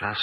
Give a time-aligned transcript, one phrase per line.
[0.00, 0.18] Czas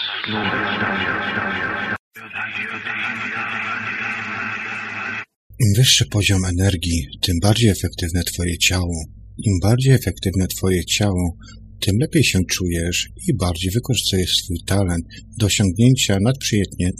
[5.60, 9.04] Im wyższy poziom energii, tym bardziej efektywne Twoje ciało.
[9.38, 11.38] Im bardziej efektywne Twoje ciało,
[11.80, 15.06] tym lepiej się czujesz i bardziej wykorzystujesz swój talent
[15.38, 16.18] do osiągnięcia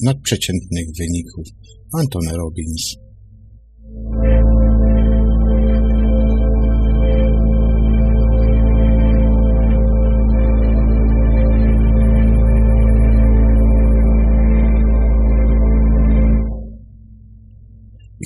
[0.04, 1.48] nadprzeciętnych wyników.
[1.94, 2.96] Anton Robbins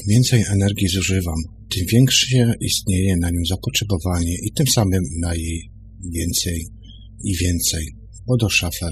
[0.07, 1.35] więcej energii zużywam,
[1.69, 5.71] tym większe istnieje na nią zapotrzebowanie i tym samym na jej
[6.13, 6.67] więcej
[7.23, 7.85] i więcej.
[8.27, 8.91] Odo Szafer.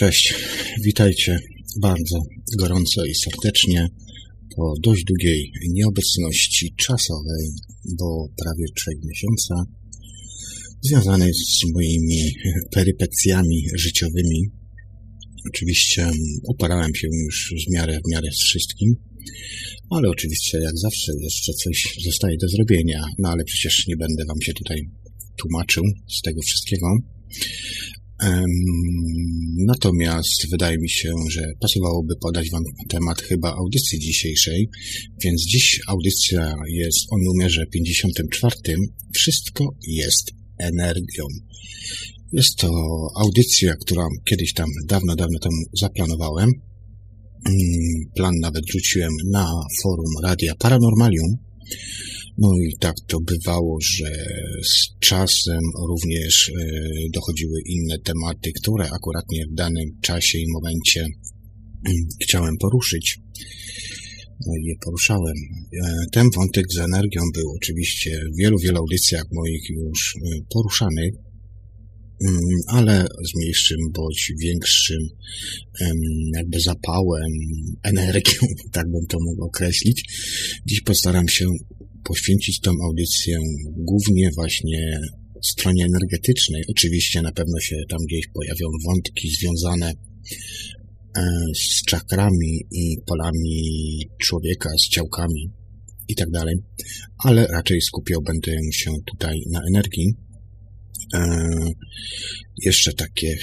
[0.00, 0.34] Cześć,
[0.84, 1.38] witajcie
[1.80, 2.18] bardzo
[2.58, 3.88] gorąco i serdecznie
[4.56, 7.48] po dość długiej nieobecności czasowej,
[7.98, 9.54] bo prawie trzech miesiąca,
[10.82, 12.32] związanej z moimi
[12.70, 14.50] perypecjami życiowymi.
[15.48, 16.10] Oczywiście
[16.48, 18.94] uparałem się już w miarę, w miarę z wszystkim,
[19.90, 24.42] ale oczywiście jak zawsze jeszcze coś zostaje do zrobienia, no ale przecież nie będę Wam
[24.42, 24.80] się tutaj
[25.36, 25.84] tłumaczył
[26.18, 26.86] z tego wszystkiego.
[29.66, 34.68] Natomiast wydaje mi się, że pasowałoby podać Wam temat chyba audycji dzisiejszej,
[35.24, 38.56] więc dziś audycja jest o numerze 54.
[39.14, 41.24] Wszystko jest energią.
[42.32, 42.70] Jest to
[43.16, 46.50] audycja, którą kiedyś tam dawno, dawno temu zaplanowałem.
[48.14, 51.36] Plan nawet rzuciłem na forum Radia Paranormalium
[52.38, 54.10] no i tak to bywało, że
[54.62, 56.62] z czasem również e,
[57.14, 63.18] dochodziły inne tematy, które akuratnie w danym czasie i momencie mm, chciałem poruszyć.
[64.46, 65.34] No i je poruszałem.
[65.84, 71.10] E, ten wątek z energią był oczywiście w wielu, wielu audycjach moich już e, poruszany,
[72.26, 75.08] mm, ale z mniejszym bądź większym
[76.34, 77.32] jakby zapałem,
[77.82, 78.40] energią,
[78.72, 80.04] tak bym to mógł określić.
[80.66, 81.46] Dziś postaram się
[82.04, 83.38] poświęcić tą audycję
[83.76, 85.00] głównie właśnie
[85.44, 86.62] stronie energetycznej.
[86.70, 89.92] Oczywiście na pewno się tam gdzieś pojawią wątki związane
[91.16, 91.22] e,
[91.54, 93.62] z czakrami i polami
[94.18, 95.50] człowieka, z ciałkami
[96.08, 96.54] i tak dalej,
[97.24, 100.14] ale raczej skupiał będę się tutaj na energii.
[101.14, 101.20] E,
[102.62, 103.36] jeszcze takie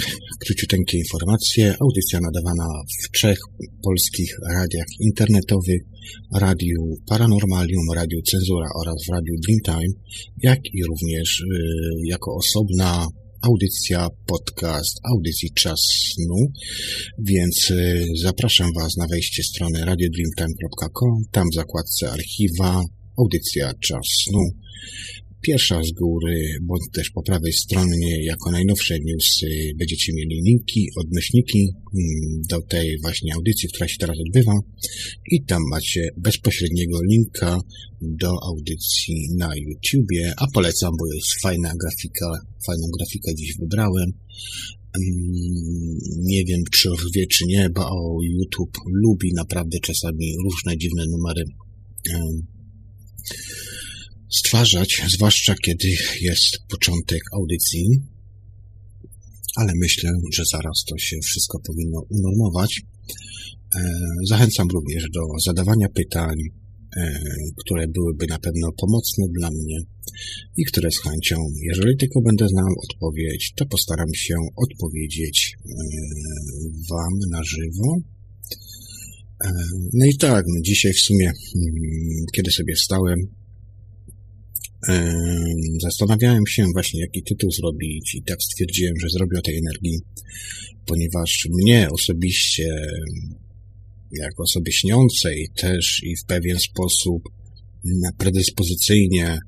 [0.45, 1.75] króciuteńkie informacje.
[1.81, 2.67] Audycja nadawana
[3.03, 3.39] w trzech
[3.83, 5.81] polskich radiach internetowych,
[6.35, 9.93] Radiu Paranormalium, Radiu Cenzura oraz w Radiu Dreamtime,
[10.43, 11.45] jak i również y,
[12.05, 13.07] jako osobna
[13.41, 15.79] audycja, podcast, audycji Czas
[16.13, 16.51] Snu,
[17.19, 22.83] więc y, zapraszam Was na wejście strony radiodreamtime.com, tam w zakładce archiwa,
[23.17, 24.43] audycja Czas Snu
[25.47, 31.59] Pierwsza z góry, bądź też po prawej stronie, jako najnowsze newsy, będziecie mieli linki, odnośniki
[31.59, 34.53] mm, do tej właśnie audycji, która się teraz odbywa
[35.31, 37.59] i tam macie bezpośredniego linka
[38.01, 42.31] do audycji na YouTubie, a polecam, bo jest fajna grafika,
[42.67, 44.09] fajną grafikę dziś wybrałem.
[44.97, 51.43] Mm, nie wiem, czy wie, czy nie, bo YouTube lubi naprawdę czasami różne dziwne numery
[54.29, 55.87] stwarzać, zwłaszcza kiedy
[56.21, 57.85] jest początek audycji,
[59.55, 62.81] ale myślę, że zaraz to się wszystko powinno unormować.
[63.75, 63.99] E,
[64.29, 66.35] zachęcam również do zadawania pytań,
[66.97, 67.19] e,
[67.57, 69.77] które byłyby na pewno pomocne dla mnie
[70.57, 75.71] i które z chęcią, jeżeli tylko będę znał odpowiedź, to postaram się odpowiedzieć e,
[76.89, 77.97] Wam na żywo.
[79.93, 83.19] No i tak, no dzisiaj w sumie, mm, kiedy sobie wstałem,
[85.81, 89.99] Zastanawiałem się właśnie, jaki tytuł zrobić i tak stwierdziłem, że zrobię o tej energii,
[90.85, 92.67] ponieważ mnie osobiście,
[94.11, 97.23] jako osoby śniącej też i w pewien sposób
[98.17, 99.39] predyspozycyjnie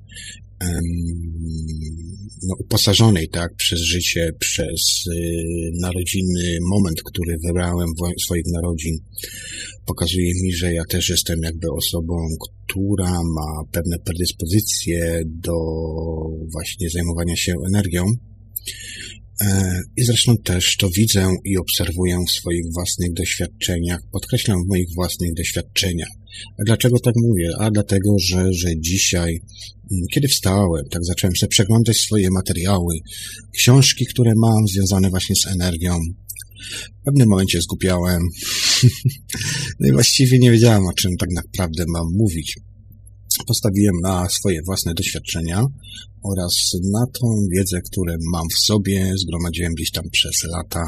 [2.44, 5.22] no, uposażonej tak, przez życie, przez y,
[5.82, 7.88] narodzinny moment, który wybrałem
[8.26, 8.98] swoich narodzin,
[9.86, 15.54] pokazuje mi, że ja też jestem jakby osobą, która ma pewne predyspozycje do
[16.52, 18.06] właśnie zajmowania się energią.
[19.42, 24.88] E, I zresztą też to widzę i obserwuję w swoich własnych doświadczeniach, podkreślam w moich
[24.96, 26.10] własnych doświadczeniach.
[26.60, 27.50] A dlaczego tak mówię?
[27.60, 29.42] A dlatego, że, że dzisiaj,
[30.14, 32.96] kiedy wstałem, tak zacząłem sobie przeglądać swoje materiały,
[33.56, 36.00] książki, które mam związane właśnie z energią.
[37.02, 38.22] W pewnym momencie zgubiałem.
[39.80, 42.56] no i właściwie nie wiedziałem, o czym tak naprawdę mam mówić
[43.48, 45.66] postawiłem na swoje własne doświadczenia
[46.24, 50.84] oraz na tą wiedzę, którą mam w sobie, zgromadziłem gdzieś tam przez lata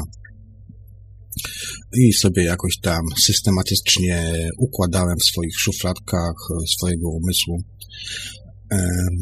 [1.92, 6.34] i sobie jakoś tam systematycznie układałem w swoich szufladkach
[6.78, 7.62] swojego umysłu.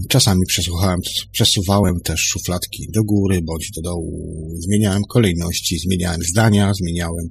[0.09, 1.01] Czasami przesuwałem,
[1.33, 7.27] przesuwałem też szufladki do góry bądź do dołu, zmieniałem kolejności, zmieniałem zdania, zmieniałem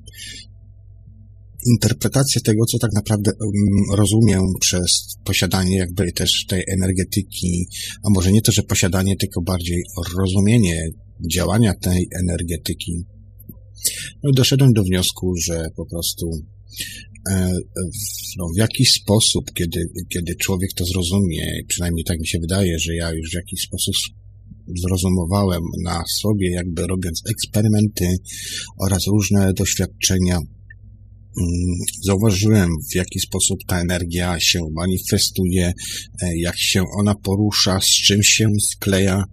[1.67, 7.67] interpretację tego, co tak naprawdę um, rozumiem przez posiadanie jakby też tej energetyki,
[8.03, 9.83] a może nie to, że posiadanie, tylko bardziej
[10.17, 10.87] rozumienie
[11.33, 13.03] działania tej energetyki.
[14.23, 16.29] No, doszedłem do wniosku, że po prostu
[18.37, 19.79] no, w jakiś sposób, kiedy,
[20.09, 23.95] kiedy człowiek to zrozumie, przynajmniej tak mi się wydaje, że ja już w jakiś sposób
[24.81, 28.17] zrozumowałem na sobie, jakby robiąc eksperymenty
[28.77, 30.39] oraz różne doświadczenia
[31.37, 35.73] Mm, zauważyłem, w jaki sposób ta energia się manifestuje,
[36.21, 39.23] e, jak się ona porusza, z czym się skleja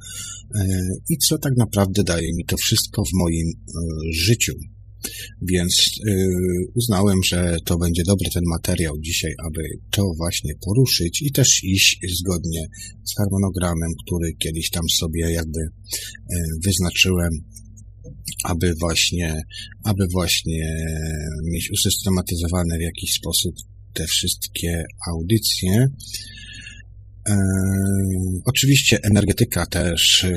[0.55, 0.67] e,
[1.11, 3.73] i co tak naprawdę daje mi to wszystko w moim e,
[4.13, 4.53] życiu.
[5.43, 5.91] Więc
[6.75, 11.99] uznałem, że to będzie dobry ten materiał dzisiaj, aby to właśnie poruszyć i też iść
[12.21, 12.67] zgodnie
[13.05, 15.61] z harmonogramem, który kiedyś tam sobie jakby
[16.65, 17.31] wyznaczyłem
[18.45, 19.43] aby właśnie,
[19.85, 20.77] aby właśnie
[21.45, 23.55] mieć usystematyzowane w jakiś sposób
[23.93, 25.89] te wszystkie audycje.
[28.45, 30.31] Oczywiście energetyka też e,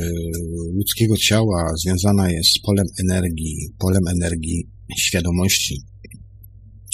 [0.73, 5.81] ludzkiego ciała związana jest z polem energii, polem energii świadomości.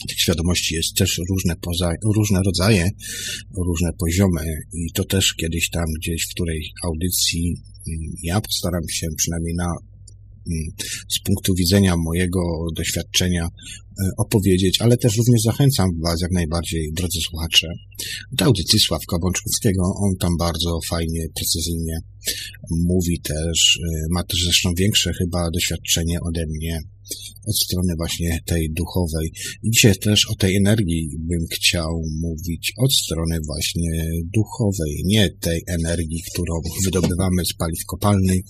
[0.09, 2.89] Tych świadomości jest też różne, poza, różne rodzaje,
[3.65, 7.55] różne poziomy i to też kiedyś tam gdzieś w której audycji
[7.87, 9.75] mm, ja postaram się przynajmniej na
[11.09, 12.39] z punktu widzenia mojego
[12.75, 17.67] doświadczenia e, opowiedzieć, ale też również zachęcam Was jak najbardziej, drodzy słuchacze,
[18.31, 19.81] do audycji Sławka Bączkowskiego.
[19.95, 21.99] On tam bardzo fajnie, precyzyjnie
[22.71, 26.79] mówi też, e, ma też zresztą większe chyba doświadczenie ode mnie
[27.47, 29.31] od strony właśnie tej duchowej.
[29.63, 33.91] Dzisiaj też o tej energii bym chciał mówić od strony właśnie
[34.33, 36.53] duchowej, nie tej energii, którą
[36.85, 38.41] wydobywamy z paliw kopalnych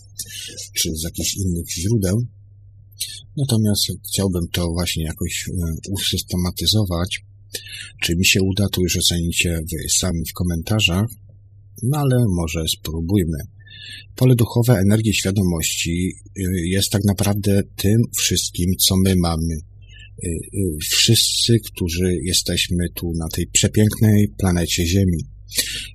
[0.74, 2.18] czy z jakichś innych źródeł.
[3.38, 5.52] Natomiast chciałbym to właśnie jakoś e,
[5.92, 7.22] usystematyzować.
[8.02, 11.07] Czy mi się uda, to już ocenicie wy sami w komentarzach.
[11.84, 13.38] No ale może spróbujmy.
[14.16, 19.54] Pole duchowe energii świadomości y, jest tak naprawdę tym wszystkim, co my mamy.
[19.54, 25.18] Y, y, wszyscy, którzy jesteśmy tu na tej przepięknej planecie Ziemi.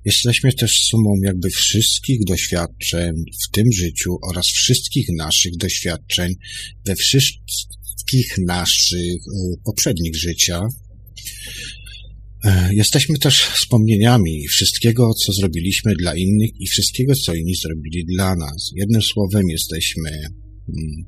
[0.05, 3.11] Jesteśmy też sumą jakby wszystkich doświadczeń
[3.43, 6.33] w tym życiu oraz wszystkich naszych doświadczeń
[6.85, 9.19] we wszystkich naszych
[9.65, 10.67] poprzednich życiach.
[12.45, 18.35] E, jesteśmy też wspomnieniami wszystkiego, co zrobiliśmy dla innych i wszystkiego, co inni zrobili dla
[18.35, 18.71] nas.
[18.75, 21.03] Jednym słowem, jesteśmy hmm,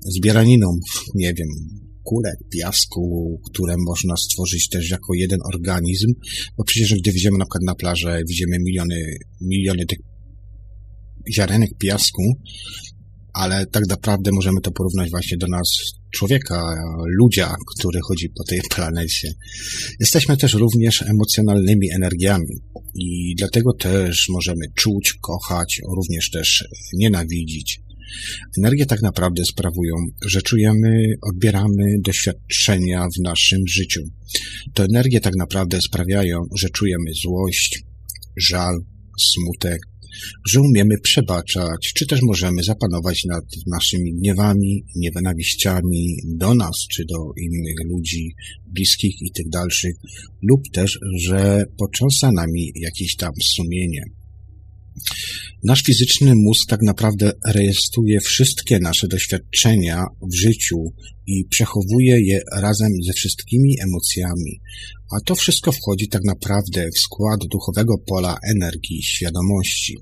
[0.00, 0.66] zbieraniną,
[1.14, 1.48] nie wiem,
[2.02, 6.12] kulek, piasku, które można stworzyć też jako jeden organizm,
[6.56, 9.98] bo przecież gdy widzimy na przykład na plażę, widzimy miliony, miliony tych
[11.34, 12.22] ziarenek piasku,
[13.34, 15.68] ale tak naprawdę możemy to porównać właśnie do nas,
[16.10, 16.62] człowieka,
[17.20, 19.32] ludzia, który chodzi po tej planecie.
[20.00, 22.56] Jesteśmy też również emocjonalnymi energiami
[22.94, 27.80] i dlatego też możemy czuć, kochać, również też nienawidzić.
[28.58, 29.94] Energie tak naprawdę sprawują,
[30.26, 34.00] że czujemy, odbieramy doświadczenia w naszym życiu.
[34.74, 37.84] To energie tak naprawdę sprawiają, że czujemy złość,
[38.36, 38.74] żal,
[39.20, 39.78] smutek,
[40.48, 47.16] że umiemy przebaczać, czy też możemy zapanować nad naszymi gniewami, nienawiściami do nas, czy do
[47.42, 48.34] innych ludzi,
[48.66, 49.94] bliskich i tych dalszych,
[50.42, 54.02] lub też, że począsa nami jakieś tam sumienie.
[55.64, 60.76] Nasz fizyczny mózg tak naprawdę rejestruje wszystkie nasze doświadczenia w życiu
[61.26, 64.60] i przechowuje je razem ze wszystkimi emocjami,
[65.16, 69.96] a to wszystko wchodzi tak naprawdę w skład duchowego pola energii świadomości.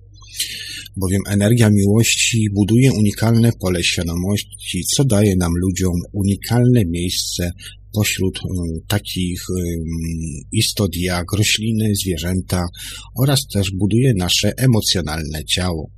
[0.97, 7.51] Bowiem energia miłości buduje unikalne pole świadomości, co daje nam ludziom unikalne miejsce
[7.93, 9.59] pośród um, takich um,
[10.53, 12.65] istot jak rośliny, zwierzęta
[13.23, 15.91] oraz też buduje nasze emocjonalne ciało.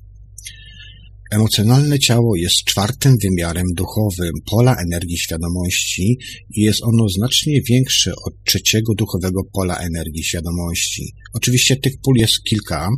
[1.35, 6.19] Emocjonalne ciało jest czwartym wymiarem duchowym pola energii świadomości
[6.51, 11.13] i jest ono znacznie większe od trzeciego duchowego pola energii świadomości.
[11.33, 12.89] Oczywiście tych pól jest kilka.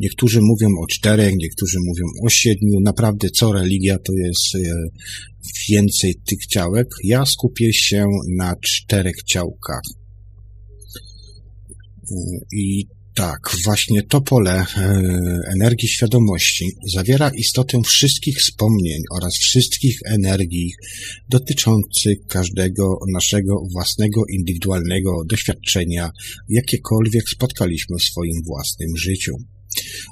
[0.00, 2.80] Niektórzy mówią o czterech, niektórzy mówią o siedmiu.
[2.80, 4.58] Naprawdę co religia to jest e,
[5.70, 6.88] więcej tych ciałek.
[7.04, 9.82] Ja skupię się na czterech ciałkach.
[12.10, 12.16] E,
[12.52, 14.90] I tak, właśnie to pole e,
[15.52, 20.72] energii świadomości zawiera istotę wszystkich wspomnień oraz wszystkich energii
[21.28, 26.10] dotyczących każdego naszego własnego, indywidualnego doświadczenia,
[26.48, 29.32] jakiekolwiek spotkaliśmy w swoim własnym życiu.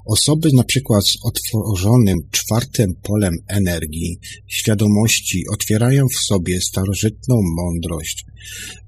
[0.06, 8.24] Osoby na przykład z otworzonym czwartym polem energii, świadomości otwierają w sobie starożytną mądrość,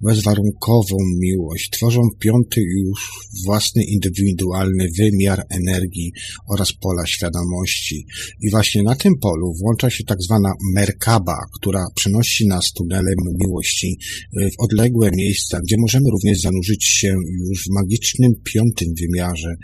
[0.00, 3.10] bezwarunkową miłość, tworzą piąty już
[3.44, 6.12] własny indywidualny wymiar energii
[6.48, 8.06] oraz pola świadomości.
[8.42, 13.98] I właśnie na tym polu włącza się tak zwana Merkaba, która przenosi nas tunelem miłości
[14.36, 17.14] w odległe miejsca, gdzie możemy również zanurzyć się
[17.48, 19.54] już w magicznym piątym wymiarze,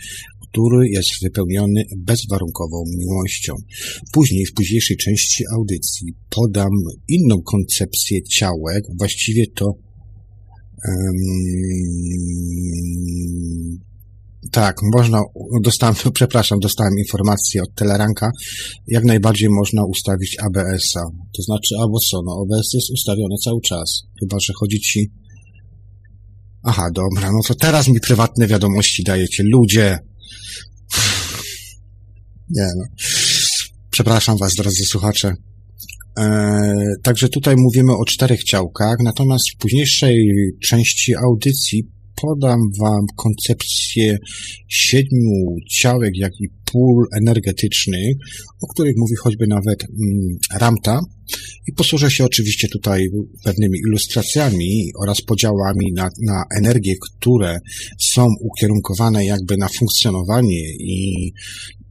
[0.53, 3.55] który jest wypełniony bezwarunkową miłością.
[4.13, 6.71] Później, w późniejszej części audycji podam
[7.09, 9.67] inną koncepcję ciałek, właściwie to
[10.89, 11.13] um,
[14.51, 15.21] tak, można,
[15.63, 18.31] dostałem, przepraszam, dostałem informację od Teleranka,
[18.87, 21.01] jak najbardziej można ustawić ABS-a.
[21.37, 25.11] To znaczy, albo co, no ABS jest ustawiony cały czas, chyba, że chodzi ci...
[26.65, 29.43] Aha, dobra, no to teraz mi prywatne wiadomości dajecie.
[29.47, 29.99] Ludzie,
[32.51, 32.85] nie no.
[33.91, 35.35] Przepraszam Was, drodzy słuchacze.
[36.19, 36.73] E,
[37.03, 40.27] także tutaj mówimy o czterech ciałkach, natomiast w późniejszej
[40.63, 41.89] części audycji
[42.23, 44.19] podam Wam koncepcję
[44.69, 48.17] siedmiu ciałek, jak i pól energetycznych,
[48.63, 51.01] o których mówi choćby nawet mm, Ramta.
[51.69, 53.09] I posłużę się oczywiście tutaj
[53.45, 57.59] pewnymi ilustracjami oraz podziałami na, na energie, które
[57.99, 61.33] są ukierunkowane jakby na funkcjonowanie i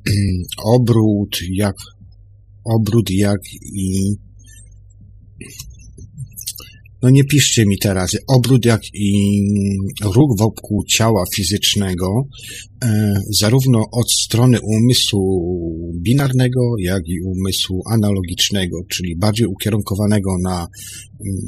[0.76, 1.76] obrót, jak
[2.64, 4.16] obrót, jak i
[7.02, 9.40] no nie piszcie mi teraz, obrót jak i
[10.04, 12.28] ruch wokół ciała fizycznego,
[12.84, 15.22] e, zarówno od strony umysłu
[16.02, 20.68] binarnego, jak i umysłu analogicznego, czyli bardziej ukierunkowanego na
[21.26, 21.42] mm,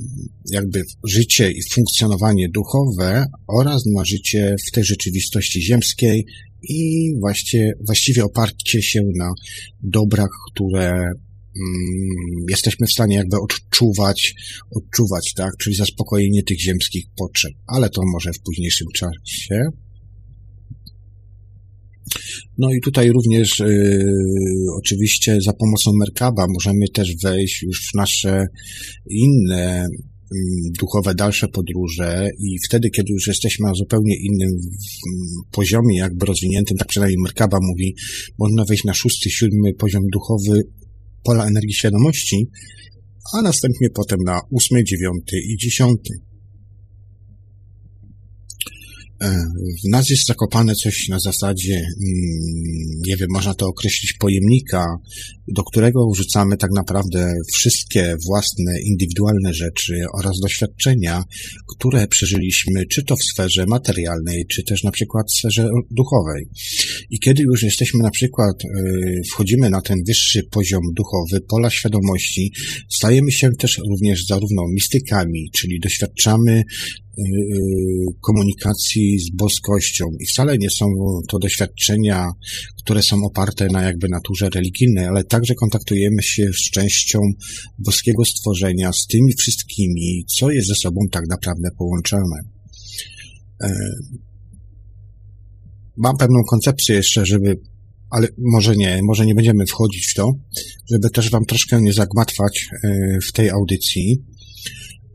[0.52, 6.26] jakby życie i funkcjonowanie duchowe oraz na życie w tej rzeczywistości ziemskiej
[6.70, 9.32] i właściwie, właściwie oparcie się na
[9.84, 10.92] dobrach, które
[12.50, 14.36] jesteśmy w stanie jakby odczuwać,
[14.76, 19.62] odczuwać, tak, czyli zaspokojenie tych ziemskich potrzeb, ale to może w późniejszym czasie.
[22.58, 24.06] No i tutaj również y,
[24.78, 28.46] oczywiście za pomocą Merkaba możemy też wejść już w nasze
[29.10, 30.38] inne y,
[30.80, 32.30] duchowe dalsze podróże.
[32.40, 34.50] I wtedy, kiedy już jesteśmy na zupełnie innym
[35.52, 37.96] poziomie, jakby rozwiniętym, tak przynajmniej Merkaba mówi,
[38.40, 40.64] można wejść na szósty, siódmy poziom duchowy
[41.24, 42.50] pola energii świadomości,
[43.34, 46.14] a następnie potem na ósmy, dziewiąty i dziesiąty.
[49.24, 49.46] E,
[49.86, 51.88] w nas jest zakopane coś na zasadzie, mm,
[53.08, 54.86] nie wiem, można to określić pojemnika,
[55.48, 61.24] do którego wrzucamy tak naprawdę wszystkie własne, indywidualne rzeczy oraz doświadczenia,
[61.68, 66.48] które przeżyliśmy, czy to w sferze materialnej, czy też na przykład w sferze duchowej.
[67.10, 68.70] I kiedy już jesteśmy na przykład, e,
[69.32, 72.52] wchodzimy na ten wyższy poziom duchowy, pola świadomości,
[72.90, 76.64] stajemy się też również zarówno mistykami, czyli doświadczamy
[78.22, 80.86] komunikacji z boskością i wcale nie są
[81.30, 82.28] to doświadczenia,
[82.78, 87.20] które są oparte na jakby naturze religijnej, ale także kontaktujemy się z częścią
[87.80, 92.40] boskiego stworzenia, z tymi wszystkimi, co jest ze sobą tak naprawdę połączone.
[93.64, 93.74] E,
[95.98, 97.60] mam pewną koncepcję jeszcze, żeby
[98.14, 100.32] ale może nie, może nie będziemy wchodzić w to,
[100.92, 102.90] żeby też Wam troszkę nie zagmatwać e,
[103.22, 104.24] w tej audycji.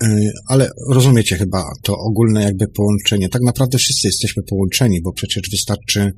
[0.02, 3.28] E, ale rozumiecie chyba to ogólne jakby połączenie.
[3.28, 6.12] Tak naprawdę wszyscy jesteśmy połączeni, bo przecież wystarczy, mm,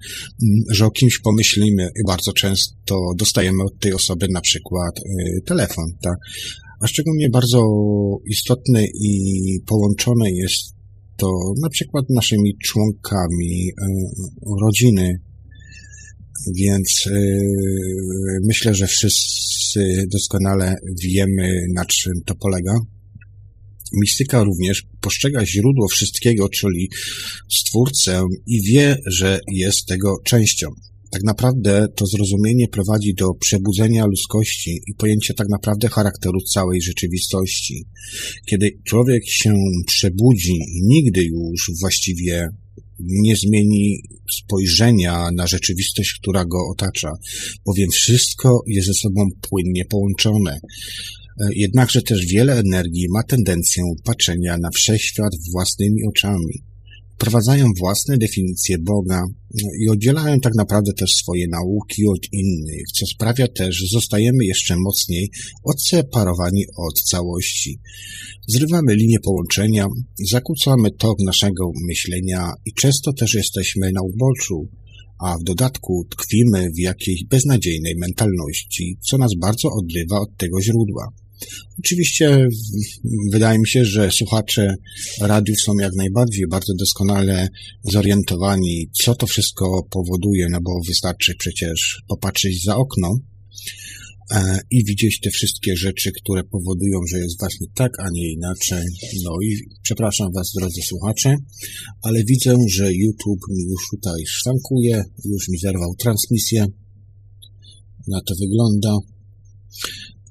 [0.71, 5.85] że o kimś pomyślimy i bardzo często dostajemy od tej osoby na przykład e, telefon,
[6.03, 6.17] tak?
[6.81, 7.67] A szczególnie bardzo
[8.27, 10.75] istotne i połączone jest
[11.17, 11.27] to
[11.63, 13.87] na przykład naszymi członkami e,
[14.61, 15.21] rodziny,
[16.57, 17.09] więc
[18.49, 22.73] myślę, że wszyscy doskonale wiemy, na czym to polega.
[23.93, 26.89] Mistyka również postrzega źródło wszystkiego, czyli
[27.51, 30.69] Stwórcę i wie, że jest tego częścią.
[31.11, 37.85] tak naprawdę to zrozumienie prowadzi do przebudzenia ludzkości i pojęcia tak naprawdę charakteru całej rzeczywistości.
[38.47, 39.55] Kiedy człowiek się
[39.87, 42.49] przebudzi, nigdy już właściwie
[43.01, 44.03] nie zmieni
[44.39, 47.13] spojrzenia na rzeczywistość, która go otacza,
[47.67, 50.61] bowiem wszystko jest ze sobą płynnie połączone.
[51.55, 56.71] Jednakże też wiele energii ma tendencję patrzenia na wszechświat własnymi oczami
[57.21, 59.23] wprowadzają własne definicje Boga
[59.81, 64.77] i oddzielają tak naprawdę też swoje nauki od innych, co sprawia też, że zostajemy jeszcze
[64.79, 65.31] mocniej
[65.65, 67.81] odseparowani od całości.
[68.49, 69.87] Zrywamy linię połączenia,
[70.31, 74.69] zakłócamy tok naszego myślenia i często też jesteśmy na uboczu,
[75.19, 81.09] a w dodatku tkwimy w jakiejś beznadziejnej mentalności, co nas bardzo odrywa od tego źródła.
[81.79, 82.47] Oczywiście
[83.33, 84.75] wydaje mi się, że słuchacze
[85.21, 87.49] radiów są jak najbardziej bardzo doskonale
[87.93, 93.19] zorientowani, co to wszystko powoduje, no bo wystarczy przecież popatrzeć za okno
[94.31, 98.85] e, i widzieć te wszystkie rzeczy, które powodują, że jest właśnie tak, a nie inaczej.
[99.25, 101.37] No i przepraszam Was, drodzy słuchacze,
[102.03, 106.67] ale widzę, że YouTube mi już tutaj szwankuje, już mi zerwał transmisję.
[108.09, 108.99] Na to wygląda.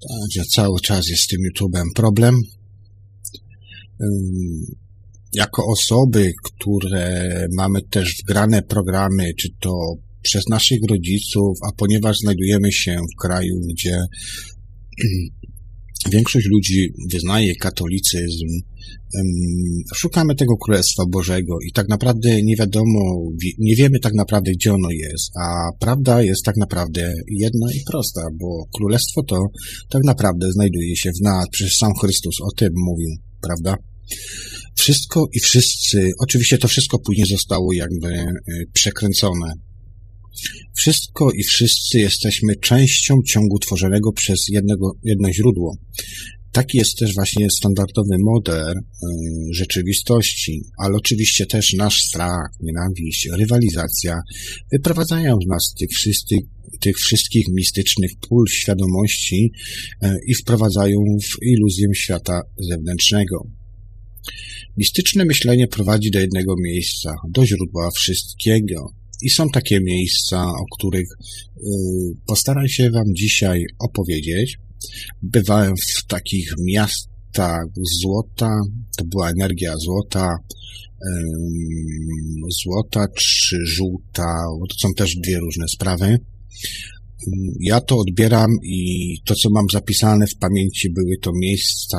[0.08, 2.36] Także cały czas jest z tym YouTube'em problem.
[5.34, 12.72] Jako osoby, które mamy też wgrane programy, czy to przez naszych rodziców, a ponieważ znajdujemy
[12.72, 13.98] się w kraju, gdzie
[16.12, 18.48] większość ludzi wyznaje katolicyzm,
[19.96, 24.90] szukamy tego Królestwa Bożego i tak naprawdę nie wiadomo, nie wiemy tak naprawdę, gdzie ono
[24.92, 29.46] jest, a prawda jest tak naprawdę jedna i prosta, bo Królestwo to
[29.90, 33.10] tak naprawdę znajduje się w nas, przecież sam Chrystus o tym mówił,
[33.42, 33.76] prawda?
[34.76, 38.34] Wszystko i wszyscy, oczywiście to wszystko później zostało jakby e,
[38.74, 39.54] przekręcone.
[40.76, 45.78] Wszystko i wszyscy jesteśmy częścią ciągu tworzonego przez jednego, jedno źródło.
[46.52, 48.84] Taki jest też właśnie standardowy model y,
[49.54, 54.20] rzeczywistości, ale oczywiście też nasz strach, nienawiść, rywalizacja
[54.72, 56.40] wyprowadzają z nas tych wszystkich,
[56.82, 59.52] tych wszystkich mistycznych pól świadomości
[60.04, 63.48] y, i wprowadzają w iluzję świata zewnętrznego.
[64.78, 68.99] Mistyczne myślenie prowadzi do jednego miejsca, do źródła wszystkiego.
[69.22, 71.62] I są takie miejsca, o których y,
[72.26, 74.58] postaram się Wam dzisiaj opowiedzieć.
[75.22, 77.66] Bywałem w takich miastach
[78.02, 78.62] złota,
[78.98, 80.36] to była energia złota,
[82.64, 84.36] złota czy żółta,
[84.70, 86.18] to są też dwie różne sprawy.
[87.60, 91.98] Ja to odbieram i to, co mam zapisane w pamięci, były to miejsca,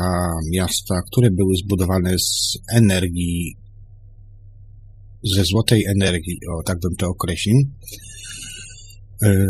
[0.52, 3.56] miasta, które były zbudowane z energii,
[5.24, 7.56] ze złotej energii, o tak bym to określił.
[9.22, 9.46] E,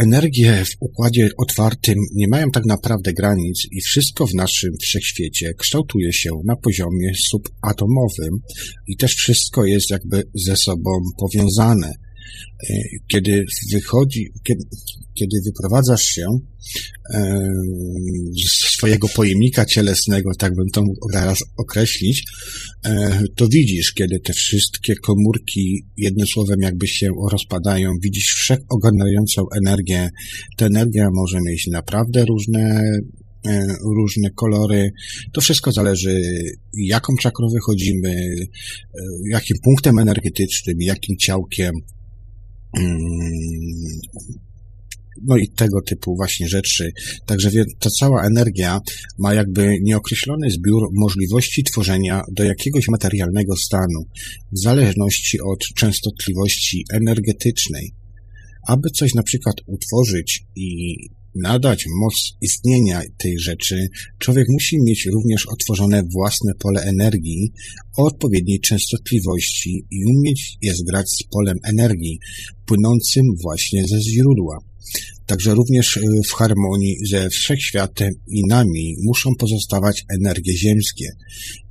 [0.00, 6.12] energie w układzie otwartym nie mają tak naprawdę granic i wszystko w naszym wszechświecie kształtuje
[6.12, 8.40] się na poziomie subatomowym
[8.86, 11.92] i też wszystko jest jakby ze sobą powiązane.
[12.70, 12.74] E,
[13.08, 14.64] kiedy wychodzi, kiedy,
[15.14, 16.26] kiedy wyprowadzasz się
[18.46, 22.24] z swojego pojemnika cielesnego, tak bym to mógł teraz określić,
[22.84, 30.10] e, to widzisz, kiedy te wszystkie komórki jednym słowem jakby się rozpadają, widzisz wszechogarniającą energię.
[30.56, 32.82] Ta energia może mieć naprawdę różne
[33.46, 34.90] e, różne kolory.
[35.32, 36.20] To wszystko zależy,
[36.72, 38.46] jaką czakrą wychodzimy, e,
[39.30, 41.72] jakim punktem energetycznym, jakim ciałkiem
[45.22, 46.92] no i tego typu właśnie rzeczy.
[47.26, 48.80] Także ta cała energia
[49.18, 54.00] ma jakby nieokreślony zbiór możliwości tworzenia do jakiegoś materialnego stanu,
[54.52, 57.92] w zależności od częstotliwości energetycznej.
[58.68, 60.96] Aby coś na przykład utworzyć i
[61.34, 67.52] nadać moc istnienia tej rzeczy, człowiek musi mieć również otworzone własne pole energii
[67.96, 72.18] o odpowiedniej częstotliwości i umieć je zgrać z polem energii
[72.66, 74.58] płynącym właśnie ze źródła.
[75.26, 81.08] Także również y, w harmonii ze wszechświatem i nami muszą pozostawać energie ziemskie.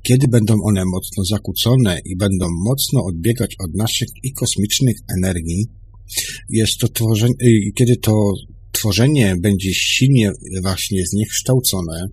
[0.02, 5.65] Kiedy będą one mocno zakłócone i będą mocno odbiegać od naszych i kosmicznych energii,
[6.49, 8.34] jest to tworzenie, y, kiedy to
[8.73, 10.31] tworzenie będzie silnie
[10.62, 12.07] właśnie zniekształcone,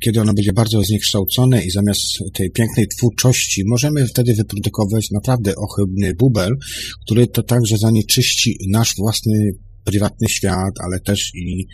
[0.00, 2.00] kiedy ono będzie bardzo zniekształcone i zamiast
[2.34, 6.56] tej pięknej twórczości możemy wtedy wyprodukować naprawdę ohydny bubel,
[7.02, 9.50] który to także zanieczyści nasz własny
[9.84, 11.66] prywatny świat, ale też i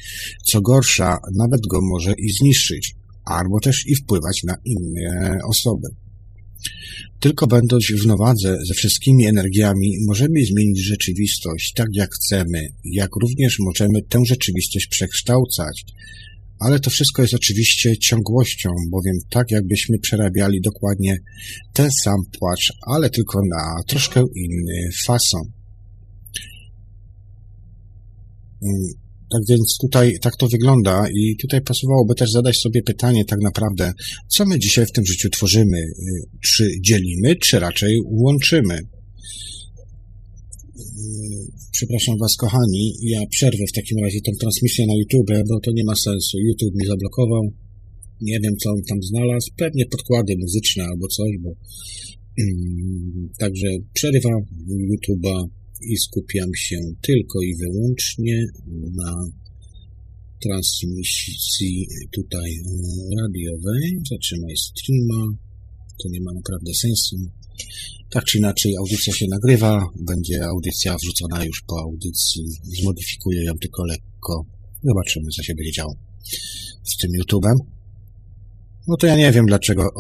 [0.47, 5.89] co gorsza, nawet go może i zniszczyć, albo też i wpływać na inne osoby.
[7.21, 13.59] Tylko będąc w równowadze ze wszystkimi energiami, możemy zmienić rzeczywistość tak, jak chcemy, jak również
[13.59, 15.85] możemy tę rzeczywistość przekształcać.
[16.59, 21.17] Ale to wszystko jest oczywiście ciągłością, bowiem tak jakbyśmy przerabiali dokładnie
[21.73, 25.43] ten sam płacz, ale tylko na troszkę inny fason.
[29.33, 33.93] Tak więc tutaj tak to wygląda i tutaj pasowałoby też zadać sobie pytanie tak naprawdę,
[34.29, 35.83] co my dzisiaj w tym życiu tworzymy?
[36.45, 38.79] Czy dzielimy, czy raczej łączymy?
[41.73, 45.85] Przepraszam Was, kochani, ja przerwę w takim razie tę transmisję na YouTube, bo to nie
[45.85, 46.39] ma sensu.
[46.39, 47.43] YouTube mi zablokował.
[48.21, 49.51] Nie wiem, co on tam znalazł.
[49.57, 51.51] Pewnie podkłady muzyczne albo coś, bo
[52.39, 54.41] mm, także przerywam
[54.91, 55.47] YouTube'a
[55.83, 58.47] i skupiam się tylko i wyłącznie
[58.95, 59.27] na
[60.43, 62.63] transmisji tutaj e,
[63.23, 63.99] radiowej.
[64.11, 65.37] Zatrzymaj streama.
[66.03, 67.17] To nie ma naprawdę sensu.
[68.11, 69.91] Tak czy inaczej, audycja się nagrywa.
[69.97, 72.45] Będzie audycja wrzucona już po audycji.
[72.63, 74.45] Zmodyfikuję ją tylko lekko.
[74.85, 75.95] Zobaczymy, co się będzie działo
[76.85, 77.57] z tym YouTube'em.
[78.89, 79.91] No to ja nie wiem dlaczego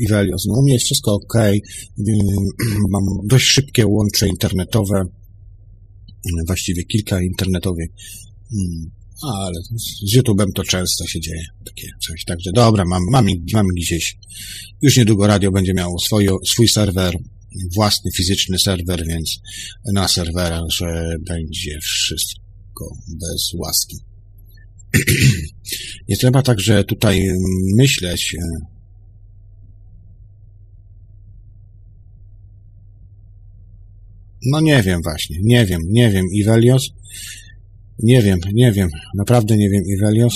[0.00, 0.46] Ivelios.
[0.46, 1.34] No u mnie jest wszystko ok.
[2.90, 5.04] Mam dość szybkie łącze internetowe
[6.46, 7.88] właściwie kilka internetowych.
[8.50, 8.90] Hmm.
[9.22, 9.60] Ale
[10.04, 12.24] z YouTube'em to często się dzieje takie coś.
[12.24, 14.16] Także dobra, mam, mam, mam gdzieś.
[14.82, 17.14] Już niedługo radio będzie miało swoje, swój serwer,
[17.74, 19.38] własny fizyczny serwer, więc
[19.92, 23.96] na serwerze będzie wszystko bez łaski.
[26.08, 27.28] Nie trzeba także tutaj
[27.76, 28.36] myśleć,
[34.46, 36.82] No nie wiem właśnie, nie wiem, nie wiem, Ivelios.
[38.02, 40.34] Nie wiem, nie wiem, naprawdę nie wiem, Ivelios.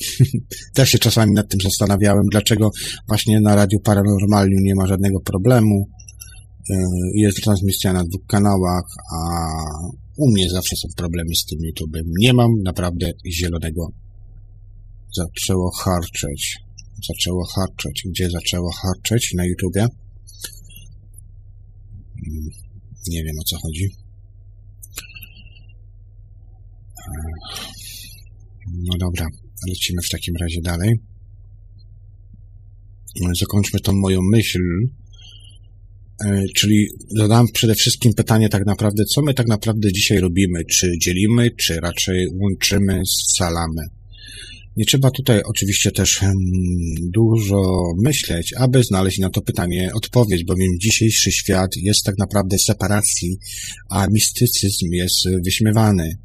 [0.74, 2.70] Też się czasami nad tym zastanawiałem, dlaczego
[3.08, 5.88] właśnie na Radiu Paranormalium nie ma żadnego problemu.
[6.70, 6.74] E,
[7.14, 8.84] jest transmisja na dwóch kanałach,
[9.14, 9.18] a
[10.16, 12.02] u mnie zawsze są problemy z tym YouTube'em.
[12.20, 13.88] Nie mam naprawdę zielonego.
[15.16, 16.56] Zaczęło harczeć.
[17.08, 18.02] Zaczęło harczeć.
[18.10, 19.32] Gdzie zaczęło harczeć?
[19.36, 19.86] Na YouTubie?
[23.08, 23.88] Nie wiem o co chodzi.
[28.66, 29.26] No dobra,
[29.68, 31.00] lecimy w takim razie dalej.
[33.40, 34.60] Zakończmy tą moją myśl,
[36.24, 40.64] e, czyli zadałem przede wszystkim pytanie tak naprawdę, co my tak naprawdę dzisiaj robimy?
[40.64, 43.99] Czy dzielimy, czy raczej łączymy, scalamy?
[44.76, 46.38] Nie trzeba tutaj oczywiście też hmm,
[47.14, 53.36] dużo myśleć, aby znaleźć na to pytanie odpowiedź, bowiem dzisiejszy świat jest tak naprawdę separacji,
[53.90, 56.18] a mistycyzm jest wyśmiewany.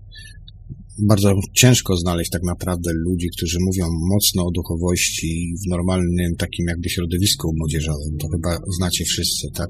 [1.07, 6.89] Bardzo ciężko znaleźć tak naprawdę ludzi, którzy mówią mocno o duchowości w normalnym takim jakby
[6.89, 8.17] środowisku młodzieżowym.
[8.19, 9.67] To chyba znacie wszyscy, tak?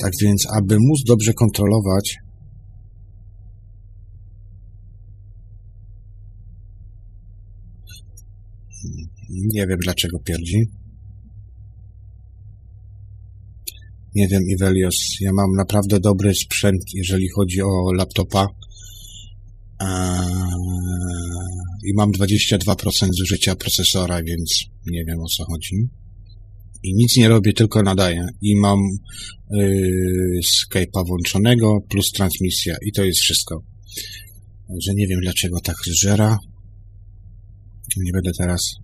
[0.00, 2.16] Tak więc, aby móc dobrze kontrolować
[9.30, 10.70] Nie wiem dlaczego pierdzi.
[14.14, 18.46] Nie wiem, Ivelios, ja mam naprawdę dobry sprzęt, jeżeli chodzi o laptopa.
[21.84, 25.88] I mam 22% zużycia procesora, więc nie wiem o co chodzi.
[26.82, 28.26] I nic nie robię, tylko nadaję.
[28.42, 28.78] I mam
[29.50, 32.76] yy, Skype'a włączonego plus transmisja.
[32.86, 33.62] I to jest wszystko.
[34.68, 36.38] Także nie wiem dlaczego tak zżera.
[37.96, 38.74] Nie będę teraz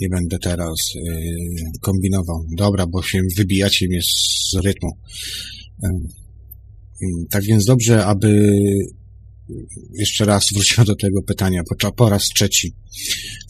[0.00, 1.12] nie będę teraz e,
[1.80, 2.44] kombinował.
[2.56, 4.90] Dobra, bo się wybijacie mnie z rytmu.
[5.82, 5.88] E,
[7.30, 8.52] tak więc dobrze, aby
[9.98, 12.74] jeszcze raz wróciłem do tego pytania, po, po raz trzeci.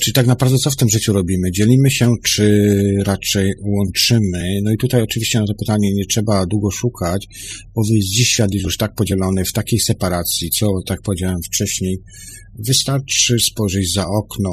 [0.02, 1.50] Czy tak naprawdę co w tym życiu robimy?
[1.52, 2.62] Dzielimy się, czy
[3.04, 4.60] raczej łączymy?
[4.62, 7.26] No i tutaj oczywiście na to pytanie nie trzeba długo szukać,
[7.74, 12.02] bo jest dziś świat już tak podzielony w takiej separacji, co tak powiedziałem wcześniej,
[12.58, 14.50] Wystarczy spojrzeć za okno,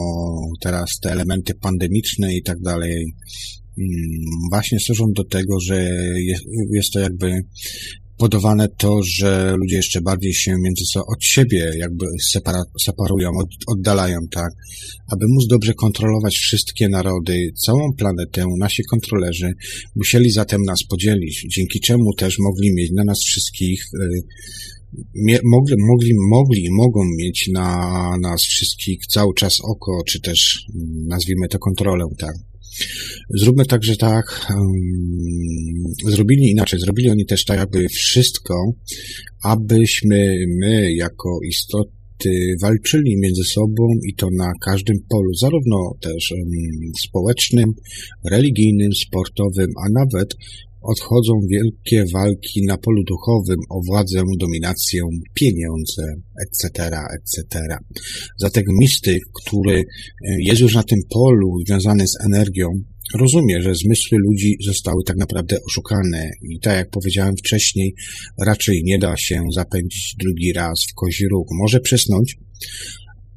[0.61, 3.05] teraz te elementy pandemiczne i tak dalej,
[3.77, 3.89] mm,
[4.49, 5.83] właśnie służą do tego, że
[6.17, 7.41] jest, jest to jakby
[8.19, 13.49] podawane to, że ludzie jeszcze bardziej się między sobą od siebie jakby separa, separują, od,
[13.67, 14.51] oddalają, tak?
[15.11, 19.53] Aby móc dobrze kontrolować wszystkie narody, całą planetę, nasi kontrolerzy
[19.95, 26.11] musieli zatem nas podzielić, dzięki czemu też mogli mieć na nas wszystkich y, mogli, mogli,
[26.31, 27.67] mogli, mogą mieć na
[28.21, 32.48] nas wszystkich cały czas oko, czy też mm, nazwijmy to kontrolę, tak.
[33.29, 38.73] Zróbmy także tak, um, zrobili inaczej, zrobili oni też tak jakby wszystko,
[39.43, 46.33] abyśmy my jako istoty walczyli między sobą i to na każdym polu, zarówno też
[47.07, 47.73] społecznym,
[48.31, 50.35] religijnym, sportowym, a nawet
[50.81, 55.01] odchodzą wielkie walki na polu duchowym o władzę, dominację,
[55.33, 56.03] pieniądze,
[56.43, 57.77] etc., etc.
[58.37, 59.83] Zatem mistyk, który e,
[60.39, 62.67] jest już na tym polu związany z energią,
[63.15, 67.93] rozumie, że zmysły ludzi zostały tak naprawdę oszukane i tak jak powiedziałem wcześniej,
[68.45, 71.47] raczej nie da się zapędzić drugi raz w kozi róg.
[71.51, 72.37] Może przysnąć,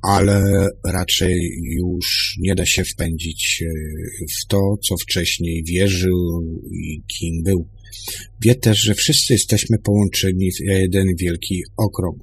[0.03, 3.73] ale raczej już nie da się wpędzić e,
[4.41, 7.69] w to, co wcześniej wierzył i kim był.
[8.41, 12.17] Wie też, że wszyscy jesteśmy połączeni w jeden wielki okrąg.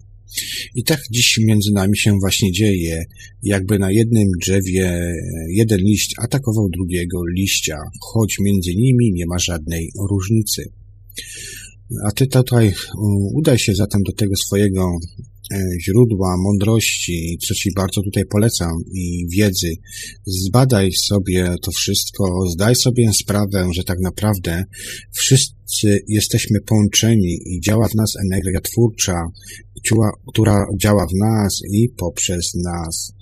[0.76, 3.04] I tak dziś między nami się właśnie dzieje,
[3.44, 5.16] jakby na jednym drzewie
[5.50, 10.64] jeden liść atakował drugiego liścia, choć między nimi nie ma żadnej różnicy.
[12.08, 12.74] A ty tutaj
[13.34, 14.98] udaj się zatem do tego swojego
[15.39, 15.39] E,
[15.82, 19.74] źródła mądrości, co Ci bardzo tutaj polecam, i wiedzy.
[20.26, 24.64] Zbadaj sobie to wszystko, zdaj sobie sprawę, że tak naprawdę
[25.14, 29.24] wszyscy jesteśmy połączeni i działa w nas energia twórcza,
[30.32, 33.14] która działa w nas i poprzez nas.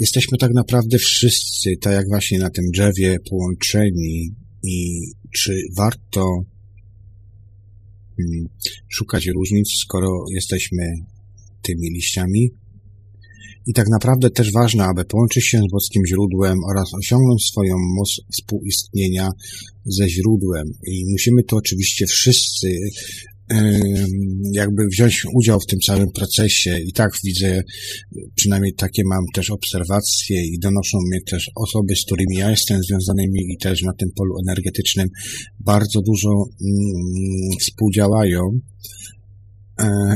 [0.00, 5.00] Jesteśmy tak naprawdę wszyscy, tak jak właśnie na tym drzewie, połączeni i
[5.34, 6.24] czy warto
[8.16, 8.46] hmm,
[8.88, 10.82] szukać różnic, skoro jesteśmy
[11.64, 12.50] tymi liściami.
[13.66, 18.20] I tak naprawdę też ważne, aby połączyć się z boskim źródłem oraz osiągnąć swoją moc
[18.32, 19.30] współistnienia
[19.86, 20.66] ze źródłem.
[20.86, 22.68] I musimy to oczywiście wszyscy
[24.52, 27.62] jakby wziąć udział w tym całym procesie i tak widzę,
[28.34, 33.52] przynajmniej takie mam też obserwacje i donoszą mnie też osoby, z którymi ja jestem związanymi
[33.52, 35.08] i też na tym polu energetycznym
[35.60, 38.40] bardzo dużo mm, współdziałają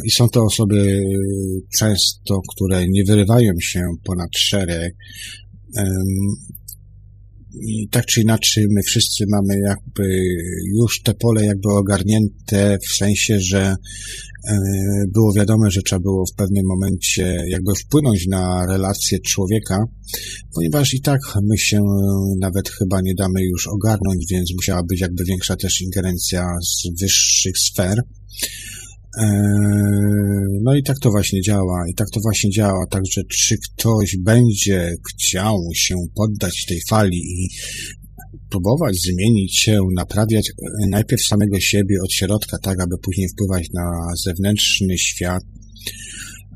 [0.05, 1.03] I są to osoby
[1.79, 4.95] często, które nie wyrywają się ponad szereg.
[7.61, 10.19] I tak czy inaczej, my wszyscy mamy jakby
[10.79, 13.75] już te pole jakby ogarnięte w sensie, że
[14.49, 14.57] e,
[15.15, 19.85] było wiadome, że trzeba było w pewnym momencie jakby wpłynąć na relacje człowieka,
[20.55, 21.83] ponieważ i tak my się
[22.41, 27.59] nawet chyba nie damy już ogarnąć, więc musiała być jakby większa też ingerencja z wyższych
[27.59, 28.03] sfer.
[29.19, 32.87] Eee, no i tak to właśnie działa, i tak to właśnie działa.
[32.91, 37.49] Także czy ktoś będzie chciał się poddać tej fali i
[38.51, 40.53] próbować zmienić się, naprawiać
[40.91, 43.91] najpierw samego siebie od środka, tak aby później wpływać na
[44.25, 45.43] zewnętrzny świat,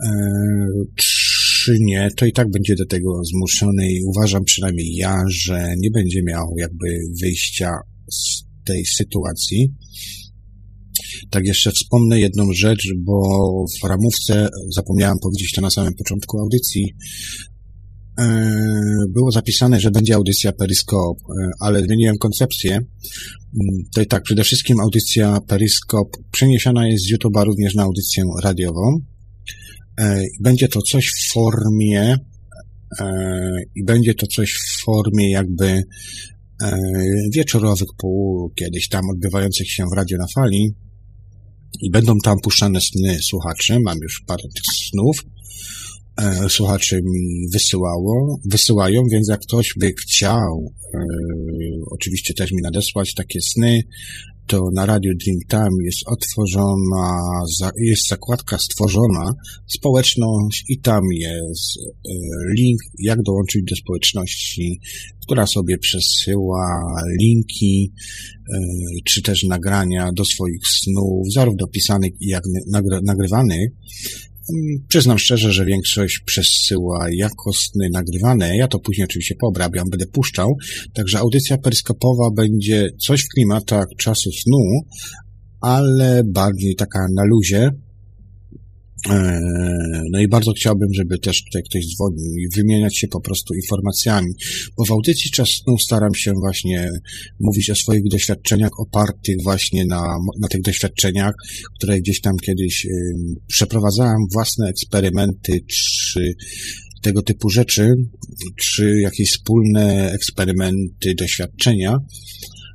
[0.05, 5.75] eee, czy nie, to i tak będzie do tego zmuszony i uważam przynajmniej ja, że
[5.79, 7.71] nie będzie miał jakby wyjścia
[8.11, 9.75] z tej sytuacji.
[11.31, 13.23] Tak jeszcze wspomnę jedną rzecz, bo
[13.83, 16.95] w ramówce zapomniałem powiedzieć to na samym początku audycji.
[18.19, 18.51] E,
[19.09, 22.73] było zapisane, że będzie audycja Periskop, e, ale zmieniłem koncepcję.
[22.73, 28.25] Mm, to i tak, przede wszystkim audycja Periskop przeniesiona jest z YouTube'a również na audycję
[28.43, 28.99] radiową.
[30.01, 32.17] E, będzie to coś w formie
[33.75, 35.83] i będzie to coś w formie jakby
[37.35, 40.75] wieczorowych pół kiedyś tam odbywających się w radio na fali
[41.81, 43.81] i będą tam puszczane sny słuchaczy.
[43.81, 45.17] Mam już parę tych snów.
[46.17, 50.99] E, słuchacze mi wysyłało, wysyłają, więc jak ktoś by chciał e,
[51.91, 53.83] oczywiście też mi nadesłać takie sny,
[54.53, 57.19] to na Radio Dreamtime jest otworzona,
[57.79, 59.33] jest zakładka stworzona,
[59.67, 62.13] społeczność i tam jest e,
[62.59, 64.81] link, jak dołączyć do społeczności,
[65.27, 66.67] która sobie przesyła
[67.23, 67.93] linki,
[68.55, 68.59] e,
[69.05, 72.43] czy też nagrania do swoich snów, zarówno pisanych jak
[73.03, 73.71] nagrywanych,
[74.89, 78.57] przyznam szczerze, że większość przesyła jako sny nagrywane.
[78.57, 80.57] Ja to później oczywiście poobrabiam, będę puszczał.
[80.95, 84.81] Także audycja peryskopowa będzie coś w klimatach czasu snu,
[85.61, 87.71] ale bardziej taka na luzie,
[90.11, 94.33] no i bardzo chciałbym, żeby też tutaj ktoś dzwonił i wymieniać się po prostu informacjami,
[94.77, 96.91] bo w audycji czasem staram się właśnie
[97.41, 101.35] mówić o swoich doświadczeniach opartych właśnie na, na tych doświadczeniach,
[101.77, 102.87] które gdzieś tam kiedyś
[103.47, 106.35] przeprowadzałem, własne eksperymenty, czy
[107.03, 107.95] tego typu rzeczy,
[108.57, 111.99] czy jakieś wspólne eksperymenty, doświadczenia,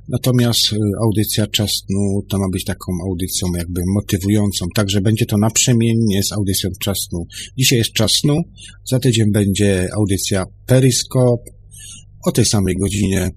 [0.08, 5.38] Natomiast y, audycja Czas Snu to ma być taką audycją jakby motywującą, także będzie to
[5.38, 7.26] naprzemiennie z audycją Czas Snu.
[7.58, 8.36] Dzisiaj jest Czas Snu,
[8.90, 11.40] za tydzień będzie audycja Periskop
[12.26, 13.30] o tej samej godzinie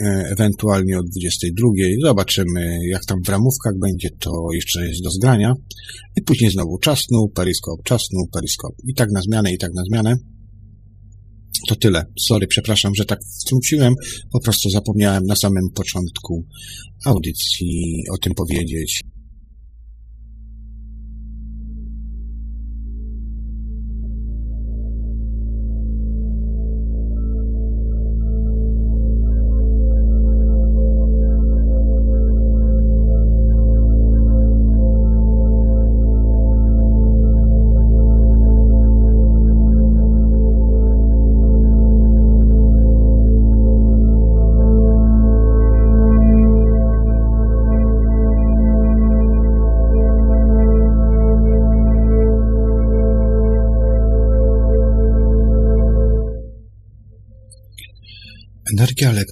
[0.00, 1.68] ewentualnie o 22.
[2.04, 5.54] Zobaczymy, jak tam w ramówkach będzie, to jeszcze jest do zgrania.
[6.16, 8.74] I później znowu czasnu, periskop, czasnu, periskop.
[8.88, 10.16] I tak na zmianę, i tak na zmianę.
[11.68, 12.04] To tyle.
[12.18, 13.94] Sorry, przepraszam, że tak wtrąciłem.
[14.32, 16.44] Po prostu zapomniałem na samym początku
[17.04, 19.02] audycji o tym powiedzieć.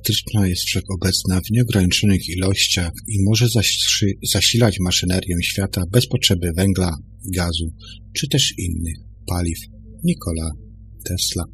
[0.04, 3.46] Elektryczna jest wszechobecna w nieograniczonych ilościach i może
[4.32, 6.90] zasilać maszynerię świata bez potrzeby węgla,
[7.34, 7.70] gazu
[8.16, 9.58] czy też innych paliw.
[10.04, 10.50] Nikola
[11.04, 11.44] Tesla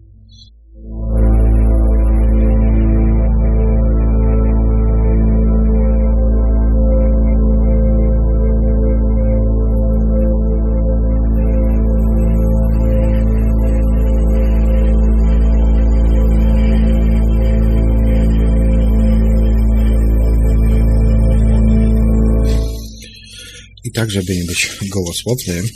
[24.00, 25.68] tak, żeby nie być gołosłownym,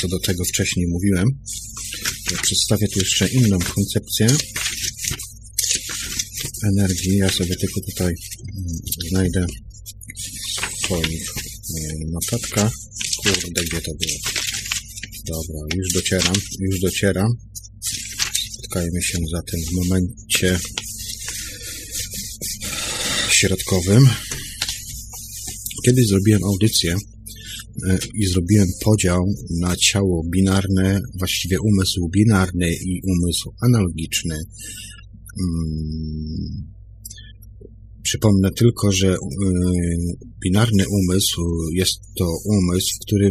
[0.00, 1.28] co do tego wcześniej mówiłem,
[2.42, 4.26] przedstawię tu jeszcze inną koncepcję
[6.64, 7.16] energii.
[7.16, 8.14] Ja sobie tylko tutaj
[8.56, 8.78] mm,
[9.10, 9.46] znajdę
[10.72, 11.32] w swoich
[12.10, 12.72] notatkach.
[13.16, 14.18] Kurde, gdzie to było?
[15.26, 17.30] Dobra, już docieram, już docieram.
[18.52, 20.60] Spotkajmy się zatem w momencie
[23.30, 24.08] środkowym.
[25.84, 26.96] Kiedyś zrobiłem audycję
[28.14, 29.24] i zrobiłem podział
[29.60, 34.34] na ciało binarne, właściwie umysł binarny i umysł analogiczny.
[35.40, 36.72] Mm,
[38.02, 39.16] przypomnę tylko, że e,
[40.44, 41.42] binarny umysł
[41.74, 43.30] jest to umysł, w którym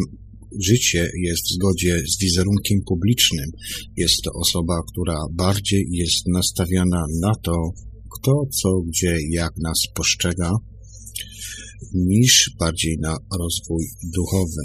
[0.61, 3.51] życie jest w zgodzie z wizerunkiem publicznym.
[3.97, 7.71] Jest to osoba, która bardziej jest nastawiona na to,
[8.15, 10.51] kto, co, gdzie, jak nas postrzega,
[11.93, 14.61] niż bardziej na rozwój duchowy.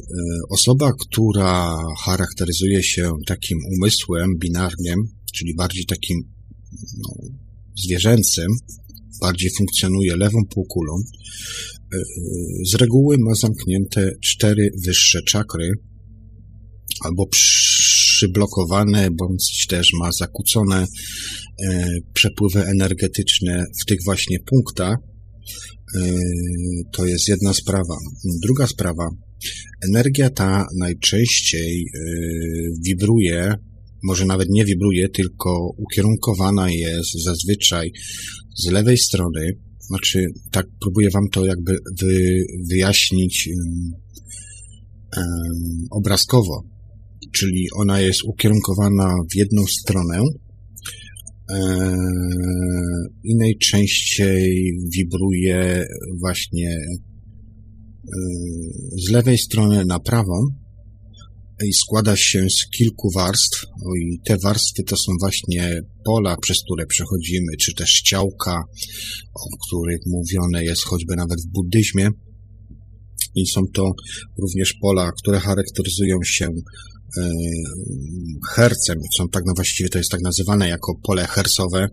[0.00, 0.14] E,
[0.50, 4.98] osoba, która charakteryzuje się takim umysłem binarnym,
[5.34, 6.18] czyli bardziej takim
[6.98, 7.08] no,
[7.84, 8.46] zwierzęcym,
[9.20, 11.98] bardziej funkcjonuje lewą półkulą, e,
[12.72, 15.72] z reguły ma zamknięte cztery wyższe czakry,
[17.00, 20.86] albo przyblokowane, bądź też ma zakłócone
[21.66, 25.75] e, przepływy energetyczne w tych właśnie punktach, E,
[26.92, 27.96] to jest jedna sprawa.
[28.42, 29.08] Druga sprawa.
[29.88, 32.00] Energia ta najczęściej e,
[32.84, 33.54] wibruje,
[34.02, 37.92] może nawet nie wibruje, tylko ukierunkowana jest zazwyczaj
[38.56, 39.58] z lewej strony.
[39.80, 43.48] Znaczy, tak próbuję Wam to jakby wy, wyjaśnić
[45.16, 45.26] um,
[45.90, 46.62] obrazkowo.
[47.32, 50.22] Czyli ona jest ukierunkowana w jedną stronę,
[53.24, 55.84] i najczęściej wibruje
[56.20, 56.98] właśnie e,
[59.06, 60.34] z lewej strony na prawą
[61.64, 63.64] i składa się z kilku warstw.
[64.02, 68.62] I te warstwy to są właśnie pola, przez które przechodzimy, czy też ciałka,
[69.34, 72.08] o których mówione jest choćby nawet w buddyzmie.
[73.34, 73.92] I są to
[74.42, 76.48] również pola, które charakteryzują się
[78.54, 81.88] hercem, są tak no właściwie to jest tak nazywane jako pole hersowe, e,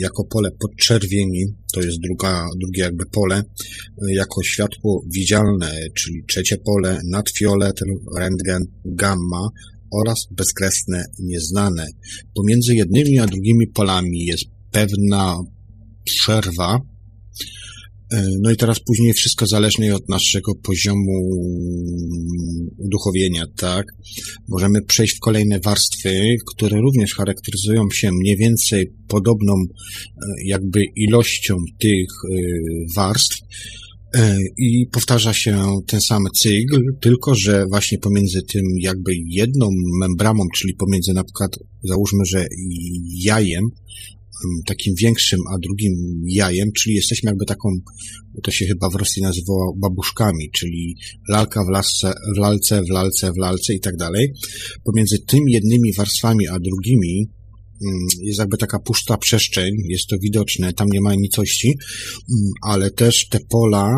[0.00, 6.56] jako pole podczerwieni, to jest druga, drugie jakby pole, e, jako światło widzialne, czyli trzecie
[6.56, 7.80] pole, nadfiolet,
[8.16, 9.48] rentgen, gamma
[9.92, 11.86] oraz bezkresne, nieznane.
[12.34, 15.38] Pomiędzy jednymi a drugimi polami jest pewna
[16.04, 16.80] przerwa,
[18.42, 21.20] no i teraz później wszystko zależnie od naszego poziomu
[22.78, 23.86] uduchowienia, tak?
[24.48, 29.66] Możemy przejść w kolejne warstwy, które również charakteryzują się mniej więcej podobną e,
[30.46, 32.36] jakby ilością tych e,
[32.96, 33.36] warstw
[34.58, 39.68] i powtarza się ten sam cykl, tylko że właśnie pomiędzy tym jakby jedną
[40.00, 41.50] membramą, czyli pomiędzy na przykład
[41.82, 42.46] załóżmy, że
[43.24, 43.64] jajem,
[44.66, 45.92] takim większym, a drugim
[46.26, 47.68] jajem, czyli jesteśmy jakby taką,
[48.42, 50.96] to się chyba w Rosji nazywało babuszkami, czyli
[51.28, 54.32] lalka w, lasce, w lalce, w lalce, w lalce i tak dalej.
[54.84, 57.30] Pomiędzy tym jednymi warstwami, a drugimi
[57.84, 62.90] mm, jest jakby taka pusta przestrzeń, jest to widoczne, tam nie ma nicości, mm, ale
[62.90, 63.96] też te pola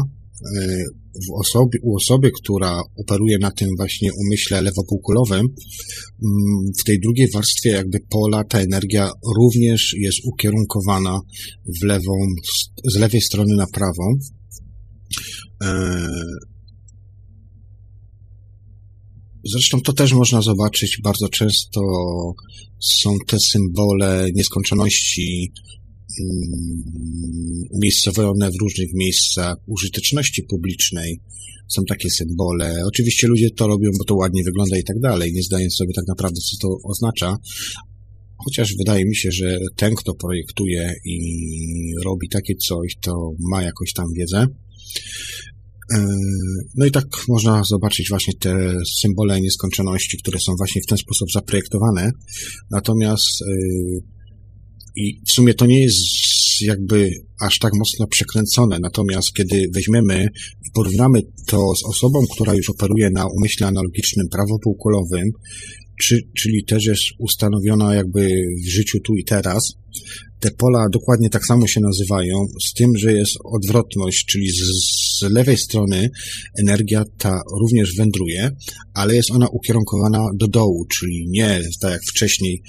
[0.56, 0.84] e,
[1.28, 7.30] w osobie, u osoby, która operuje na tym właśnie umyśle lewopółkulowym, mm, w tej drugiej
[7.34, 11.20] warstwie jakby pola ta energia również jest ukierunkowana
[11.80, 12.12] w lewą,
[12.94, 14.18] z lewej strony na prawą.
[15.62, 16.08] E,
[19.44, 21.80] zresztą to też można zobaczyć bardzo często
[22.80, 25.52] są te symbole nieskończoności
[27.70, 31.20] umiejscowione w różnych miejscach użyteczności publicznej.
[31.68, 32.82] Są takie symbole.
[32.86, 36.04] Oczywiście ludzie to robią, bo to ładnie wygląda i tak dalej, nie zdając sobie tak
[36.08, 37.36] naprawdę, co to oznacza.
[38.44, 41.18] Chociaż wydaje mi się, że ten, kto projektuje i
[42.04, 44.46] robi takie coś, to ma jakąś tam wiedzę.
[45.92, 46.06] E,
[46.74, 51.28] no i tak można zobaczyć właśnie te symbole nieskończoności, które są właśnie w ten sposób
[51.32, 52.10] zaprojektowane.
[52.70, 53.46] Natomiast e,
[54.96, 55.96] i w sumie to nie jest
[56.60, 58.78] jakby aż tak mocno przekręcone.
[58.82, 60.28] Natomiast kiedy weźmiemy
[60.66, 65.30] i porównamy to z osobą, która już operuje na umyśle analogicznym prawopółkulowym,
[66.02, 68.28] czy, czyli też jest ustanowiona jakby
[68.66, 69.72] w życiu tu i teraz,
[70.40, 74.62] te pola dokładnie tak samo się nazywają, z tym, że jest odwrotność, czyli z,
[75.20, 76.10] z lewej strony
[76.60, 78.50] energia ta również wędruje,
[78.94, 82.62] ale jest ona ukierunkowana do dołu, czyli nie tak jak wcześniej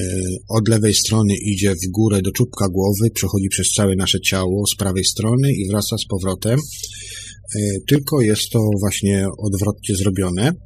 [0.00, 0.04] e,
[0.48, 4.76] od lewej strony idzie w górę do czubka głowy, przechodzi przez całe nasze ciało z
[4.76, 10.65] prawej strony i wraca z powrotem, e, tylko jest to właśnie odwrotnie zrobione.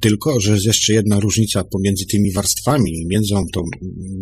[0.00, 3.62] Tylko, że jest jeszcze jedna różnica pomiędzy tymi warstwami, między tą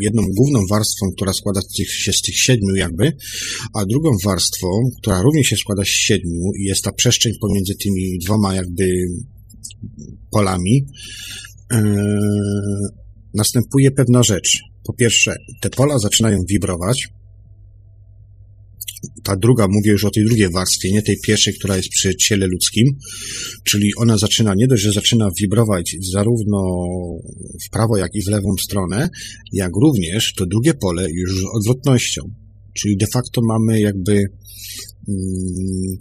[0.01, 3.13] jedną główną warstwą, która składa się z tych siedmiu jakby,
[3.75, 4.69] a drugą warstwą,
[5.03, 8.93] która również się składa z siedmiu i jest ta przestrzeń pomiędzy tymi dwoma jakby
[10.31, 10.87] polami,
[11.73, 11.79] yy,
[13.35, 14.59] następuje pewna rzecz.
[14.85, 17.09] Po pierwsze, te pola zaczynają wibrować,
[19.23, 22.47] ta druga, mówię już o tej drugiej warstwie, nie tej pierwszej, która jest przy ciele
[22.47, 22.87] ludzkim,
[23.65, 26.59] czyli ona zaczyna, nie dość, że zaczyna wibrować zarówno
[27.67, 29.09] w prawo, jak i w lewą stronę,
[29.53, 32.23] jak również to drugie pole już z odwrotnością.
[32.73, 35.97] Czyli de facto mamy jakby mm,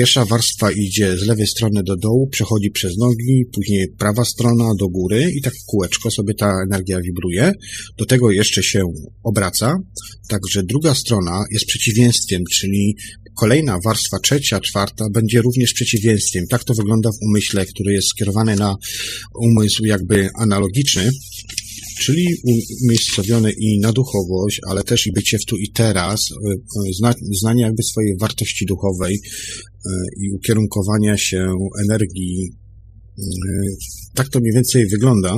[0.00, 4.88] Pierwsza warstwa idzie z lewej strony do dołu, przechodzi przez nogi, później prawa strona do
[4.88, 7.52] góry i tak kółeczko sobie ta energia wibruje.
[7.98, 8.82] Do tego jeszcze się
[9.24, 9.74] obraca,
[10.28, 12.96] także druga strona jest przeciwieństwem, czyli
[13.36, 16.44] kolejna warstwa, trzecia, czwarta będzie również przeciwieństwem.
[16.50, 18.76] Tak to wygląda w umyśle, który jest skierowany na
[19.40, 21.10] umysł jakby analogiczny,
[22.00, 22.26] czyli
[22.84, 27.08] umiejscowione i na duchowość, ale też i bycie w tu i teraz, e, e,
[27.40, 31.52] znanie jakby swojej wartości duchowej e, i ukierunkowania się
[31.84, 32.50] energii.
[34.14, 35.36] Tak to mniej więcej wygląda.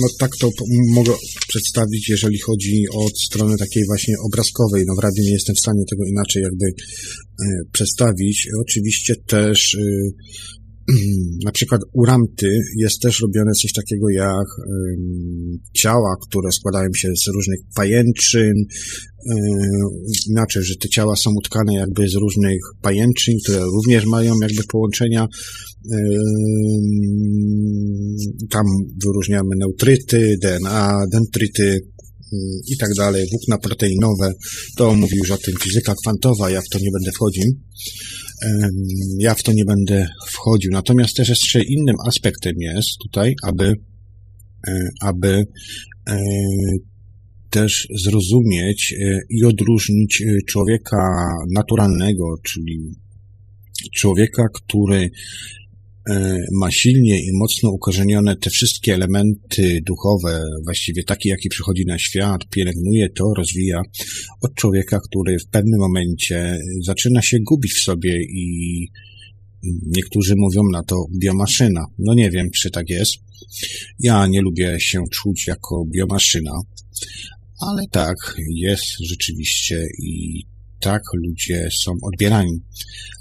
[0.00, 0.50] No tak to
[0.94, 1.12] mogę
[1.48, 4.84] przedstawić, jeżeli chodzi o stronę takiej właśnie obrazkowej.
[4.86, 6.66] No w radiu nie jestem w stanie tego inaczej jakby
[7.72, 8.48] przedstawić.
[8.60, 9.76] Oczywiście też
[11.44, 14.46] na przykład u Ramty jest też robione coś takiego jak
[15.76, 18.54] ciała, które składają się z różnych pajęczyn,
[20.30, 25.26] inaczej, że te ciała są utkane jakby z różnych pajęczyn, które również mają jakby połączenia.
[28.50, 28.64] Tam
[29.04, 31.80] wyróżniamy neutryty, DNA, dendryty
[32.66, 34.32] i tak dalej, włókna proteinowe.
[34.76, 37.44] To mówi już o tym fizyka kwantowa, ja w to nie będę wchodził.
[39.18, 40.70] Ja w to nie będę wchodził.
[40.72, 43.74] Natomiast też jeszcze innym aspektem jest tutaj, aby,
[44.68, 45.44] e, aby
[46.08, 46.18] e,
[47.50, 52.78] też zrozumieć e, i odróżnić człowieka naturalnego, czyli
[53.94, 55.10] człowieka, który
[56.52, 62.48] ma silnie i mocno ukorzenione te wszystkie elementy duchowe, właściwie taki, jaki przychodzi na świat,
[62.50, 63.82] pielęgnuje to, rozwija
[64.42, 68.86] od człowieka, który w pewnym momencie zaczyna się gubić w sobie i
[69.86, 71.84] niektórzy mówią na to biomaszyna.
[71.98, 73.12] No nie wiem, czy tak jest.
[73.98, 76.52] Ja nie lubię się czuć jako biomaszyna,
[77.60, 78.16] ale tak,
[78.54, 80.42] jest rzeczywiście i
[80.80, 82.60] tak ludzie są odbierani.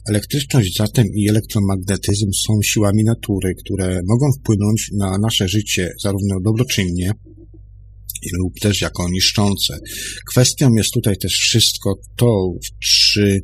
[0.10, 7.12] Elektryczność zatem i elektromagnetyzm są siłami natury, które mogą wpłynąć na nasze życie zarówno dobroczynnie,
[8.34, 9.80] lub też jako niszczące.
[10.30, 12.52] Kwestią jest tutaj też wszystko to,
[12.84, 13.42] czy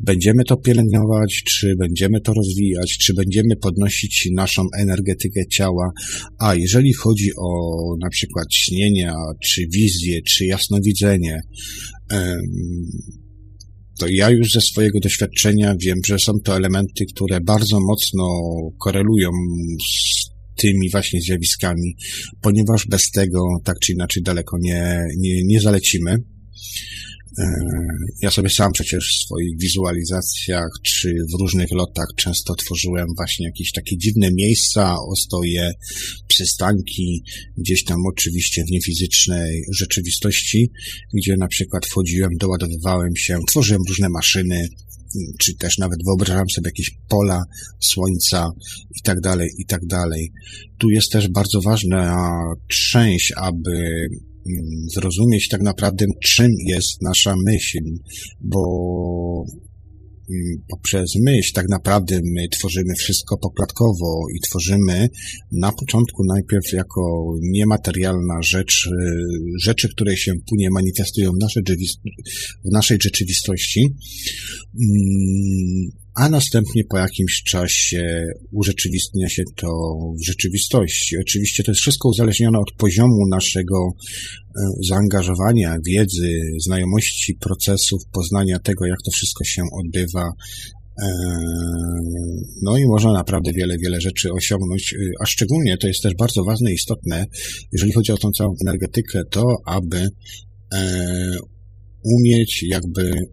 [0.00, 5.90] będziemy to pielęgnować, czy będziemy to rozwijać, czy będziemy podnosić naszą energetykę ciała,
[6.38, 11.40] a jeżeli chodzi o na przykład śnienia, czy wizję, czy jasnowidzenie,
[13.98, 18.24] to ja już ze swojego doświadczenia wiem, że są to elementy, które bardzo mocno
[18.78, 19.30] korelują
[19.80, 21.96] z tymi właśnie zjawiskami,
[22.40, 26.16] ponieważ bez tego tak czy inaczej daleko nie, nie, nie zalecimy.
[27.38, 27.54] E,
[28.22, 33.72] ja sobie sam przecież w swoich wizualizacjach czy w różnych lotach często tworzyłem właśnie jakieś
[33.72, 35.72] takie dziwne miejsca, ostoje,
[36.28, 37.22] przystanki,
[37.58, 40.70] gdzieś tam oczywiście w niefizycznej rzeczywistości,
[41.14, 44.68] gdzie na przykład wchodziłem, doładowywałem się, tworzyłem różne maszyny,
[45.38, 47.44] czy też nawet wyobrażam sobie jakieś pola
[47.80, 48.50] słońca
[48.96, 50.32] i tak dalej, i tak dalej.
[50.78, 52.28] Tu jest też bardzo ważna
[52.68, 54.06] część, aby
[54.94, 57.78] zrozumieć tak naprawdę, czym jest nasza myśl,
[58.40, 58.60] bo
[60.30, 65.08] mm, poprzez myśl tak naprawdę my tworzymy wszystko pokładkowo i tworzymy
[65.52, 68.90] na początku najpierw jako niematerialna rzecz, y,
[69.60, 71.62] rzeczy, które się później manifestują w naszej,
[72.64, 73.94] w naszej rzeczywistości.
[76.14, 79.68] A następnie po jakimś czasie urzeczywistnia się to
[80.20, 81.16] w rzeczywistości.
[81.18, 88.86] Oczywiście to jest wszystko uzależnione od poziomu naszego e, zaangażowania, wiedzy, znajomości procesów, poznania tego,
[88.86, 90.32] jak to wszystko się odbywa.
[91.02, 91.08] E,
[92.62, 96.44] no i można naprawdę wiele, wiele rzeczy osiągnąć, e, a szczególnie to jest też bardzo
[96.44, 97.26] ważne i istotne,
[97.72, 100.08] jeżeli chodzi o tą całą energetykę, to aby
[102.04, 103.26] umieć jakby mm,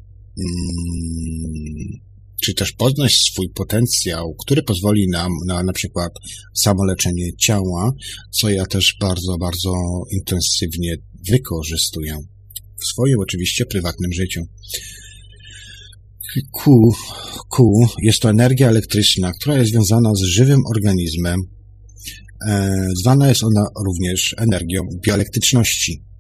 [2.44, 6.12] czy też poznać swój potencjał, który pozwoli nam na na przykład
[6.56, 7.92] samoleczenie ciała,
[8.32, 9.74] co ja też bardzo, bardzo
[10.12, 10.96] intensywnie
[11.30, 12.18] wykorzystuję
[12.82, 14.42] w swoim oczywiście prywatnym życiu.
[16.64, 16.92] Q,
[17.56, 17.72] Q
[18.04, 21.40] jest to energia elektryczna, która jest związana z żywym organizmem.
[22.48, 26.11] E, zwana jest ona również energią bioelektryczności.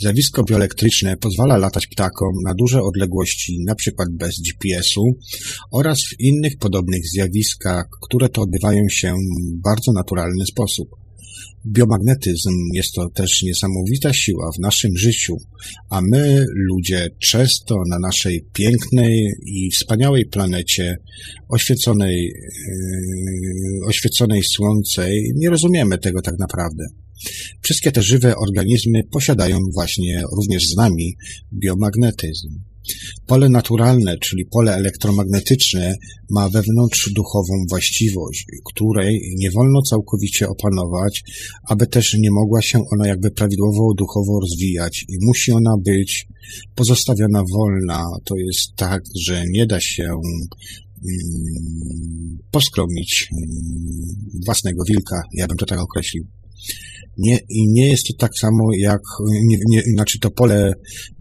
[0.00, 4.04] Zjawisko bioelektryczne pozwala latać ptakom na duże odległości, np.
[4.10, 5.04] bez GPS-u
[5.72, 10.88] oraz w innych podobnych zjawiskach, które to odbywają się w bardzo naturalny sposób.
[11.66, 15.36] Biomagnetyzm jest to też niesamowita siła w naszym życiu,
[15.90, 20.96] a my, ludzie, często na naszej pięknej i wspaniałej planecie,
[21.48, 26.84] oświeconej, yy, oświeconej słońcem, nie rozumiemy tego tak naprawdę.
[27.62, 31.16] Wszystkie te żywe organizmy posiadają właśnie również z nami
[31.52, 32.60] biomagnetyzm.
[33.26, 35.96] Pole naturalne, czyli pole elektromagnetyczne,
[36.30, 41.22] ma wewnątrz duchową właściwość, której nie wolno całkowicie opanować,
[41.68, 46.26] aby też nie mogła się ona jakby prawidłowo duchowo rozwijać i musi ona być
[46.74, 48.04] pozostawiona wolna.
[48.24, 50.48] To jest tak, że nie da się mm,
[52.50, 53.50] poskromić mm,
[54.46, 56.26] własnego wilka, ja bym to tak określił.
[57.20, 59.00] Nie, I nie jest to tak samo jak,
[59.48, 60.72] nie, nie, znaczy to pole,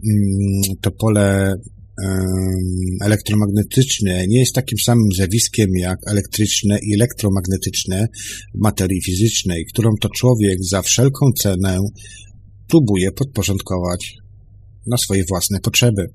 [0.03, 1.55] mm, to pole
[3.01, 8.07] elektromagnetyczne nie jest takim samym zjawiskiem jak elektryczne i elektromagnetyczne
[8.55, 11.79] materii fizycznej, którą to człowiek za wszelką cenę
[12.67, 14.13] próbuje podporządkować
[14.87, 16.05] na swoje własne potrzeby.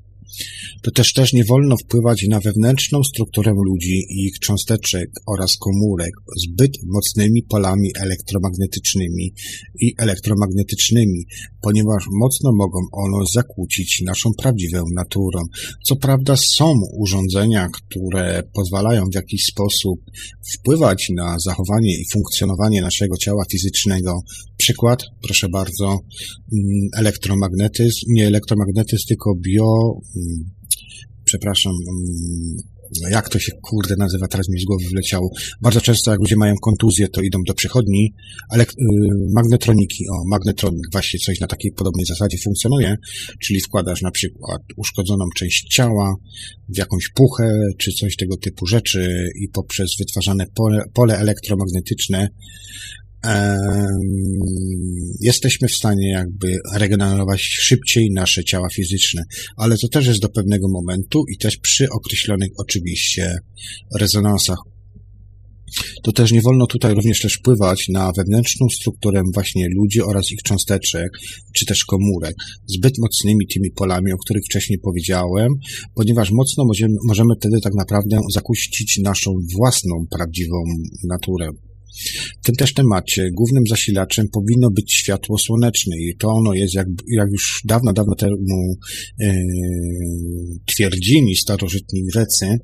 [0.83, 6.11] To też też nie wolno wpływać na wewnętrzną strukturę ludzi i ich cząsteczek oraz komórek
[6.47, 9.35] zbyt mocnymi polami elektromagnetycznymi
[9.81, 11.25] i elektromagnetycznymi,
[11.63, 15.41] ponieważ mocno mogą one zakłócić naszą prawdziwą naturę.
[15.87, 20.01] Co prawda są urządzenia, które pozwalają w jakiś sposób
[20.55, 24.21] wpływać na zachowanie i funkcjonowanie naszego ciała fizycznego.
[24.57, 30.01] Przykład, proszę bardzo, mm, elektromagnetyzm, nie elektromagnetyzm, tylko bio,
[31.25, 32.57] przepraszam, mm,
[33.11, 35.31] jak to się kurde nazywa, teraz mi z głowy wleciało.
[35.61, 38.15] Bardzo często jak ludzie mają kontuzję, to idą do przychodni,
[38.51, 38.67] ale y,
[39.35, 42.97] magnetroniki, o, magnetronik właśnie coś na takiej podobnej zasadzie funkcjonuje,
[43.43, 46.15] czyli wkładasz na przykład uszkodzoną część ciała
[46.69, 52.29] w jakąś puchę, czy coś tego typu rzeczy i poprzez wytwarzane pole, pole elektromagnetyczne
[55.21, 59.23] jesteśmy w stanie jakby regenerować szybciej nasze ciała fizyczne,
[59.57, 63.39] ale to też jest do pewnego momentu i też przy określonych oczywiście
[63.99, 64.59] rezonansach.
[66.03, 70.43] To też nie wolno tutaj również też wpływać na wewnętrzną strukturę właśnie ludzi oraz ich
[70.43, 71.09] cząsteczek,
[71.55, 72.35] czy też komórek,
[72.67, 75.49] zbyt mocnymi tymi polami, o których wcześniej powiedziałem,
[75.95, 80.57] ponieważ mocno możemy, możemy wtedy tak naprawdę zakuścić naszą własną prawdziwą
[81.09, 81.49] naturę.
[82.43, 86.87] W tym też temacie głównym zasilaczem powinno być światło słoneczne i to ono jest, jak,
[87.17, 88.79] jak już dawno, dawno temu
[89.21, 89.35] e,
[90.67, 92.59] twierdzili starożytni Grecy,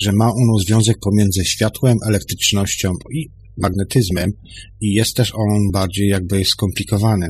[0.00, 4.32] że ma ono związek pomiędzy światłem, elektrycznością i magnetyzmem
[4.80, 7.28] i jest też on bardziej jakby skomplikowany.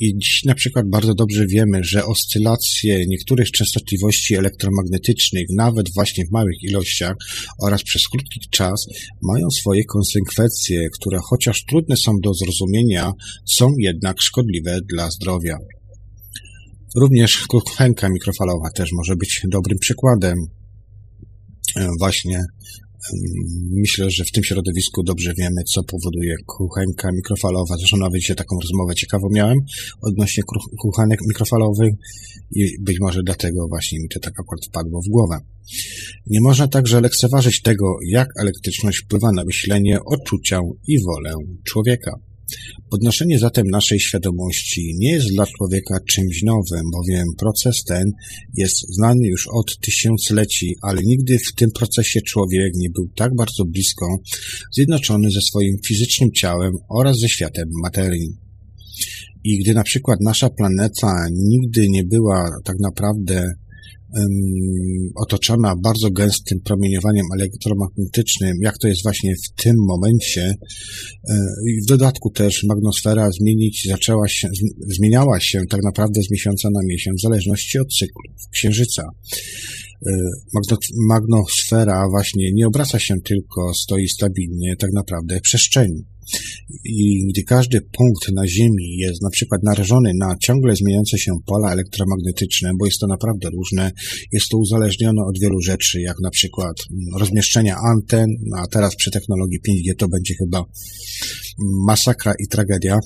[0.00, 6.30] I dziś na przykład bardzo dobrze wiemy, że oscylacje niektórych częstotliwości elektromagnetycznych, nawet właśnie w
[6.30, 7.16] małych ilościach
[7.62, 8.86] oraz przez krótki czas,
[9.22, 13.12] mają swoje konsekwencje, które chociaż trudne są do zrozumienia,
[13.46, 15.56] są jednak szkodliwe dla zdrowia.
[16.96, 20.38] Również kuchenka mikrofalowa też może być dobrym przykładem
[21.76, 22.44] e, właśnie
[23.70, 27.76] Myślę, że w tym środowisku dobrze wiemy, co powoduje kuchenka mikrofalowa.
[27.78, 29.58] Zresztą nawet dzisiaj taką rozmowę ciekawą miałem
[30.02, 30.42] odnośnie
[30.78, 31.92] kuchenek mikrofalowych
[32.50, 35.38] i być może dlatego właśnie mi to tak akurat wpadło w głowę.
[36.26, 41.34] Nie można także lekceważyć tego, jak elektryczność wpływa na myślenie, odczucia i wolę
[41.64, 42.29] człowieka.
[42.90, 48.04] Podnoszenie zatem naszej świadomości nie jest dla człowieka czymś nowym, bowiem proces ten
[48.56, 53.64] jest znany już od tysiącleci, ale nigdy w tym procesie człowiek nie był tak bardzo
[53.64, 54.06] blisko
[54.72, 58.36] zjednoczony ze swoim fizycznym ciałem oraz ze światem materii.
[59.44, 63.44] I gdy na przykład nasza planeta nigdy nie była tak naprawdę
[65.16, 70.54] otoczona bardzo gęstym promieniowaniem elektromagnetycznym, jak to jest właśnie w tym momencie.
[71.28, 71.36] E,
[71.68, 74.48] I w dodatku też magnosfera zmienić zaczęła się,
[74.88, 79.02] zmieniała się tak naprawdę z miesiąca na miesiąc w zależności od cyklu księżyca.
[80.06, 80.12] E,
[81.08, 86.04] magnosfera właśnie nie obraca się tylko, stoi stabilnie tak naprawdę w przestrzeni
[86.84, 91.72] i gdy każdy punkt na Ziemi jest na przykład narażony na ciągle zmieniające się pola
[91.72, 93.92] elektromagnetyczne, bo jest to naprawdę różne,
[94.32, 96.76] jest to uzależnione od wielu rzeczy, jak na przykład
[97.18, 98.26] rozmieszczenia anten,
[98.56, 100.64] a teraz przy technologii 5G to będzie chyba
[101.86, 102.98] masakra i tragedia,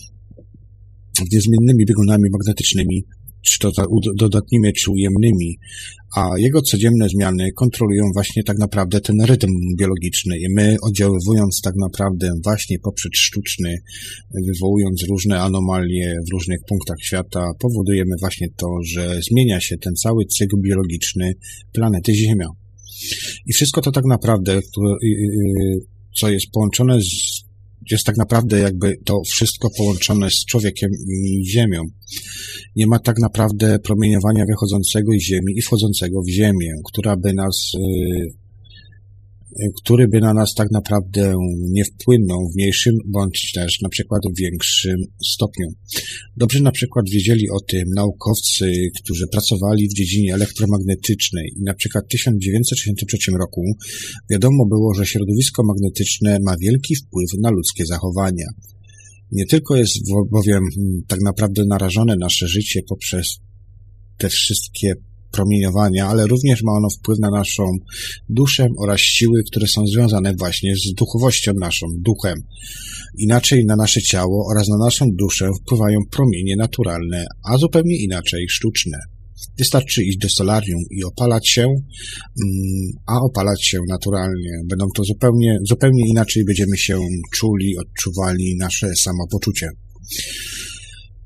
[1.26, 3.04] gdzie zmiennymi biegunami magnetycznymi
[3.44, 3.72] czy to
[4.16, 5.58] dodatnimi, czy ujemnymi,
[6.16, 11.74] a jego codzienne zmiany kontrolują właśnie tak naprawdę ten rytm biologiczny i my oddziaływując tak
[11.76, 13.74] naprawdę właśnie poprzez sztuczny,
[14.46, 20.24] wywołując różne anomalie w różnych punktach świata, powodujemy właśnie to, że zmienia się ten cały
[20.24, 21.34] cykl biologiczny
[21.72, 22.48] planety Ziemia.
[23.46, 24.60] I wszystko to tak naprawdę,
[26.20, 27.33] co jest połączone z
[27.90, 31.82] jest tak naprawdę jakby to wszystko połączone z człowiekiem i Ziemią.
[32.76, 37.72] Nie ma tak naprawdę promieniowania wychodzącego z Ziemi i wchodzącego w Ziemię, która by nas
[37.74, 38.43] y,
[39.82, 41.34] który by na nas tak naprawdę
[41.70, 45.66] nie wpłynął w mniejszym bądź też na przykład w większym stopniu.
[46.36, 52.04] Dobrze na przykład wiedzieli o tym naukowcy, którzy pracowali w dziedzinie elektromagnetycznej i na przykład
[52.04, 53.62] w 1963 roku
[54.30, 58.46] wiadomo było, że środowisko magnetyczne ma wielki wpływ na ludzkie zachowania.
[59.32, 59.98] Nie tylko jest
[60.30, 63.38] bowiem hmm, tak naprawdę narażone nasze życie poprzez
[64.18, 64.94] te wszystkie
[65.34, 67.64] promieniowania, ale również ma ono wpływ na naszą
[68.28, 72.38] duszę oraz siły, które są związane właśnie z duchowością naszą, duchem.
[73.18, 78.98] Inaczej na nasze ciało oraz na naszą duszę wpływają promienie naturalne, a zupełnie inaczej sztuczne.
[79.58, 81.76] Wystarczy iść do solarium i opalać się, mm,
[83.06, 84.50] a opalać się naturalnie.
[84.66, 86.98] Będą to zupełnie, zupełnie inaczej będziemy się
[87.32, 89.68] czuli, odczuwali nasze samopoczucie.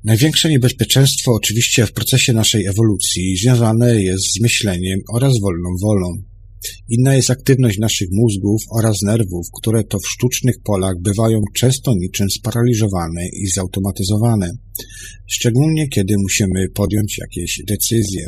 [0.03, 6.23] Największe niebezpieczeństwo oczywiście w procesie naszej ewolucji związane jest z myśleniem oraz wolną wolą.
[6.89, 12.29] Inna jest aktywność naszych mózgów oraz nerwów, które to w sztucznych polach bywają często niczym
[12.29, 14.51] sparaliżowane i zautomatyzowane,
[15.27, 18.25] szczególnie kiedy musimy podjąć jakieś decyzje.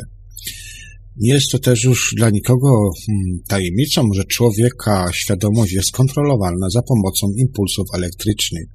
[1.16, 6.82] Nie jest to też już dla nikogo hmm, tajemnicą, że człowieka świadomość jest kontrolowana za
[6.82, 8.66] pomocą impulsów elektrycznych,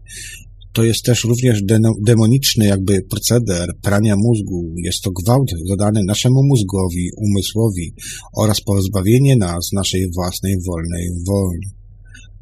[0.78, 1.62] to jest też również
[2.06, 4.74] demoniczny jakby proceder prania mózgu.
[4.78, 7.94] Jest to gwałt zadany naszemu mózgowi, umysłowi
[8.38, 11.68] oraz pozbawienie nas naszej własnej wolnej woli.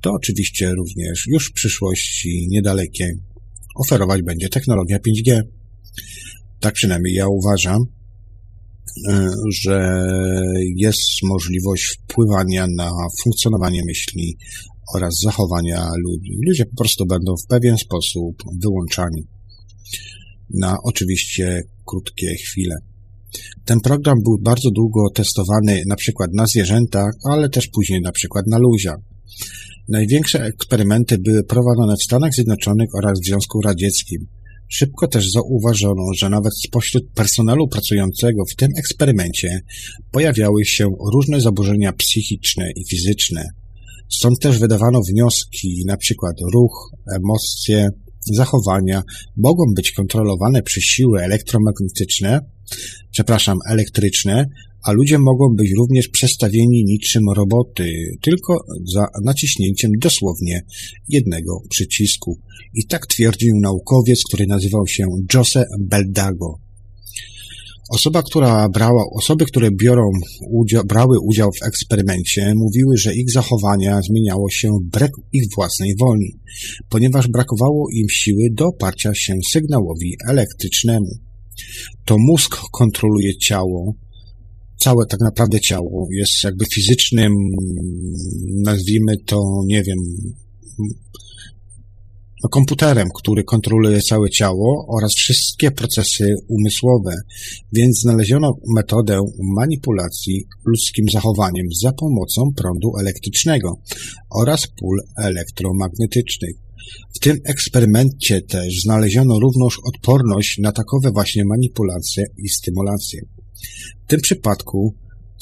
[0.01, 3.13] To oczywiście również już w przyszłości niedalekiej
[3.75, 5.41] oferować będzie technologia 5G.
[6.59, 7.81] Tak przynajmniej ja uważam,
[9.09, 10.07] e, że
[10.75, 12.91] jest możliwość wpływania na
[13.23, 14.37] funkcjonowanie myśli
[14.95, 16.31] oraz zachowania ludzi.
[16.47, 19.27] Ludzie po prostu będą w pewien sposób wyłączani
[20.53, 22.75] na oczywiście krótkie chwile.
[23.65, 28.47] Ten program był bardzo długo testowany na przykład na zwierzętach, ale też później na przykład
[28.47, 28.99] na ludziach.
[29.89, 34.27] Największe eksperymenty były prowadzone w Stanach Zjednoczonych oraz w Związku Radzieckim.
[34.67, 39.59] Szybko też zauważono, że nawet spośród personelu pracującego w tym eksperymencie
[40.11, 43.43] pojawiały się różne zaburzenia psychiczne i fizyczne.
[44.09, 47.89] Stąd też wydawano wnioski, na przykład ruch, emocje,
[48.33, 49.03] zachowania
[49.37, 52.41] mogą być kontrolowane przez siły elektromagnetyczne
[53.11, 54.45] przepraszam, elektryczne,
[54.83, 57.91] a ludzie mogą być również przestawieni niczym roboty,
[58.21, 60.61] tylko za naciśnięciem dosłownie
[61.07, 62.39] jednego przycisku.
[62.73, 66.64] I tak twierdził naukowiec, który nazywał się Jose Beldago.
[67.89, 70.03] Osoba, która brała, osoby, które biorą
[70.51, 76.39] udział, brały udział w eksperymencie, mówiły, że ich zachowania zmieniało się wbrew ich własnej woli,
[76.89, 81.09] ponieważ brakowało im siły do oparcia się sygnałowi elektrycznemu.
[82.05, 83.95] To mózg kontroluje ciało,
[84.79, 87.33] całe tak naprawdę ciało jest jakby fizycznym,
[88.63, 89.97] nazwijmy to, nie wiem,
[92.47, 97.13] komputerem, który kontroluje całe ciało oraz wszystkie procesy umysłowe,
[97.73, 99.19] więc znaleziono metodę
[99.55, 103.79] manipulacji ludzkim zachowaniem za pomocą prądu elektrycznego
[104.29, 106.55] oraz pól elektromagnetycznych.
[107.15, 113.21] W tym eksperymencie też znaleziono również odporność na takowe właśnie manipulacje i stymulacje.
[114.05, 114.95] W tym przypadku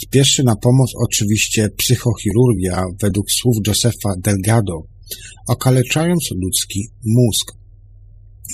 [0.06, 4.93] spieszy na pomoc oczywiście psychochirurgia według słów Josefa Delgado,
[5.48, 7.52] okaleczając ludzki mózg.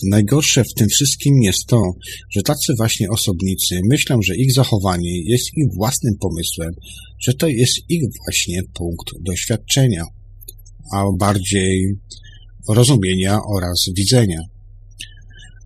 [0.10, 1.82] Najgorsze w tym wszystkim jest to,
[2.32, 6.72] że tacy właśnie osobnicy myślą, że ich zachowanie jest ich własnym pomysłem,
[7.20, 10.04] że to jest ich właśnie punkt doświadczenia,
[10.94, 11.96] a bardziej
[12.70, 14.42] rozumienia oraz widzenia.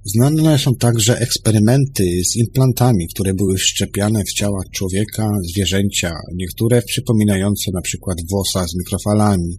[0.06, 7.72] Znane są także eksperymenty z implantami, które były wszczepiane w ciała człowieka, zwierzęcia, niektóre przypominające
[7.74, 9.58] na przykład włosa z mikrofalami,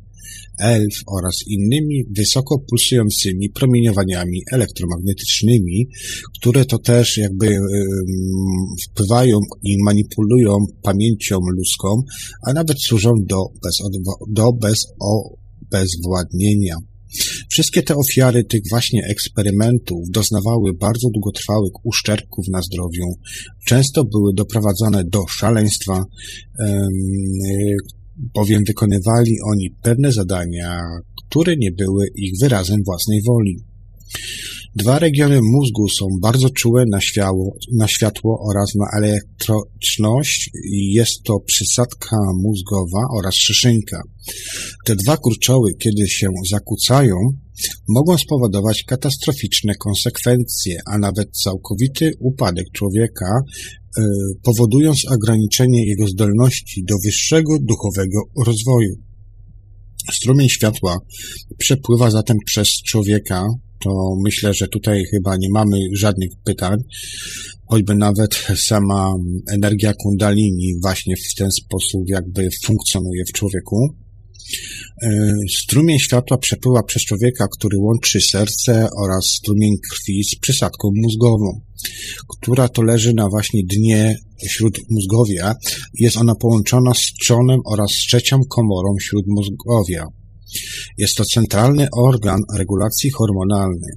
[0.58, 5.88] elf oraz innymi wysoko pulsującymi promieniowaniami elektromagnetycznymi,
[6.40, 7.58] które to też jakby
[8.90, 12.02] wpływają i manipulują pamięcią ludzką,
[12.46, 13.78] a nawet służą do, bez,
[14.28, 14.86] do bez,
[15.74, 16.76] obezwładnienia.
[17.50, 23.04] Wszystkie te ofiary tych właśnie eksperymentów doznawały bardzo długotrwałych uszczerbków na zdrowiu,
[23.66, 26.04] często były doprowadzane do szaleństwa,
[28.16, 30.80] bowiem wykonywali oni pewne zadania,
[31.16, 33.56] które nie były ich wyrazem własnej woli.
[34.76, 41.22] Dwa regiony mózgu są bardzo czułe na światło, na światło oraz na elektryczność i jest
[41.24, 44.02] to przysadka mózgowa oraz szyszynka.
[44.84, 47.16] Te dwa kurczoły, kiedy się zakłócają,
[47.88, 53.40] mogą spowodować katastroficzne konsekwencje, a nawet całkowity upadek człowieka,
[54.42, 58.94] powodując ograniczenie jego zdolności do wyższego duchowego rozwoju.
[60.12, 60.98] Strumień światła
[61.58, 63.46] przepływa zatem przez człowieka,
[63.84, 63.90] to
[64.24, 66.78] myślę, że tutaj chyba nie mamy żadnych pytań,
[67.66, 69.14] choćby nawet sama
[69.52, 74.03] energia kundalini właśnie w ten sposób jakby funkcjonuje w człowieku.
[75.02, 81.60] E, strumień światła przepływa przez człowieka, który łączy serce oraz strumień krwi z przysadką mózgową,
[82.28, 84.16] która to leży na właśnie dnie
[84.48, 85.54] śródmózgowia.
[85.94, 90.06] Jest ona połączona z trzonem oraz trzecią komorą śródmózgowia.
[90.98, 93.92] Jest to centralny organ regulacji hormonalnej.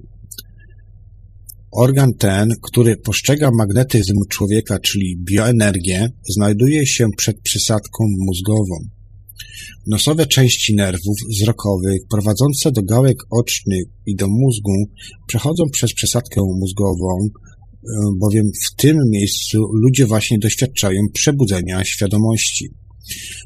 [1.71, 8.96] Organ ten, który postrzega magnetyzm człowieka, czyli bioenergię, znajduje się przed przysadką mózgową.
[9.87, 14.73] Nosowe części nerwów wzrokowych prowadzące do gałek ocznych i do mózgu
[15.27, 17.87] przechodzą przez przesadkę mózgową, e,
[18.19, 22.69] bowiem w tym miejscu ludzie właśnie doświadczają przebudzenia świadomości.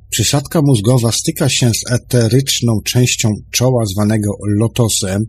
[0.09, 5.21] Przysadka mózgowa styka się z eteryczną częścią czoła zwanego lotosem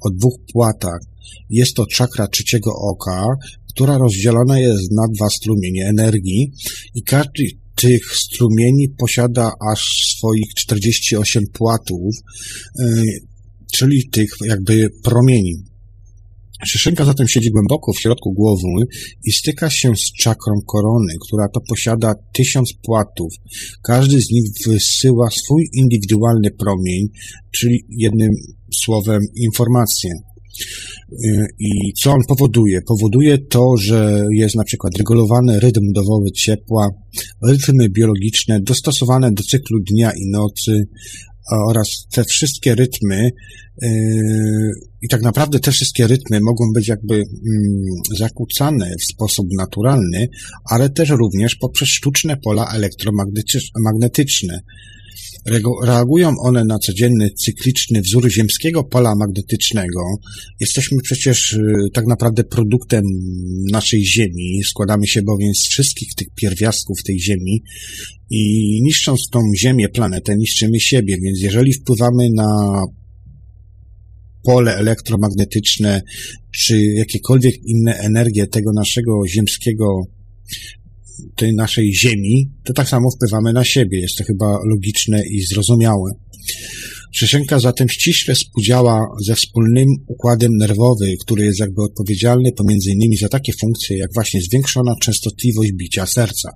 [0.00, 1.00] o dwóch płatach.
[1.50, 3.26] Jest to czakra trzeciego oka,
[3.74, 6.52] która rozdzielona jest na dwa strumienie energii
[6.94, 7.44] i każdy
[7.74, 12.14] tych strumieni posiada aż swoich 48 płatów,
[12.78, 13.04] yy,
[13.72, 15.54] czyli tych jakby promieni.
[16.66, 18.68] Szyszynka zatem siedzi głęboko w środku głowy
[19.24, 23.32] i styka się z czakrą korony, która to posiada tysiąc płatów.
[23.82, 27.08] Każdy z nich wysyła swój indywidualny promień,
[27.50, 28.30] czyli jednym
[28.74, 30.10] słowem informację.
[31.12, 32.82] Y, I co on powoduje?
[32.82, 36.88] Powoduje to, że jest na przykład regulowany rytm dowowy ciepła,
[37.46, 40.88] rytmy biologiczne dostosowane do cyklu dnia i nocy
[41.68, 43.30] oraz te wszystkie rytmy
[43.82, 43.88] y,
[45.02, 47.24] i tak naprawdę te wszystkie rytmy mogą być jakby mm,
[48.18, 50.28] zakłócane w sposób naturalny,
[50.70, 54.60] ale też również poprzez sztuczne pola elektromagnetyczne.
[55.86, 60.00] Reagują one na codzienny, cykliczny wzór ziemskiego pola magnetycznego.
[60.60, 61.60] Jesteśmy przecież y,
[61.94, 63.02] tak naprawdę produktem
[63.72, 64.60] naszej Ziemi.
[64.64, 67.62] Składamy się bowiem z wszystkich tych pierwiastków tej Ziemi
[68.30, 71.16] i niszcząc tą Ziemię, planetę, niszczymy siebie.
[71.22, 72.82] Więc jeżeli wpływamy na
[74.42, 76.02] pole elektromagnetyczne,
[76.50, 80.02] czy jakiekolwiek inne energie tego naszego ziemskiego
[81.36, 84.00] tej naszej Ziemi, to tak samo wpływamy na siebie.
[84.00, 86.10] Jest to chyba logiczne i zrozumiałe.
[87.12, 93.28] Szyszynka zatem ściśle współdziała ze wspólnym układem nerwowym, który jest jakby odpowiedzialny pomiędzy innymi za
[93.28, 96.50] takie funkcje, jak właśnie zwiększona częstotliwość bicia serca.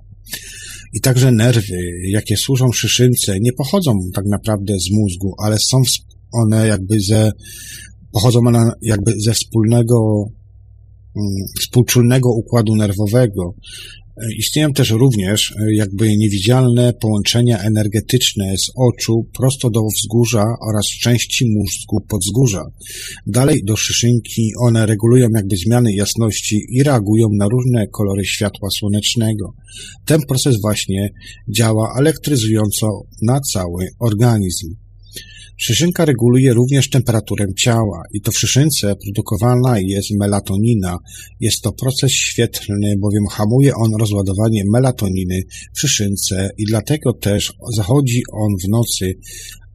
[0.93, 1.77] I także nerwy,
[2.09, 5.77] jakie służą szyszynce, nie pochodzą tak naprawdę z mózgu, ale są
[6.31, 7.31] one jakby ze,
[8.11, 10.25] pochodzą one jakby ze wspólnego,
[11.15, 11.29] mm,
[11.59, 13.53] współczulnego układu nerwowego,
[14.37, 21.45] Istnieją też również e, jakby niewidzialne połączenia energetyczne z oczu prosto do wzgórza oraz części
[21.55, 22.63] mózgu podzgórza.
[23.27, 29.53] Dalej do szyszynki one regulują jakby zmiany jasności i reagują na różne kolory światła słonecznego.
[30.05, 31.09] Ten proces właśnie
[31.49, 32.87] działa elektryzująco
[33.21, 34.88] na cały organizm.
[35.61, 40.97] Szyszynka reguluje również temperaturę ciała i to w szyszynce produkowana jest melatonina.
[41.39, 45.41] Jest to proces świetlny, bowiem hamuje on rozładowanie melatoniny
[45.73, 49.13] w szyszynce i dlatego też zachodzi on w nocy,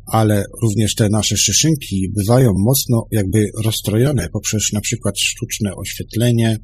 [0.07, 6.59] ale również te nasze szyszynki bywają mocno jakby rozstrojone poprzez na przykład sztuczne oświetlenie,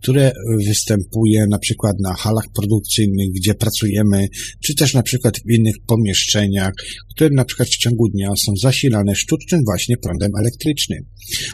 [0.00, 0.32] które
[0.66, 4.28] występuje na przykład na halach produkcyjnych, gdzie pracujemy,
[4.64, 6.72] czy też na przykład w innych pomieszczeniach,
[7.14, 11.04] które na przykład w ciągu dnia są zasilane sztucznym właśnie prądem elektrycznym.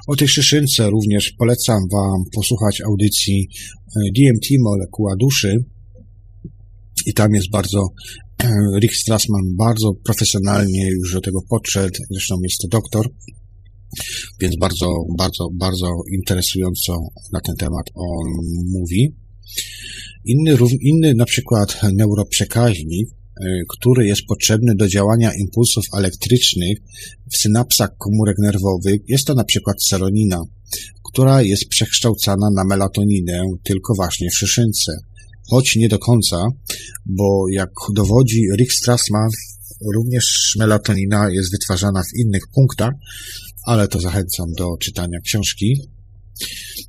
[0.06, 5.64] O tej szyszynce również polecam Wam posłuchać audycji e, DMT Molekuła Duszy,
[7.06, 7.88] i tam jest bardzo
[8.80, 13.08] Rick Strassman bardzo profesjonalnie już do tego podszedł, zresztą jest to doktor,
[14.40, 14.86] więc bardzo,
[15.18, 16.98] bardzo, bardzo interesująco
[17.32, 18.26] na ten temat on
[18.72, 19.14] mówi.
[20.24, 26.78] Inny, inny na przykład neuroprzekaźnik, e, który jest potrzebny do działania impulsów elektrycznych
[27.32, 30.40] w synapsach komórek nerwowych, jest to na przykład seronina,
[31.04, 34.92] która jest przekształcana na melatoninę tylko właśnie w szyszynce
[35.50, 36.36] choć nie do końca,
[37.06, 39.28] bo jak dowodzi Rick Strassman,
[39.94, 42.92] również melatonina jest wytwarzana w innych punktach,
[43.66, 45.80] ale to zachęcam do czytania książki.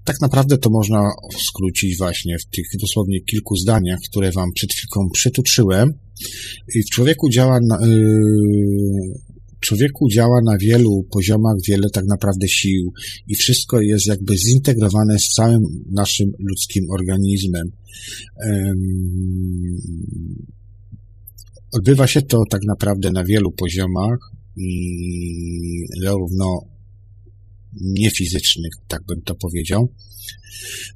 [0.03, 1.09] Tak naprawdę to można
[1.47, 5.93] skrócić właśnie w tych dosłownie kilku zdaniach, które Wam przed chwilką przytuczyłem.
[6.75, 7.99] I w człowieku działa yy,
[9.59, 12.93] człowieku działa na wielu poziomach wiele tak naprawdę sił
[13.27, 17.71] i wszystko jest jakby zintegrowane z całym naszym ludzkim organizmem.
[21.73, 24.19] Odbywa się to tak naprawdę na wielu poziomach,
[26.03, 26.59] zarówno
[27.81, 29.93] niefizycznych, tak bym to powiedział.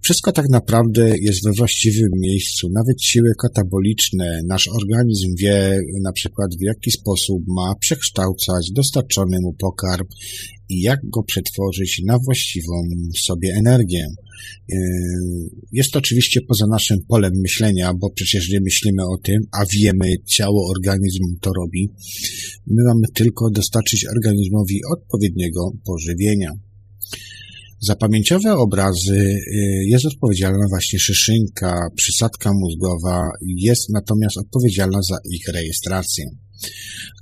[0.02, 2.70] Wszystko tak naprawdę jest we właściwym miejscu.
[2.74, 9.54] Nawet siły kataboliczne, nasz organizm wie na przykład w jaki sposób ma przekształcać dostarczony mu
[9.54, 10.06] pokarm
[10.70, 12.74] i jak go przetworzyć na właściwą
[13.26, 14.08] sobie energię.
[14.70, 14.78] Yy,
[15.72, 20.08] jest to oczywiście poza naszym polem myślenia, bo przecież nie myślimy o tym, a wiemy,
[20.26, 21.90] ciało, organizm to robi.
[22.68, 26.52] My mamy tylko dostarczyć organizmowi odpowiedniego pożywienia.
[27.82, 29.42] Za pamięciowe obrazy y,
[29.88, 36.26] jest odpowiedzialna właśnie szyszynka, przysadka mózgowa jest natomiast odpowiedzialna za ich rejestrację.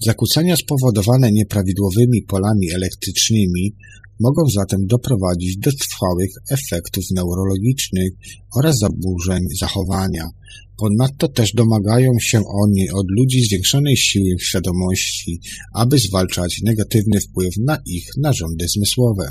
[0.06, 3.76] Zakłócenia spowodowane nieprawidłowymi polami elektrycznymi
[4.20, 8.12] mogą zatem doprowadzić do trwałych efektów neurologicznych
[8.56, 10.30] oraz zaburzeń zachowania.
[10.78, 15.40] Ponadto też domagają się oni od ludzi zwiększonej siły świadomości,
[15.74, 19.30] aby zwalczać negatywny wpływ na ich narządy zmysłowe.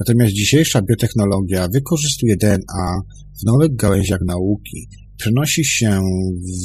[0.00, 3.00] Natomiast dzisiejsza biotechnologia wykorzystuje DNA
[3.40, 6.00] w nowych gałęziach nauki, przenosi się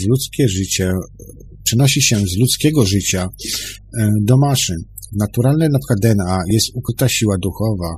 [0.04, 0.92] w ludzkie życie,
[1.64, 3.30] przenosi się z ludzkiego życia
[4.00, 4.78] e, do maszyn.
[5.18, 7.96] Naturalne na przykład DNA jest ukryta siła duchowa.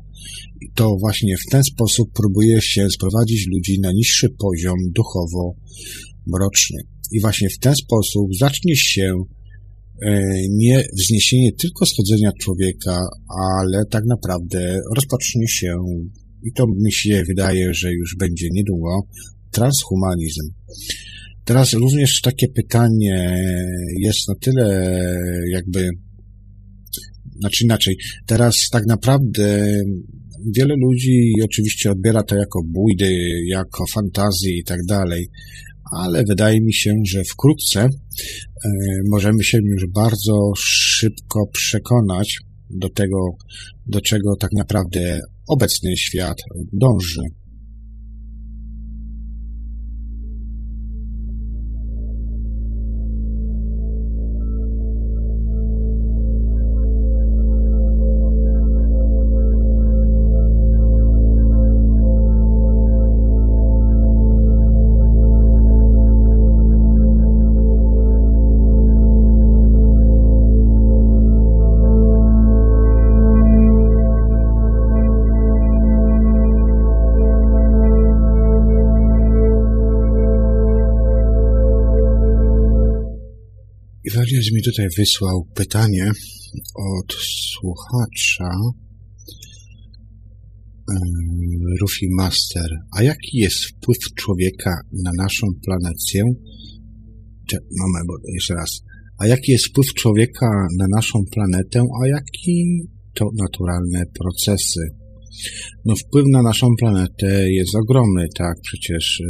[0.76, 6.78] To właśnie w ten sposób próbuje się sprowadzić ludzi na niższy poziom duchowo-mroczny.
[7.12, 9.14] I właśnie w ten sposób zacznie się
[10.50, 13.02] nie wzniesienie tylko schodzenia człowieka,
[13.42, 15.76] ale tak naprawdę rozpocznie się,
[16.44, 19.00] i to mi się wydaje, że już będzie niedługo,
[19.52, 20.42] transhumanizm.
[21.46, 23.44] Teraz również takie pytanie
[24.00, 24.96] jest na tyle
[25.52, 25.90] jakby,
[27.40, 29.82] znaczy inaczej, teraz tak naprawdę
[30.56, 35.28] wiele ludzi oczywiście odbiera to jako bójdy, jako fantazję i tak dalej,
[35.92, 37.90] ale wydaje mi się, że wkrótce e,
[39.10, 43.18] możemy się już bardzo szybko przekonać do tego,
[43.88, 46.38] do czego tak naprawdę obecny świat
[46.74, 47.22] dąży.
[84.54, 86.12] Mi tutaj wysłał pytanie
[86.76, 87.14] od
[87.54, 88.52] słuchacza
[91.82, 92.70] Rufi Master.
[92.98, 94.72] A jaki jest wpływ człowieka
[95.04, 96.24] na naszą planetę?
[97.54, 98.82] Mamy, bo jeszcze raz.
[99.20, 102.82] A jaki jest wpływ człowieka na naszą planetę, a jaki
[103.14, 104.82] to naturalne procesy?
[105.86, 108.56] No wpływ na naszą planetę jest ogromny, tak?
[108.64, 109.26] Przecież y,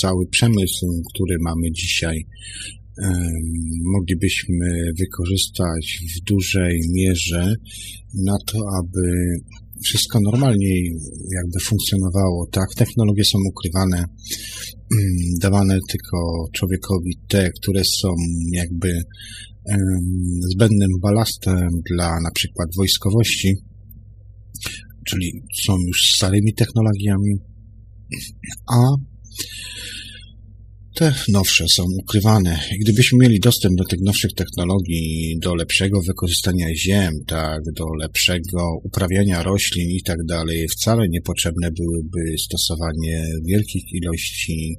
[0.00, 2.26] cały przemysł, który mamy dzisiaj,
[3.92, 7.54] moglibyśmy wykorzystać w dużej mierze
[8.14, 9.12] na to, aby
[9.84, 10.76] wszystko normalnie
[11.34, 12.66] jakby funkcjonowało, tak?
[12.76, 14.04] Technologie są ukrywane,
[15.40, 18.08] dawane tylko człowiekowi te, które są
[18.52, 19.02] jakby
[20.54, 23.54] zbędnym balastem dla na przykład wojskowości,
[25.06, 25.32] czyli
[25.64, 27.34] są już starymi technologiami,
[28.72, 28.78] a
[30.94, 32.58] te nowsze są ukrywane.
[32.80, 39.42] Gdybyśmy mieli dostęp do tych nowszych technologii, do lepszego wykorzystania ziem, tak, do lepszego uprawiania
[39.42, 44.76] roślin i tak dalej, wcale niepotrzebne byłyby stosowanie wielkich ilości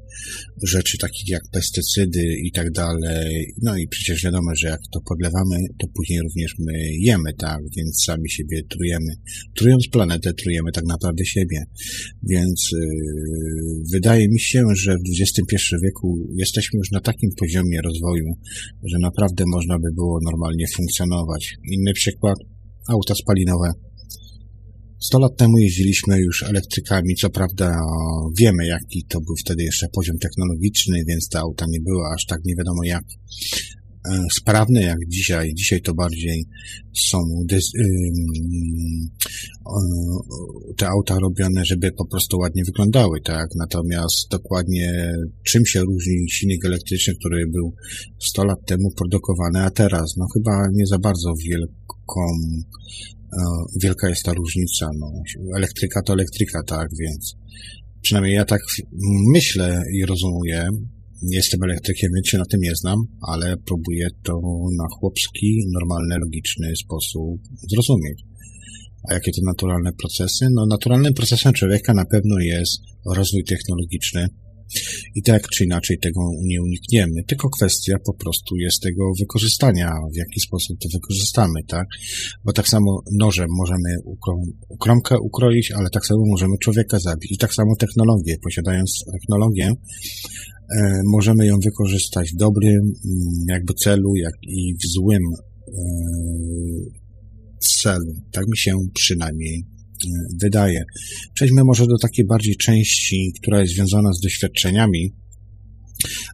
[0.64, 3.54] rzeczy takich jak pestycydy i tak dalej.
[3.62, 8.04] No i przecież wiadomo, że jak to podlewamy, to później również my jemy, tak, więc
[8.04, 9.14] sami siebie trujemy.
[9.56, 11.64] Trując planetę, trujemy tak naprawdę siebie.
[12.24, 12.80] Więc yy,
[13.94, 16.03] wydaje mi się, że w XXI wieku
[16.36, 18.30] jesteśmy już na takim poziomie rozwoju,
[18.84, 21.56] że naprawdę można by było normalnie funkcjonować.
[21.72, 22.38] Inny przykład,
[22.90, 23.70] auta spalinowe.
[25.00, 27.68] 100 lat temu jeździliśmy już elektrykami, co prawda
[28.40, 32.40] wiemy jaki to był wtedy jeszcze poziom technologiczny, więc te auta nie były aż tak
[32.46, 33.04] nie wiadomo jak
[34.32, 35.54] sprawne jak dzisiaj.
[35.54, 36.46] Dzisiaj to bardziej
[37.12, 37.18] są
[40.78, 43.48] te auta robione, żeby po prostu ładnie wyglądały, tak?
[43.56, 47.74] Natomiast dokładnie czym się różni silnik elektryczny, który był
[48.20, 50.18] 100 lat temu produkowany, a teraz?
[50.18, 52.22] No chyba nie za bardzo wielką
[53.34, 53.46] e,
[53.82, 54.90] wielka jest ta różnica.
[55.00, 55.12] No,
[55.58, 57.36] elektryka to elektryka, tak, więc
[58.02, 58.62] przynajmniej ja tak
[59.34, 60.68] myślę i rozumuję,
[61.24, 64.34] nie jestem elektrykiem, więc się na tym nie znam, ale próbuję to
[64.78, 68.24] na chłopski, normalny, logiczny sposób zrozumieć.
[69.10, 70.48] A jakie to naturalne procesy?
[70.52, 72.82] No, naturalnym procesem człowieka na pewno jest
[73.16, 74.28] rozwój technologiczny,
[75.16, 80.18] i tak czy inaczej tego nie unikniemy, tylko kwestia po prostu jest tego wykorzystania, w
[80.18, 81.88] jaki sposób to wykorzystamy, tak?
[82.46, 83.90] Bo tak samo nożem możemy
[84.70, 87.32] ukromkę ukroić, ale tak samo możemy człowieka zabić.
[87.32, 89.72] I tak samo technologię, posiadając technologię,
[90.78, 92.94] e, możemy ją wykorzystać w dobrym mm,
[93.50, 95.24] jakby celu, jak i w złym
[95.68, 95.74] e,
[97.82, 98.14] celu.
[98.32, 99.73] Tak mi się przynajmniej
[100.42, 100.84] wydaje.
[101.34, 105.14] Przejdźmy może do takiej bardziej części, która jest związana z doświadczeniami.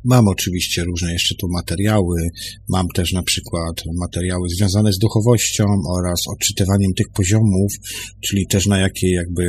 [0.03, 2.29] Mam oczywiście różne jeszcze tu materiały.
[2.69, 5.65] Mam też na przykład materiały związane z duchowością
[5.97, 7.73] oraz odczytywaniem tych poziomów,
[8.21, 9.43] czyli też na jakiej jakby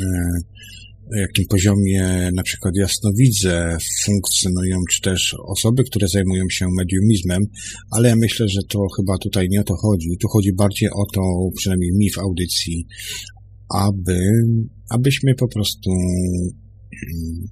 [0.00, 0.40] e,
[1.16, 7.42] jakim poziomie na przykład jasnowidze funkcjonują, czy też osoby, które zajmują się mediumizmem,
[7.90, 10.08] ale ja myślę, że to chyba tutaj nie o to chodzi.
[10.20, 11.22] Tu chodzi bardziej o to,
[11.56, 12.86] przynajmniej mi w audycji,
[13.74, 14.18] aby,
[14.90, 17.48] abyśmy po prostu mm,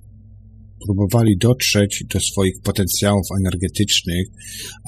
[0.87, 4.27] próbowali dotrzeć do swoich potencjałów energetycznych,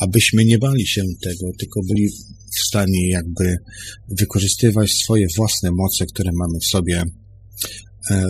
[0.01, 2.09] abyśmy nie bali się tego, tylko byli
[2.57, 3.57] w stanie jakby
[4.18, 7.03] wykorzystywać swoje własne moce, które mamy w sobie,
[8.11, 8.24] e,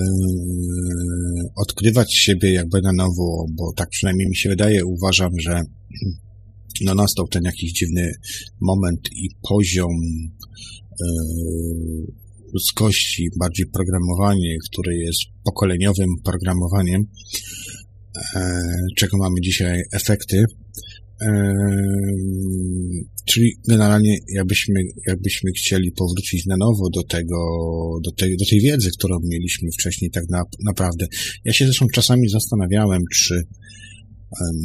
[1.56, 5.62] odkrywać siebie jakby na nowo, bo tak przynajmniej mi się wydaje, uważam, że
[6.80, 8.12] no nastał ten jakiś dziwny
[8.60, 9.92] moment i poziom
[10.90, 11.06] e,
[12.52, 17.02] ludzkości, bardziej programowanie, które jest pokoleniowym programowaniem,
[18.36, 18.62] e,
[18.96, 20.44] czego mamy dzisiaj efekty.
[21.20, 21.54] E,
[23.24, 27.36] czyli generalnie jakbyśmy, jakbyśmy chcieli powrócić na nowo do tego,
[28.04, 31.06] do tej, do tej wiedzy, którą mieliśmy wcześniej tak na, naprawdę.
[31.44, 33.42] Ja się zresztą czasami zastanawiałem, czy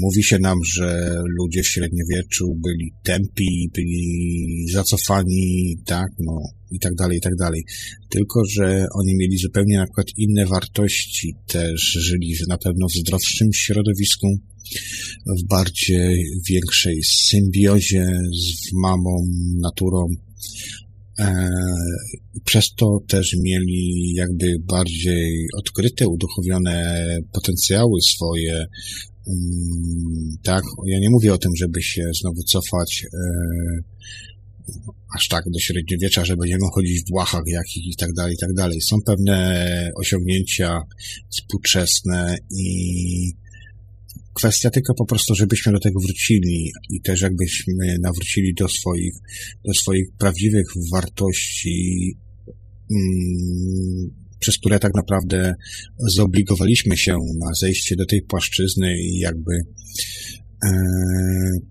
[0.02, 6.42] Mówi się nam, że ludzie w średniowieczu byli tępi, byli zacofani, tak, no
[6.72, 7.64] i tak dalej, i tak dalej.
[8.10, 13.54] Tylko, że oni mieli zupełnie na przykład inne wartości, też żyli na pewno w zdrowszym
[13.54, 14.28] środowisku,
[15.40, 19.28] w bardziej większej symbiozie z mamą,
[19.62, 20.08] naturą.
[21.20, 21.50] E,
[22.46, 28.66] przez to też mieli jakby bardziej odkryte, uduchowione potencjały swoje,
[30.44, 33.18] tak, ja nie mówię o tym, żeby się znowu cofać e,
[35.16, 38.54] aż tak do średniowiecza, że będziemy chodzić w błahach jakich i tak dalej, i tak
[38.54, 38.82] dalej.
[38.82, 40.82] Są pewne osiągnięcia
[41.30, 43.34] współczesne i
[44.34, 49.14] kwestia tylko po prostu, żebyśmy do tego wrócili i też jakbyśmy nawrócili do swoich,
[49.66, 52.18] do swoich prawdziwych wartości,
[52.92, 55.54] mm, przez które tak naprawdę
[56.16, 60.72] zobligowaliśmy się na zejście do tej płaszczyzny i jakby e,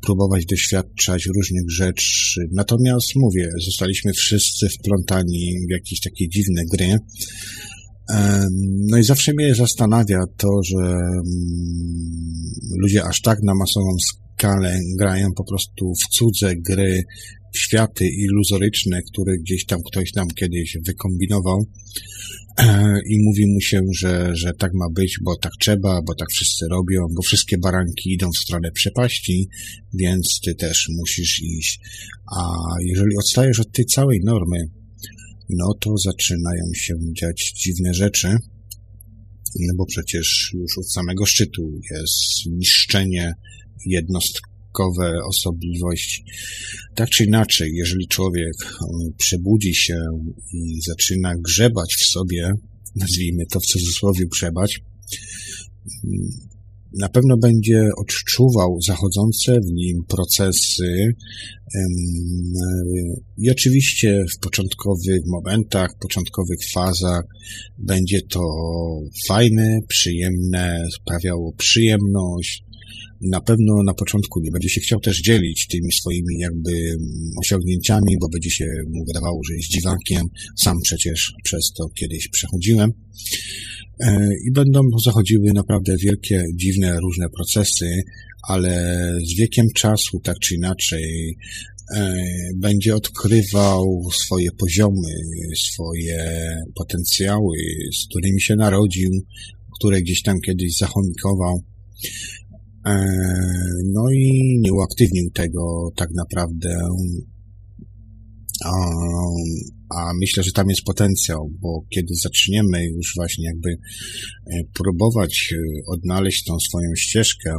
[0.06, 2.40] próbować doświadczać różnych rzeczy.
[2.52, 6.98] Natomiast mówię, zostaliśmy wszyscy wplątani w jakieś takie dziwne gry.
[8.10, 8.46] E,
[8.90, 11.22] no i zawsze mnie zastanawia to, że mm,
[12.78, 17.02] ludzie aż tak na masową skalę grają po prostu w cudze gry,
[17.54, 21.66] w światy iluzoryczne, które gdzieś tam ktoś nam kiedyś wykombinował
[23.12, 26.66] i mówi mu się, że, że tak ma być, bo tak trzeba, bo tak wszyscy
[26.70, 29.48] robią, bo wszystkie baranki idą w stronę przepaści,
[29.94, 31.80] więc ty też musisz iść.
[32.36, 32.50] A
[32.84, 34.58] jeżeli odstajesz od tej całej normy,
[35.48, 38.28] no to zaczynają się dziać dziwne rzeczy,
[39.60, 43.32] no bo przecież już od samego szczytu jest niszczenie
[44.72, 46.24] jednostkowe osobliwości.
[46.94, 48.54] Tak czy inaczej, jeżeli człowiek
[49.18, 49.96] przebudzi się
[50.52, 52.52] i zaczyna grzebać w sobie,
[52.96, 54.80] nazwijmy to w cudzysłowie grzebać,
[56.98, 61.14] na pewno będzie odczuwał zachodzące w nim procesy
[63.38, 67.22] i oczywiście w początkowych momentach, początkowych fazach
[67.78, 68.40] będzie to
[69.26, 72.64] fajne, przyjemne, sprawiało przyjemność,
[73.22, 76.96] na pewno na początku nie będzie się chciał też dzielić tymi swoimi jakby
[77.40, 80.26] osiągnięciami, bo będzie się mu wydawało, że jest dziwakiem.
[80.58, 82.92] Sam przecież przez to kiedyś przechodziłem.
[84.00, 88.02] E, I będą zachodziły naprawdę wielkie, dziwne, różne procesy,
[88.48, 88.96] ale
[89.26, 91.36] z wiekiem czasu, tak czy inaczej,
[91.94, 92.16] e,
[92.56, 95.14] będzie odkrywał swoje poziomy,
[95.56, 96.36] swoje
[96.74, 97.56] potencjały,
[98.00, 99.10] z którymi się narodził,
[99.78, 101.62] które gdzieś tam kiedyś zachomikował
[103.92, 106.78] no i nie uaktywnił tego tak naprawdę.
[109.94, 115.56] A, myślę, że tam jest potencjał, bo kiedy zaczniemy już właśnie jakby e, próbować e,
[115.86, 117.54] odnaleźć tą swoją ścieżkę,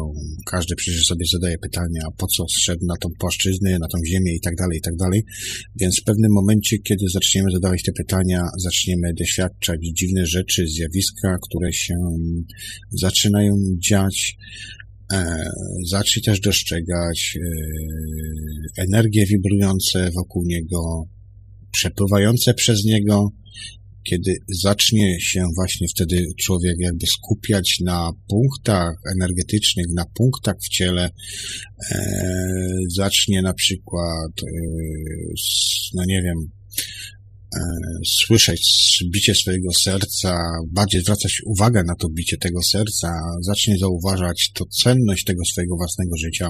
[0.45, 4.41] każdy przecież sobie zadaje pytania, po co zszedł na tą płaszczyznę, na tą ziemię i
[4.41, 5.23] tak dalej, i tak dalej.
[5.81, 11.73] Więc w pewnym momencie, kiedy zaczniemy zadawać te pytania, zaczniemy doświadczać dziwne rzeczy, zjawiska, które
[11.73, 11.95] się
[12.91, 14.37] zaczynają dziać,
[15.11, 15.49] E,
[15.89, 21.03] zacznij też dostrzegać e, energie wibrujące wokół niego,
[21.71, 23.29] przepływające przez niego,
[24.03, 31.09] kiedy zacznie się właśnie wtedy człowiek jakby skupiać na punktach energetycznych, na punktach w ciele,
[31.91, 32.05] e,
[32.95, 34.31] zacznie na przykład,
[35.93, 36.37] no nie wiem,
[36.77, 37.12] E,
[38.05, 38.63] słyszeć
[39.13, 45.23] bicie swojego serca, bardziej zwracać uwagę na to bicie tego serca, zacznie zauważać to cenność
[45.23, 46.49] tego swojego własnego życia,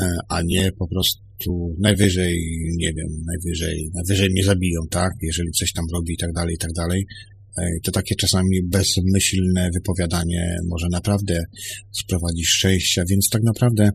[0.00, 2.34] e, a nie po prostu najwyżej,
[2.76, 6.58] nie wiem, najwyżej, najwyżej mnie zabiją, tak, jeżeli coś tam robi i tak dalej, i
[6.58, 7.06] tak dalej.
[7.84, 11.44] To takie czasami bezmyślne wypowiadanie może naprawdę
[12.02, 13.90] sprowadzić szczęścia, więc tak naprawdę,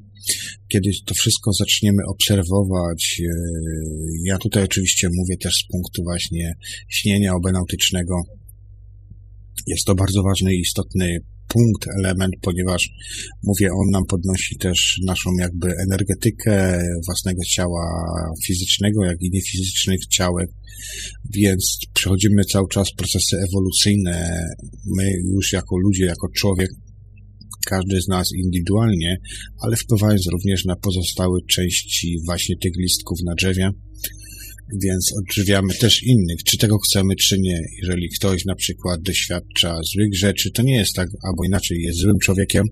[0.67, 3.29] kiedy to wszystko zaczniemy obserwować, e,
[4.25, 6.53] ja tutaj oczywiście mówię też z punktu właśnie
[6.89, 8.15] śnienia obenautycznego,
[9.67, 11.17] jest to bardzo ważny i istotny
[11.55, 12.89] punkt, element, ponieważ
[13.43, 17.83] mówię, on nam podnosi też naszą jakby energetykę własnego ciała
[18.45, 20.49] fizycznego, jak i niefizycznych ciałek,
[21.33, 24.45] więc przechodzimy cały czas procesy ewolucyjne.
[24.97, 26.69] My już jako ludzie, jako człowiek,
[27.65, 29.17] każdy z nas indywidualnie,
[29.61, 33.69] ale wpływając również na pozostałe części właśnie tych listków na drzewie,
[34.83, 37.61] więc odżywiamy też innych, czy tego chcemy, czy nie.
[37.81, 42.19] Jeżeli ktoś na przykład doświadcza złych rzeczy, to nie jest tak, albo inaczej jest złym
[42.19, 42.63] człowiekiem,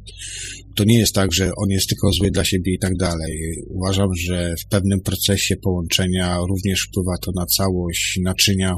[0.76, 3.56] to nie jest tak, że on jest tylko zły dla siebie i tak dalej.
[3.68, 8.76] Uważam, że w pewnym procesie połączenia również wpływa to na całość naczynia,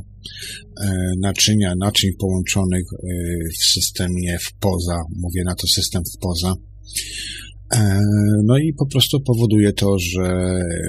[0.82, 3.08] e, naczynia, naczyń połączonych e,
[3.62, 5.02] w systemie w poza.
[5.16, 6.54] Mówię na to system w poza.
[7.76, 8.00] E,
[8.46, 10.22] no i po prostu powoduje to, że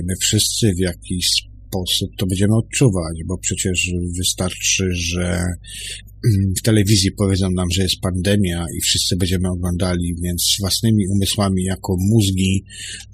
[0.07, 1.47] my wszyscy w jakiś
[1.85, 5.44] sposób to będziemy odczuwać, bo przecież wystarczy, że
[6.59, 11.97] w telewizji powiedzą nam, że jest pandemia i wszyscy będziemy oglądali, więc własnymi umysłami jako
[11.98, 12.65] mózgi,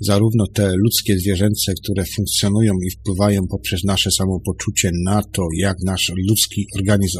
[0.00, 6.12] zarówno te ludzkie, zwierzęce, które funkcjonują i wpływają poprzez nasze samopoczucie na to, jak nasz
[6.28, 7.18] ludzki organizm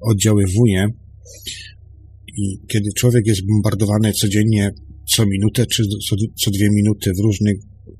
[0.00, 0.86] oddziaływuje.
[2.36, 4.70] I kiedy człowiek jest bombardowany codziennie,
[5.10, 7.56] co minutę czy co, co dwie minuty w różnych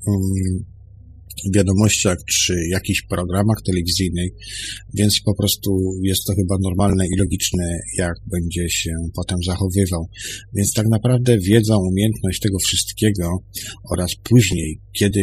[0.06, 0.64] um,
[1.54, 4.30] wiadomościach czy jakichś programach telewizyjnych,
[4.94, 5.70] więc po prostu
[6.02, 10.08] jest to chyba normalne i logiczne, jak będzie się potem zachowywał.
[10.54, 13.38] Więc tak naprawdę wiedza, umiejętność tego wszystkiego
[13.92, 15.20] oraz później, kiedy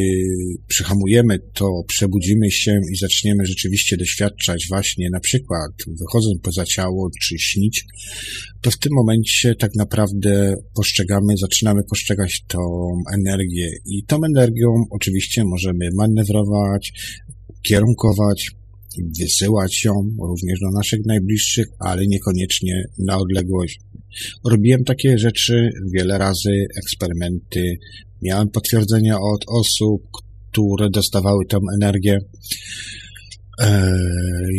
[0.67, 7.35] przyhamujemy to, przebudzimy się i zaczniemy rzeczywiście doświadczać właśnie na przykład wychodząc poza ciało czy
[7.39, 7.85] śnić,
[8.61, 12.59] to w tym momencie tak naprawdę postrzegamy, zaczynamy postrzegać tą
[13.13, 16.93] energię i tą energią oczywiście możemy manewrować,
[17.61, 18.51] kierunkować,
[19.19, 23.79] wysyłać ją również do naszych najbliższych, ale niekoniecznie na odległość.
[24.45, 27.77] Robiłem takie rzeczy wiele razy, eksperymenty,
[28.21, 30.01] miałem potwierdzenia od osób,
[30.51, 32.17] które dostawały tą energię.
[33.61, 33.93] E,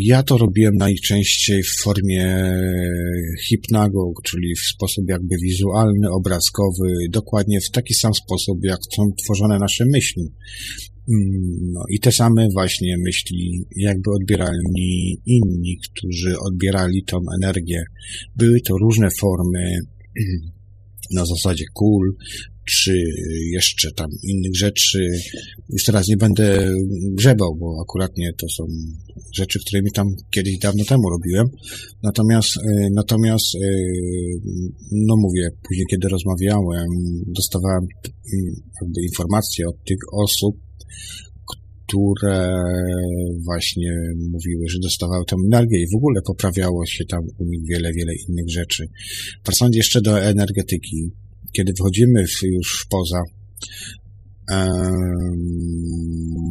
[0.01, 2.53] ja to robiłem najczęściej w formie
[3.49, 9.59] hipnago, czyli w sposób jakby wizualny, obrazkowy, dokładnie w taki sam sposób, jak są tworzone
[9.59, 10.23] nasze myśli.
[11.09, 17.85] Mm, no i te same właśnie myśli jakby odbierali inni, którzy odbierali tą energię.
[18.37, 19.79] Były to różne formy
[21.15, 22.17] na zasadzie kul,
[22.65, 22.93] czy
[23.53, 25.09] jeszcze tam innych rzeczy.
[25.69, 26.69] Już teraz nie będę
[27.13, 28.65] grzebał, bo akurat nie to są
[29.35, 31.47] rzeczy, które mi tam kiedyś dawno temu robiłem.
[32.03, 33.69] Natomiast, e, natomiast, e,
[34.93, 36.89] no mówię, później kiedy rozmawiałem,
[37.27, 40.68] dostawałem mm, jakby informacje od tych osób,
[41.87, 42.49] które
[43.45, 47.93] właśnie mówiły, że dostawały tę energię i w ogóle poprawiało się tam u nich wiele,
[47.93, 48.89] wiele innych rzeczy.
[49.45, 51.11] Wracając jeszcze do energetyki,
[51.53, 53.23] kiedy wchodzimy w, już poza,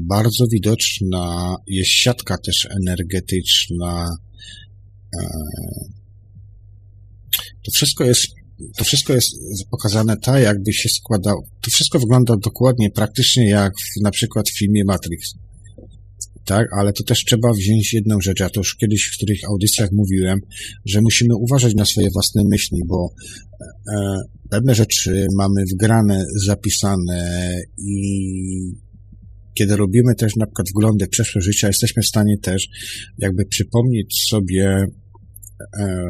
[0.07, 4.07] bardzo widoczna jest siatka też energetyczna.
[7.65, 8.27] To wszystko jest
[8.77, 9.35] to wszystko jest
[9.71, 11.43] pokazane tak, jakby się składało.
[11.61, 15.33] To wszystko wygląda dokładnie, praktycznie jak w, na przykład w filmie Matrix.
[16.45, 18.39] Tak, ale to też trzeba wziąć jedną rzecz.
[18.39, 20.39] Ja to już kiedyś w których audycjach mówiłem,
[20.85, 23.09] że musimy uważać na swoje własne myśli, bo
[23.95, 24.17] e,
[24.49, 27.93] pewne rzeczy mamy wgrane, zapisane i
[29.53, 32.67] kiedy robimy też na przykład wglądy w przeszłe życia, jesteśmy w stanie też
[33.17, 34.85] jakby przypomnieć sobie
[35.79, 36.01] e,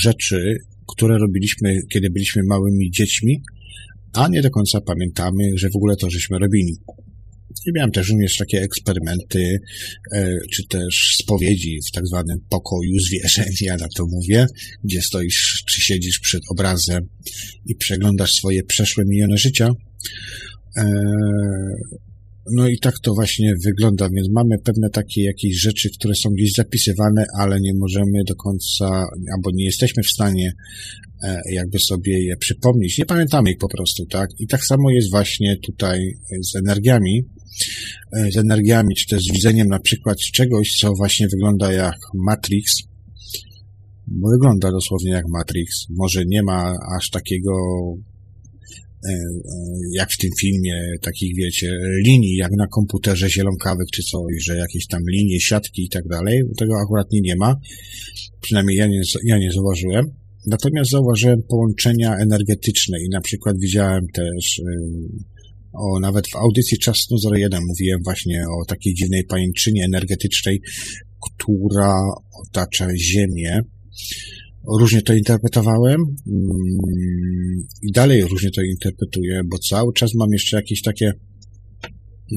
[0.00, 0.58] rzeczy,
[0.92, 3.42] które robiliśmy, kiedy byliśmy małymi dziećmi,
[4.12, 6.72] a nie do końca pamiętamy, że w ogóle to żeśmy robili.
[7.66, 9.58] I miałem też również takie eksperymenty,
[10.14, 14.46] e, czy też spowiedzi w tak zwanym pokoju zwierzeń, ja na to mówię,
[14.84, 17.08] gdzie stoisz, czy siedzisz przed obrazem
[17.66, 19.70] i przeglądasz swoje przeszłe minione życia.
[22.50, 26.52] No i tak to właśnie wygląda, więc mamy pewne takie jakieś rzeczy, które są gdzieś
[26.52, 29.06] zapisywane, ale nie możemy do końca,
[29.36, 30.52] albo nie jesteśmy w stanie
[31.24, 32.98] e, jakby sobie je przypomnieć.
[32.98, 34.30] Nie pamiętamy ich po prostu, tak?
[34.38, 36.00] I tak samo jest właśnie tutaj
[36.42, 37.22] z energiami,
[38.16, 42.72] e, z energiami, czy też z widzeniem na przykład czegoś, co właśnie wygląda jak Matrix,
[44.06, 45.86] bo wygląda dosłownie jak Matrix.
[45.90, 47.52] Może nie ma aż takiego
[49.94, 51.72] jak w tym filmie, takich wiecie,
[52.06, 56.42] linii, jak na komputerze zielonkawek czy coś, że jakieś tam linie, siatki i tak dalej.
[56.58, 57.56] Tego akurat nie, nie ma.
[58.40, 60.04] Przynajmniej ja nie, ja nie zauważyłem.
[60.46, 64.64] Natomiast zauważyłem połączenia energetyczne i na przykład widziałem też e,
[65.72, 70.60] o, nawet w audycji Czas 01 mówiłem właśnie o takiej dziwnej pajęczynie energetycznej,
[71.20, 71.94] która
[72.48, 73.60] otacza Ziemię
[74.80, 76.46] różnie to interpretowałem mm,
[77.82, 81.12] i dalej różnie to interpretuję, bo cały czas mam jeszcze jakieś takie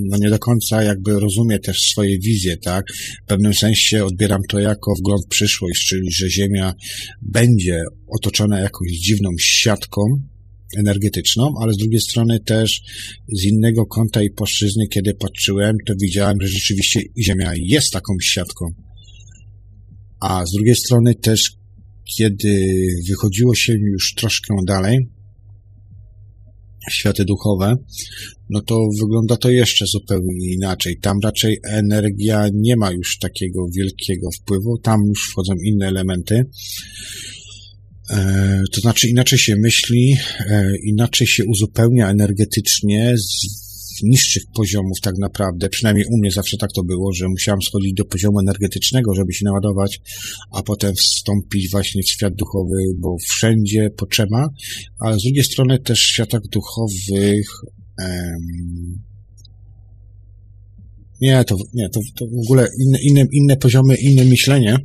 [0.03, 2.85] no nie do końca jakby rozumie też swoje wizje, tak?
[3.23, 6.73] W pewnym sensie odbieram to jako wgląd w przyszłość, czyli że Ziemia
[7.21, 10.01] będzie otoczona jakąś dziwną siatką
[10.77, 12.81] energetyczną, ale z drugiej strony też
[13.33, 18.65] z innego kąta i płaszczyzny, kiedy patrzyłem, to widziałem, że rzeczywiście Ziemia jest taką siatką.
[20.21, 21.51] A z drugiej strony też
[22.17, 22.67] kiedy
[23.09, 25.09] wychodziło się już troszkę dalej,
[26.91, 27.75] światy duchowe,
[28.49, 30.97] no to wygląda to jeszcze zupełnie inaczej.
[31.01, 36.45] Tam raczej energia nie ma już takiego wielkiego wpływu, tam już wchodzą inne elementy.
[38.09, 40.17] E, to znaczy inaczej się myśli,
[40.49, 43.15] e, inaczej się uzupełnia energetycznie
[44.03, 48.05] niższych poziomów tak naprawdę, przynajmniej u mnie zawsze tak to było, że musiałem schodzić do
[48.05, 49.99] poziomu energetycznego, żeby się naładować,
[50.51, 54.49] a potem wstąpić właśnie w świat duchowy, bo wszędzie potrzeba,
[54.99, 57.47] ale z drugiej strony też w światach duchowych
[58.01, 59.03] em,
[61.21, 64.77] nie, to, nie, to, to w ogóle inne, inne, inne poziomy, inne myślenie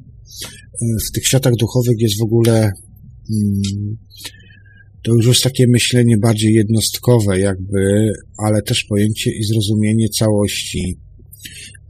[1.09, 2.71] w tych światach duchowych jest w ogóle
[3.31, 3.97] mm,
[5.03, 10.99] to już jest takie myślenie bardziej jednostkowe, jakby, ale też pojęcie i zrozumienie całości.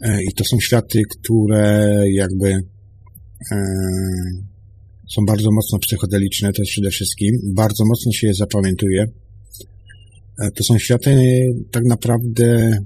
[0.03, 2.49] E, I to są światy, które jakby
[3.53, 3.57] e,
[5.15, 7.31] są bardzo mocno psychodeliczne, to jest przede wszystkim.
[7.55, 9.05] Bardzo mocno się je zapamiętuje.
[10.43, 12.79] E, to są światy tak naprawdę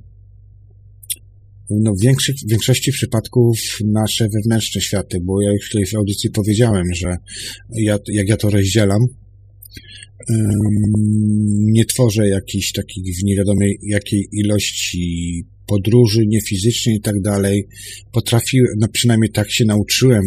[1.70, 6.30] no, w, większych, w większości przypadków nasze wewnętrzne światy, bo ja już tutaj w audycji
[6.30, 7.16] powiedziałem, że
[7.76, 9.00] ja, jak ja to rozdzielam,
[11.60, 17.68] nie tworzę jakichś takich w niewiadomej jakiej ilości podróży niefizycznej i tak dalej.
[18.12, 20.22] Potrafiłem, no przynajmniej tak się nauczyłem,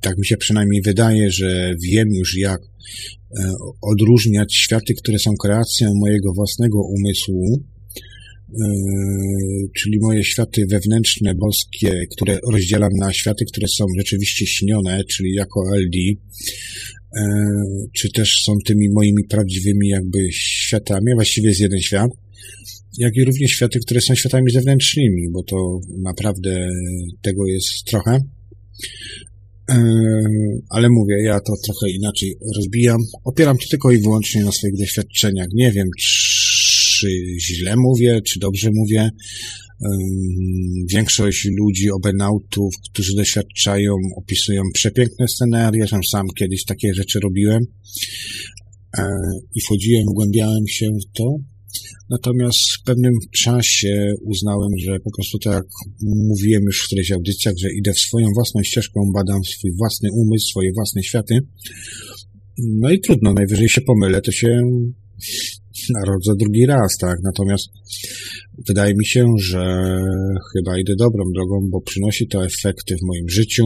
[0.00, 3.52] tak mi się przynajmniej wydaje, że wiem już jak e,
[3.82, 8.66] odróżniać światy, które są kreacją mojego własnego umysłu, e,
[9.76, 15.60] czyli moje światy wewnętrzne, boskie, które rozdzielam na światy, które są rzeczywiście śnione, czyli jako
[15.76, 15.96] LD,
[17.92, 22.10] czy też są tymi moimi prawdziwymi jakby światami, właściwie jest jeden świat,
[22.98, 26.68] jak i również światy, które są światami zewnętrznymi, bo to naprawdę
[27.22, 28.18] tego jest trochę.
[29.70, 29.82] E,
[30.70, 33.00] ale mówię, ja to trochę inaczej rozbijam.
[33.24, 35.48] Opieram to tylko i wyłącznie na swoich doświadczeniach.
[35.54, 37.08] Nie wiem, czy
[37.40, 39.10] źle mówię, czy dobrze mówię,
[40.94, 45.86] Większość ludzi, obenautów, którzy doświadczają, opisują przepiękne scenaria.
[46.10, 47.62] Sam kiedyś takie rzeczy robiłem
[48.98, 49.04] e,
[49.54, 51.34] i wchodziłem, wgłębiałem się w to.
[52.10, 55.66] Natomiast w pewnym czasie uznałem, że po prostu tak jak
[56.02, 60.46] mówiłem już w którejś audycjach, że idę w swoją własną ścieżką, badam swój własny umysł,
[60.48, 61.38] swoje własne światy.
[62.58, 64.60] No i trudno, najwyżej się pomylę, to się
[65.94, 67.18] narodzę drugi raz, tak?
[67.22, 67.68] Natomiast
[68.68, 69.60] wydaje mi się, że
[70.52, 73.64] chyba idę dobrą drogą, bo przynosi to efekty w moim życiu.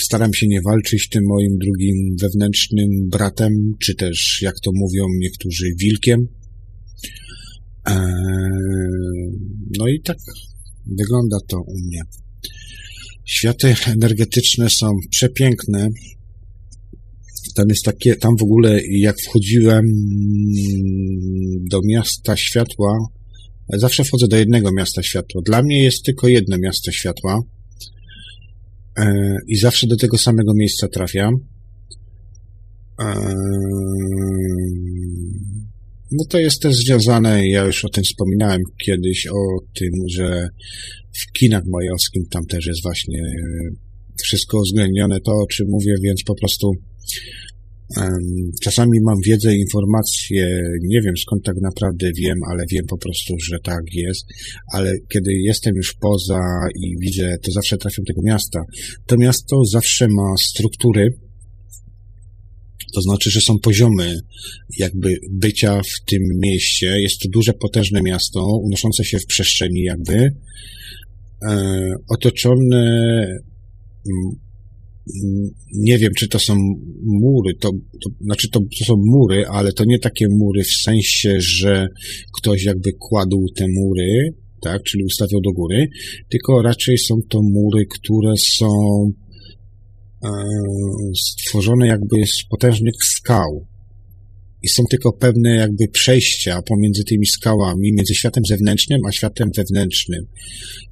[0.00, 5.66] Staram się nie walczyć tym moim drugim wewnętrznym bratem, czy też, jak to mówią niektórzy,
[5.80, 6.20] wilkiem.
[7.86, 7.96] Eee,
[9.78, 10.18] no i tak
[10.86, 12.00] wygląda to u mnie.
[13.24, 15.88] Światy energetyczne są przepiękne,
[17.56, 19.84] tam jest takie, tam w ogóle jak wchodziłem
[21.70, 22.98] do miasta światła,
[23.68, 25.42] zawsze wchodzę do jednego miasta światła.
[25.44, 27.40] Dla mnie jest tylko jedno miasto światła
[28.98, 31.34] e, i zawsze do tego samego miejsca trafiam.
[33.00, 33.34] E,
[36.12, 40.48] no to jest też związane, ja już o tym wspominałem kiedyś, o tym, że
[41.12, 43.20] w kinach majowskim tam też jest właśnie
[44.22, 46.72] wszystko uwzględnione, to o czym mówię, więc po prostu
[48.62, 53.58] Czasami mam wiedzę informacje, nie wiem skąd tak naprawdę wiem, ale wiem po prostu, że
[53.64, 54.26] tak jest,
[54.72, 56.40] ale kiedy jestem już poza
[56.74, 58.60] i widzę, to zawsze trafiam do tego miasta.
[59.06, 61.08] To miasto zawsze ma struktury,
[62.94, 64.14] to znaczy, że są poziomy
[64.78, 67.00] jakby bycia w tym mieście.
[67.00, 70.30] Jest to duże, potężne miasto, unoszące się w przestrzeni jakby,
[71.48, 73.26] e, otoczone
[75.74, 76.54] nie wiem, czy to są
[77.02, 77.70] mury, to,
[78.04, 81.86] to znaczy to, to, są mury, ale to nie takie mury w sensie, że
[82.36, 85.86] ktoś jakby kładł te mury, tak, czyli ustawiał do góry,
[86.28, 88.68] tylko raczej są to mury, które są
[90.24, 90.28] e,
[91.16, 93.66] stworzone jakby z potężnych skał
[94.62, 100.26] i są tylko pewne jakby przejścia pomiędzy tymi skałami, między światem zewnętrznym a światem wewnętrznym.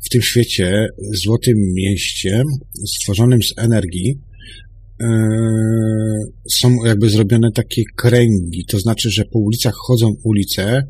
[0.05, 2.43] W tym świecie, złotym mieście,
[2.87, 4.19] stworzonym z energii,
[5.01, 5.07] yy,
[6.51, 10.83] są jakby zrobione takie kręgi, to znaczy, że po ulicach chodzą ulice,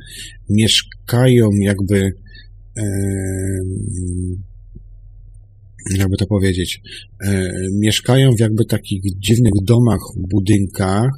[0.50, 2.12] mieszkają jakby
[2.76, 2.84] yy,
[5.98, 6.80] jakby to powiedzieć,
[7.22, 11.10] yy, mieszkają w jakby takich dziwnych domach, budynkach,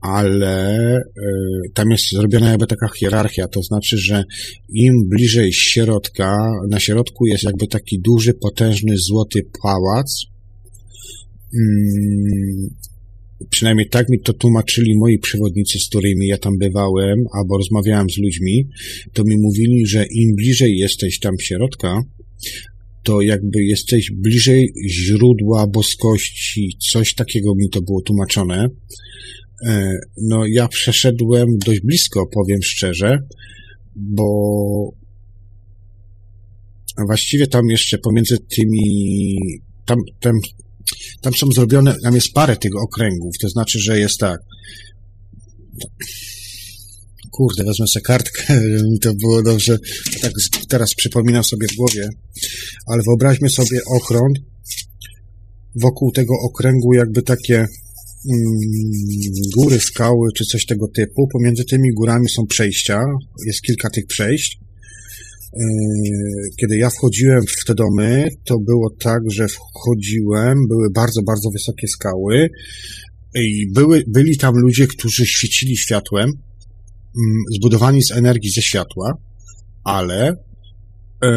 [0.00, 1.02] ale y,
[1.74, 4.24] tam jest zrobiona jakby taka hierarchia, to znaczy, że
[4.68, 6.36] im bliżej środka,
[6.70, 10.24] na środku jest jakby taki duży, potężny, złoty pałac.
[11.54, 12.68] Mm,
[13.50, 18.18] przynajmniej tak mi to tłumaczyli moi przewodnicy, z którymi ja tam bywałem, albo rozmawiałem z
[18.18, 18.68] ludźmi,
[19.12, 22.02] to mi mówili, że im bliżej jesteś tam środka,
[23.02, 28.68] to jakby jesteś bliżej źródła boskości, coś takiego mi to było tłumaczone.
[29.66, 33.18] E, no, ja przeszedłem dość blisko, powiem szczerze,
[33.96, 34.24] bo
[37.06, 39.36] właściwie tam jeszcze pomiędzy tymi,
[39.86, 40.32] tam, tam,
[41.20, 44.40] tam są zrobione, tam jest parę tych okręgów, to znaczy, że jest tak,
[47.30, 48.60] kurde, wezmę sobie kartkę,
[48.92, 49.78] mi to było dobrze,
[50.22, 50.32] tak
[50.68, 52.08] teraz przypominam sobie w głowie,
[52.86, 54.36] ale wyobraźmy sobie okrąg,
[55.74, 57.66] wokół tego okręgu jakby takie
[59.56, 61.28] góry, skały czy coś tego typu.
[61.32, 63.00] Pomiędzy tymi górami są przejścia,
[63.46, 64.58] jest kilka tych przejść.
[65.52, 65.66] E,
[66.60, 71.88] kiedy ja wchodziłem w te domy, to było tak, że wchodziłem, były bardzo, bardzo wysokie
[71.88, 72.48] skały
[73.34, 79.12] i były, byli tam ludzie, którzy świecili światłem, mm, zbudowani z energii ze światła,
[79.84, 80.36] ale
[81.24, 81.30] e,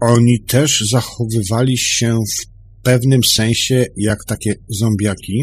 [0.00, 2.49] oni też zachowywali się w
[2.82, 5.42] pewnym sensie jak takie zombiaki.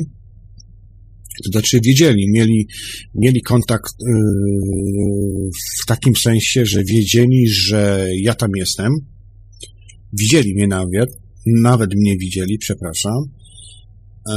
[1.45, 2.67] To znaczy wiedzieli, mieli,
[3.15, 4.15] mieli kontakt yy,
[5.81, 8.93] w takim sensie, że wiedzieli, że ja tam jestem.
[10.13, 11.09] Widzieli mnie nawet,
[11.61, 13.23] nawet mnie widzieli, przepraszam.
[14.29, 14.33] Yy,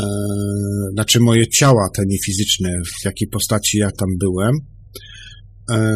[0.92, 4.52] znaczy moje ciała, te niefizyczne, w jakiej postaci ja tam byłem.
[5.70, 5.92] E,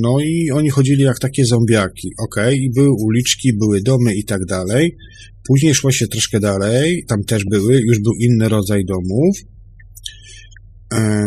[0.00, 4.44] no i oni chodzili jak takie zombiaki, ok, i były uliczki, były domy i tak
[4.44, 4.96] dalej.
[5.48, 9.36] Później szło się troszkę dalej, tam też były, już był inny rodzaj domów.
[10.94, 11.24] E,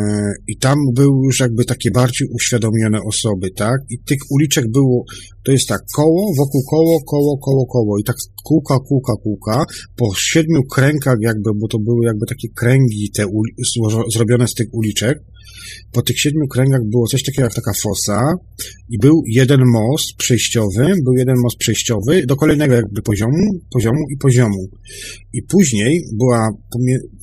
[0.48, 3.82] I tam były już jakby takie bardziej uświadomione osoby, tak?
[3.90, 5.06] I tych uliczek było,
[5.48, 8.00] to jest tak, koło, wokół koło, koło, koło, koło.
[8.00, 9.66] I tak kółka, kółka, kółka.
[9.96, 13.26] Po siedmiu kręgach jakby, bo to były jakby takie kręgi te
[14.14, 15.18] zrobione z tych uliczek
[15.92, 18.34] po tych siedmiu kręgach było coś takiego jak taka fosa
[18.90, 23.44] i był jeden most przejściowy, był jeden most przejściowy do kolejnego jakby poziomu,
[23.74, 24.68] poziomu i poziomu.
[25.34, 26.48] I później była,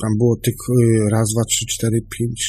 [0.03, 2.41] tam było tych y, raz, dwa, trzy, cztery, pięć,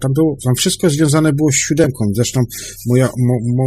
[0.00, 2.04] tam było, tam wszystko związane było z siódemką.
[2.14, 2.40] Zresztą
[2.88, 3.64] moja, mo, mo,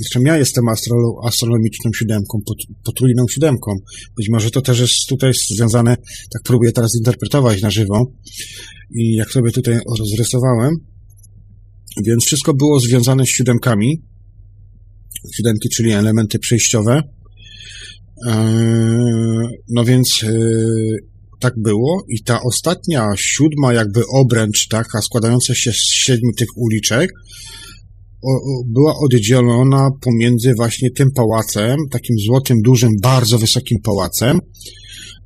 [0.00, 2.38] Zresztą ja jestem astrolo, astronomiczną siódemką,
[2.84, 3.76] potrójną siódemką.
[4.16, 5.96] Być może to też jest tutaj związane,
[6.32, 8.12] tak próbuję teraz interpretować na żywo,
[8.90, 10.74] i jak sobie tutaj rozrysowałem,
[12.06, 14.02] więc wszystko było związane z siódemkami.
[15.36, 17.02] Siódemki, czyli elementy przejściowe.
[18.26, 20.28] Eee, no więc e,
[21.40, 27.10] tak było i ta ostatnia, siódma jakby obręcz, taka składająca się z siedmiu tych uliczek,
[28.66, 34.38] była oddzielona pomiędzy właśnie tym pałacem, takim złotym, dużym, bardzo wysokim pałacem,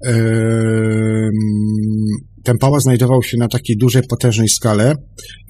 [0.06, 1.30] eee,
[2.44, 4.94] ten pałac znajdował się na takiej dużej, potężnej skale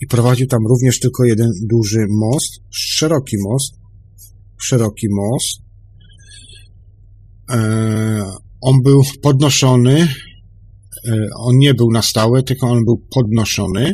[0.01, 3.75] i prowadził tam również tylko jeden duży most, szeroki most,
[4.59, 5.63] szeroki most.
[7.51, 8.23] E,
[8.61, 10.09] on był podnoszony,
[11.09, 13.93] e, on nie był na stałe, tylko on był podnoszony,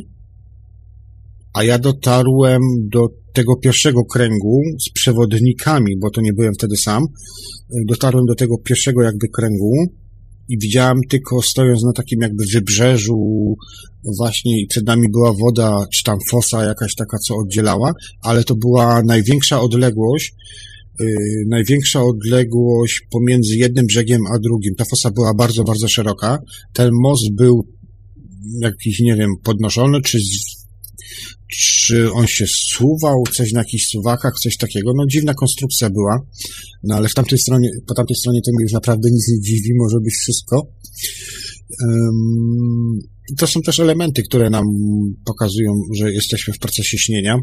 [1.54, 2.60] a ja dotarłem
[2.92, 7.06] do tego pierwszego kręgu z przewodnikami, bo to nie byłem wtedy sam.
[7.88, 9.72] Dotarłem do tego pierwszego jakby kręgu
[10.48, 13.16] i widziałem tylko stojąc na takim jakby wybrzeżu
[14.18, 17.92] właśnie i przed nami była woda, czy tam fosa jakaś taka, co oddzielała,
[18.22, 20.34] ale to była największa odległość,
[21.00, 21.06] yy,
[21.48, 24.74] największa odległość pomiędzy jednym brzegiem a drugim.
[24.74, 26.38] Ta fosa była bardzo, bardzo szeroka.
[26.72, 27.66] Ten most był
[28.60, 30.18] jakiś, nie wiem, podnoszony, czy
[31.50, 34.92] czy on się suwał, coś na jakichś suwakach, coś takiego.
[34.96, 36.18] No dziwna konstrukcja była,
[36.84, 39.96] no ale w tamtej stronie, po tamtej stronie to już naprawdę nic nie dziwi, może
[40.00, 40.66] być wszystko.
[41.80, 42.98] Um,
[43.38, 44.64] to są też elementy, które nam
[45.24, 47.38] pokazują, że jesteśmy w procesie śnienia.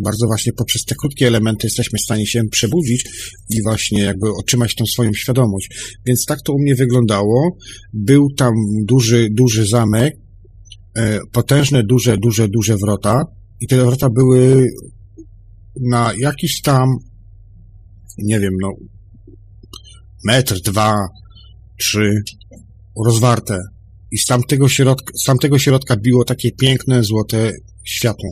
[0.00, 3.04] Bardzo właśnie poprzez te krótkie elementy jesteśmy w stanie się przebudzić
[3.50, 5.68] i właśnie jakby otrzymać tą swoją świadomość.
[6.06, 7.56] Więc tak to u mnie wyglądało.
[7.92, 8.52] Był tam
[8.84, 10.14] duży, duży zamek,
[10.94, 13.24] e, potężne, duże, duże, duże wrota,
[13.62, 14.66] i te wrota były
[15.80, 16.88] na jakiś tam,
[18.18, 18.68] nie wiem, no,
[20.24, 20.94] metr, dwa,
[21.78, 22.22] trzy,
[23.06, 23.58] rozwarte.
[24.10, 27.52] I z tamtego środka, z tamtego środka biło takie piękne, złote
[27.84, 28.30] światło.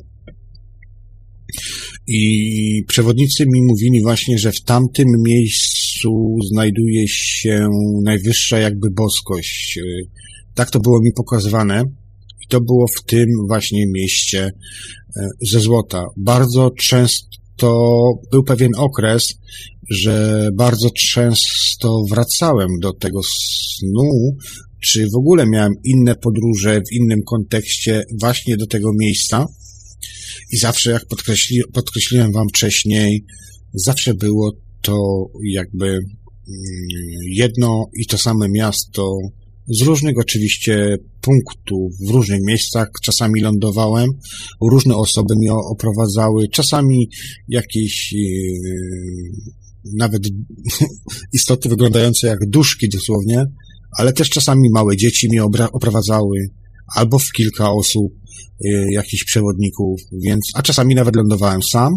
[2.07, 7.69] I przewodnicy mi mówili właśnie, że w tamtym miejscu znajduje się
[8.05, 9.79] najwyższa jakby boskość.
[10.55, 11.85] Tak to było mi pokazywane.
[12.51, 14.51] To było w tym właśnie mieście
[15.17, 16.05] E, ze złota.
[16.17, 17.75] Bardzo często
[18.33, 19.35] był pewien okres,
[19.91, 24.37] że bardzo często wracałem do tego snu,
[24.81, 29.47] czy w ogóle miałem inne podróże w innym kontekście właśnie do tego miejsca.
[30.53, 33.25] I zawsze, jak podkreśli, podkreśliłem Wam wcześniej,
[33.75, 34.53] zawsze było
[34.83, 34.97] to
[35.45, 36.01] jakby mm,
[37.33, 39.17] jedno i to same miasto,
[39.69, 44.11] z różnych oczywiście punktów, w różnych miejscach, czasami lądowałem,
[44.71, 47.09] różne osoby mnie oprowadzały, czasami
[47.49, 48.21] jakieś yy,
[49.97, 50.23] nawet
[51.39, 53.47] istoty wyglądające jak duszki dosłownie,
[53.99, 56.39] ale też czasami małe dzieci mnie oprowadzały,
[56.97, 58.13] albo w kilka osób,
[58.61, 61.93] yy, jakichś przewodników, więc, a czasami nawet lądowałem sam,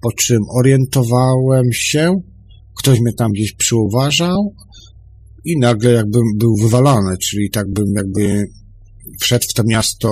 [0.00, 2.20] po czym orientowałem się,
[2.78, 4.54] ktoś mnie tam gdzieś przyuważał,
[5.44, 8.44] i nagle jakbym był wywalany, czyli tak bym jakby
[9.20, 10.08] wszedł w to miasto,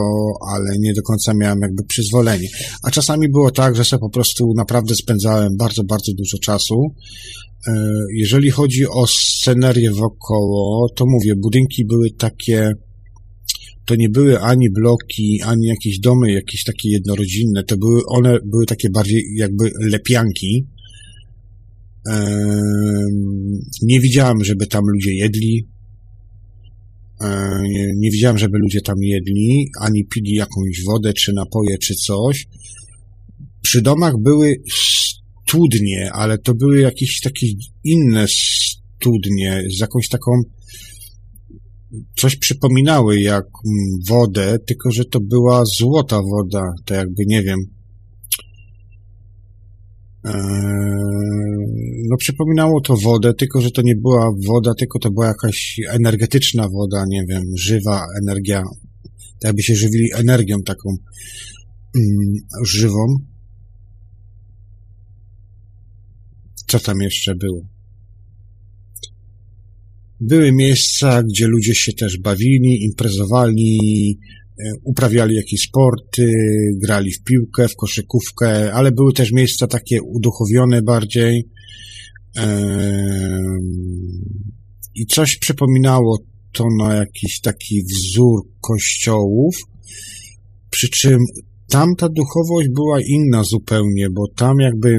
[0.49, 2.49] ale nie do końca miałem jakby przyzwolenie.
[2.83, 6.75] A czasami było tak, że sobie po prostu naprawdę spędzałem bardzo, bardzo dużo czasu.
[7.67, 7.73] E,
[8.15, 12.73] jeżeli chodzi o scenerię wokoło, to mówię, budynki były takie,
[13.87, 18.67] to nie były ani bloki, ani jakieś domy, jakieś takie jednorodzinne, to były, one były
[18.67, 20.67] takie bardziej jakby lepianki.
[23.83, 25.69] Nie widziałem, żeby tam ludzie jedli,
[27.63, 32.47] nie, nie widziałem, żeby ludzie tam jedli, ani pili jakąś wodę, czy napoje, czy coś.
[33.63, 34.55] Przy domach były
[35.49, 37.47] studnie, ale to były jakieś takie
[37.85, 40.31] inne studnie z jakąś taką
[42.17, 47.59] coś przypominały jak mm, wodę, tylko że to była złota woda, to jakby nie wiem,
[52.09, 56.69] no przypominało to wodę, tylko że to nie była woda, tylko to była jakaś energetyczna
[56.69, 58.63] woda, nie wiem, żywa energia,
[59.23, 60.89] tak jakby się żywili energią taką
[61.97, 62.35] mm,
[62.67, 63.07] żywą.
[66.67, 67.67] Co tam jeszcze było?
[70.21, 73.79] Były miejsca, gdzie ludzie się też bawili, imprezowali,
[74.19, 74.40] E,
[74.85, 76.33] uprawiali jakieś sporty,
[76.83, 81.49] grali w piłkę, w koszykówkę, ale były też miejsca takie uduchowione bardziej.
[84.95, 86.19] I coś przypominało
[86.53, 89.57] to na jakiś taki wzór kościołów,
[90.71, 91.19] przy czym
[91.71, 94.99] tamta duchowość była inna zupełnie, bo tam jakby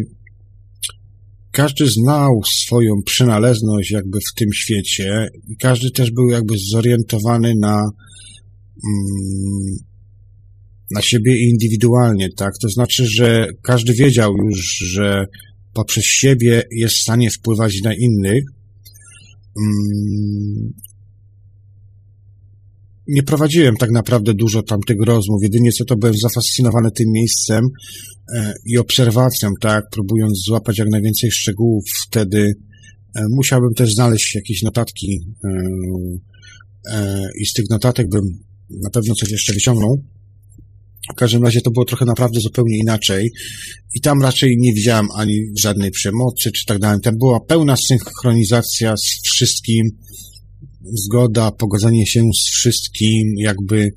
[1.51, 7.81] każdy znał swoją przynależność jakby w tym świecie i każdy też był jakby zorientowany na
[10.91, 12.53] na siebie indywidualnie, tak?
[12.61, 15.25] To znaczy, że każdy wiedział już, że
[15.73, 18.43] poprzez siebie jest w stanie wpływać na innych.
[19.57, 20.73] Mm,
[23.07, 27.65] nie prowadziłem tak naprawdę dużo tamtych rozmów, jedynie co to byłem zafascynowany tym miejscem
[28.35, 32.53] e, i obserwacją, tak, próbując złapać jak najwięcej szczegółów wtedy.
[33.15, 35.19] E, musiałbym też znaleźć jakieś notatki
[36.93, 38.23] e, i z tych notatek bym
[38.83, 40.03] na pewno coś jeszcze wyciągnął.
[41.11, 43.31] W każdym razie to było trochę naprawdę zupełnie inaczej.
[43.95, 47.01] I tam raczej nie widziałem ani żadnej przemocy czy tak dalej.
[47.01, 49.89] Tam była pełna synchronizacja z wszystkim,
[50.93, 53.91] zgoda, pogodzenie się z wszystkim, jakby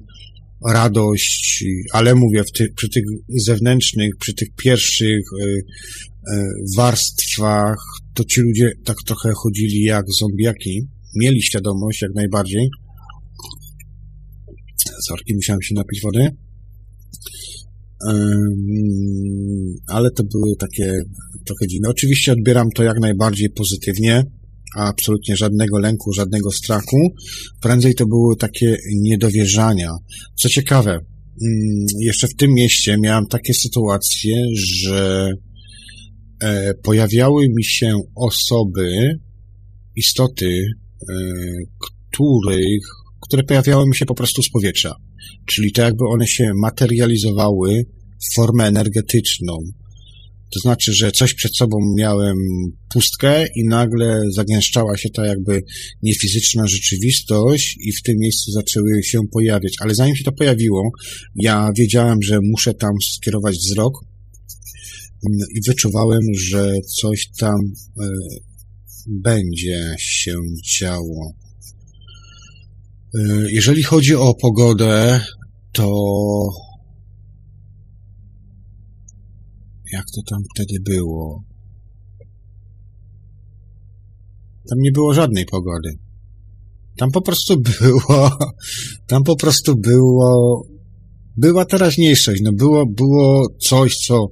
[0.72, 5.62] radość, ale mówię, ty, przy tych zewnętrznych, przy tych pierwszych y, y,
[6.76, 7.78] warstwach,
[8.14, 10.86] to ci ludzie tak trochę chodzili jak zombiaki,
[11.16, 12.68] mieli świadomość jak najbardziej,
[15.09, 16.31] sorki, musiałem się napić wody.
[19.86, 21.02] Ale to były takie
[21.47, 21.89] trochę dziwne.
[21.89, 24.22] Oczywiście odbieram to jak najbardziej pozytywnie,
[24.76, 26.97] a absolutnie żadnego lęku, żadnego strachu.
[27.60, 29.90] Prędzej to były takie niedowierzania.
[30.36, 35.31] Co ciekawe, mm, jeszcze w tym mieście miałem takie sytuacje, że
[36.43, 39.18] e, pojawiały mi się osoby,
[39.97, 40.62] istoty,
[41.10, 41.14] e,
[42.10, 44.94] których które pojawiały mi się po prostu z powietrza.
[45.46, 47.84] Czyli to jakby one się materializowały
[48.24, 49.59] w formę energetyczną.
[50.55, 52.36] To znaczy, że coś przed sobą miałem
[52.92, 55.62] pustkę i nagle zagęszczała się ta jakby
[56.02, 59.72] niefizyczna rzeczywistość i w tym miejscu zaczęły się pojawiać.
[59.80, 60.90] Ale zanim się to pojawiło,
[61.34, 63.94] ja wiedziałem, że muszę tam skierować wzrok
[65.55, 67.56] i wyczuwałem, że coś tam
[68.01, 68.09] e,
[69.06, 70.34] będzie się
[70.78, 71.43] działo.
[73.15, 73.20] E,
[73.51, 75.20] jeżeli chodzi o pogodę,
[75.73, 75.89] to
[79.93, 81.45] jak to tam wtedy było?
[84.70, 85.99] Tam nie było żadnej pogody.
[86.99, 88.31] Tam po prostu było,
[89.07, 90.62] tam po prostu było,
[91.36, 94.27] była teraźniejszość, no było, było coś, co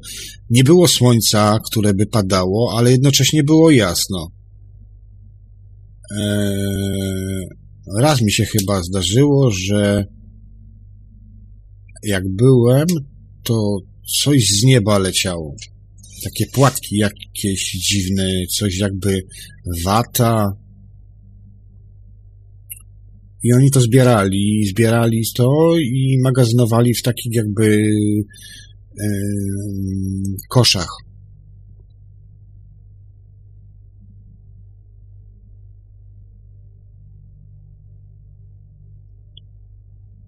[0.50, 4.30] nie było słońca, które by padało, ale jednocześnie było jasno.
[6.16, 7.61] Eee,
[7.98, 10.04] raz mi się chyba zdarzyło, że
[12.02, 12.86] jak byłem,
[13.42, 13.78] to
[14.22, 15.56] coś z nieba leciało.
[16.24, 19.22] Takie płatki jakieś dziwne, coś jakby
[19.84, 20.56] wata.
[23.42, 27.76] I oni to zbierali, zbierali to i magazynowali w takich jakby
[28.98, 29.06] yy,
[30.48, 30.88] koszach.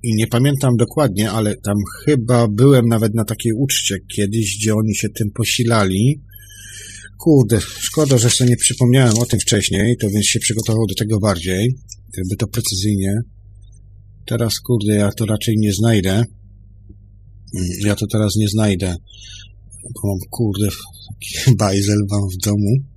[0.05, 4.95] I nie pamiętam dokładnie, ale tam chyba byłem nawet na takiej uczcie kiedyś, gdzie oni
[4.95, 6.23] się tym posilali.
[7.19, 11.19] Kurde, szkoda, że sobie nie przypomniałem o tym wcześniej, to więc się przygotował do tego
[11.21, 11.79] bardziej,
[12.17, 13.15] jakby to precyzyjnie.
[14.27, 16.13] Teraz, kurde, ja to raczej nie znajdę.
[16.13, 18.97] Mm, Ja to teraz nie znajdę.
[19.95, 20.69] Bo mam, kurde,
[21.59, 22.94] bajzel mam w domu.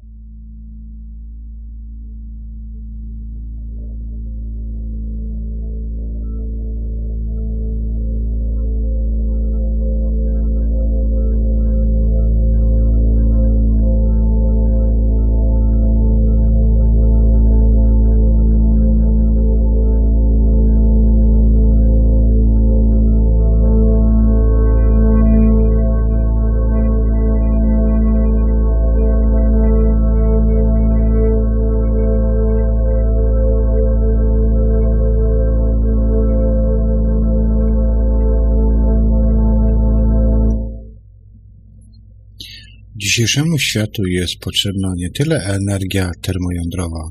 [43.18, 47.10] Dzisiejszemu światu jest potrzebna nie tyle energia termojądrowa,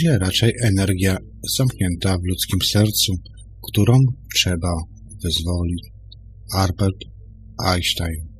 [0.00, 1.16] ile raczej energia
[1.56, 3.12] zamknięta w ludzkim sercu,
[3.68, 3.98] którą
[4.34, 4.74] trzeba
[5.22, 5.82] wyzwolić.
[6.54, 6.96] Albert
[7.66, 8.31] Einstein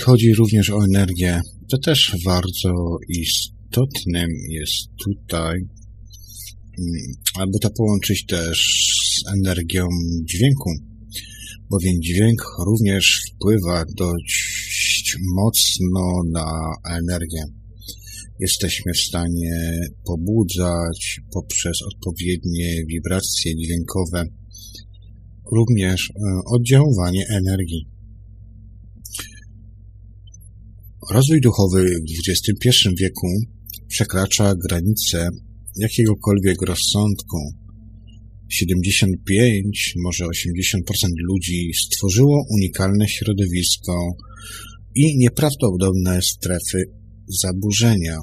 [0.00, 1.40] chodzi również o energię,
[1.70, 5.58] to też bardzo istotnym jest tutaj,
[7.38, 8.58] aby to połączyć też
[9.14, 9.86] z energią
[10.24, 10.70] dźwięku,
[11.70, 17.44] bowiem dźwięk również wpływa dość mocno na energię.
[18.40, 24.24] Jesteśmy w stanie pobudzać poprzez odpowiednie wibracje dźwiękowe
[25.52, 26.12] również
[26.54, 27.99] oddziaływanie energii.
[31.10, 33.28] Rozwój duchowy w XXI wieku
[33.88, 35.28] przekracza granice
[35.76, 37.38] jakiegokolwiek rozsądku.
[38.48, 40.28] 75, może 80%
[41.28, 44.10] ludzi stworzyło unikalne środowisko
[44.94, 46.82] i nieprawdopodobne strefy
[47.42, 48.18] zaburzenia.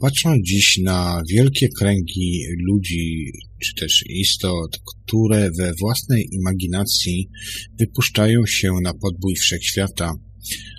[0.00, 3.32] Patrząc dziś na wielkie kręgi ludzi,
[3.62, 7.28] czy też istot, które we własnej imaginacji
[7.78, 10.12] wypuszczają się na podbój wszechświata,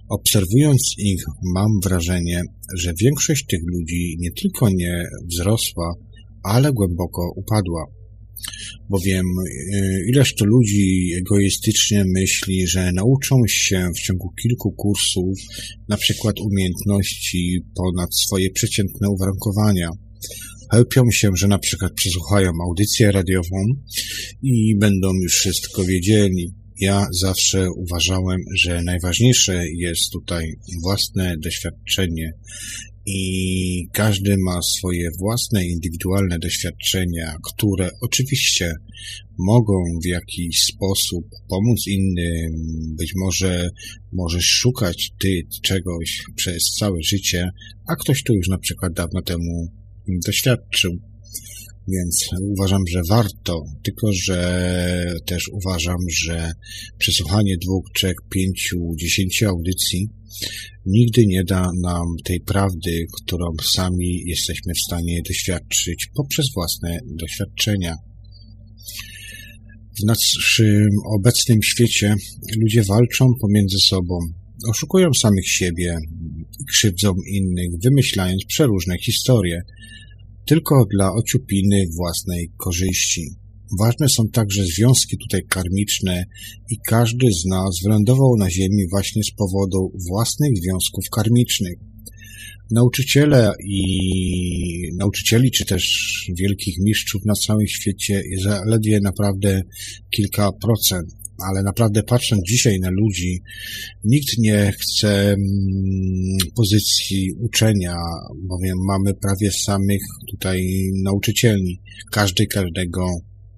[0.10, 1.24] Obserwując ich,
[1.56, 2.42] mam wrażenie,
[2.78, 5.94] że większość tych ludzi nie tylko nie wzrosła,
[6.44, 7.86] ale głęboko upadła.
[8.90, 9.26] Bowiem
[10.08, 15.40] ileż to ludzi egoistycznie myśli, że nauczą się w ciągu kilku kursów
[15.90, 19.90] na przykład umiejętności ponad swoje przeciętne uwarunkowania.
[20.72, 23.58] Chełpią się, że na przykład przesłuchają audycję radiową
[24.42, 26.54] i będą już wszystko wiedzieli.
[26.80, 30.54] Ja zawsze uważałem, że najważniejsze jest tutaj
[30.84, 32.34] własne doświadczenie
[33.06, 38.74] i każdy ma swoje własne indywidualne doświadczenia, które oczywiście
[39.38, 39.74] mogą
[40.04, 42.54] w jakiś sposób pomóc innym.
[42.98, 43.70] Być może
[44.12, 47.50] możesz szukać ty czegoś przez całe życie,
[47.88, 49.68] a ktoś tu już na przykład dawno temu
[50.26, 50.92] doświadczył.
[51.88, 56.52] Więc uważam, że warto, tylko że też uważam, że
[56.98, 60.08] przesłuchanie dwóch, trzech, pięciu, dziesięciu audycji
[60.86, 67.96] nigdy nie da nam tej prawdy, którą sami jesteśmy w stanie doświadczyć poprzez własne doświadczenia.
[70.00, 70.90] W naszym
[71.20, 72.16] obecnym świecie
[72.62, 74.20] ludzie walczą pomiędzy sobą,
[74.70, 75.98] oszukują samych siebie
[76.70, 79.62] krzywdzą innych, wymyślając przeróżne historie,
[80.46, 83.30] tylko dla ociupiny własnej korzyści.
[83.80, 86.24] Ważne są także związki tutaj karmiczne
[86.72, 91.74] i każdy z nas wylądował na Ziemi właśnie z powodu własnych związków karmicznych.
[92.72, 93.80] Nauczyciele i
[94.98, 95.84] nauczycieli, czy też
[96.40, 99.62] wielkich mistrzów na całym świecie jest zaledwie naprawdę
[100.16, 103.42] kilka procent ale naprawdę patrząc dzisiaj na ludzi,
[104.04, 105.38] nikt nie chce mm,
[106.56, 107.96] pozycji uczenia,
[108.44, 110.02] bowiem mamy prawie samych
[110.32, 110.62] tutaj
[111.04, 111.82] nauczycieli.
[112.12, 113.08] Każdy każdego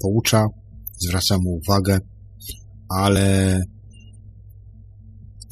[0.01, 0.45] poucza,
[0.99, 1.99] zwraca mu uwagę,
[2.89, 3.59] ale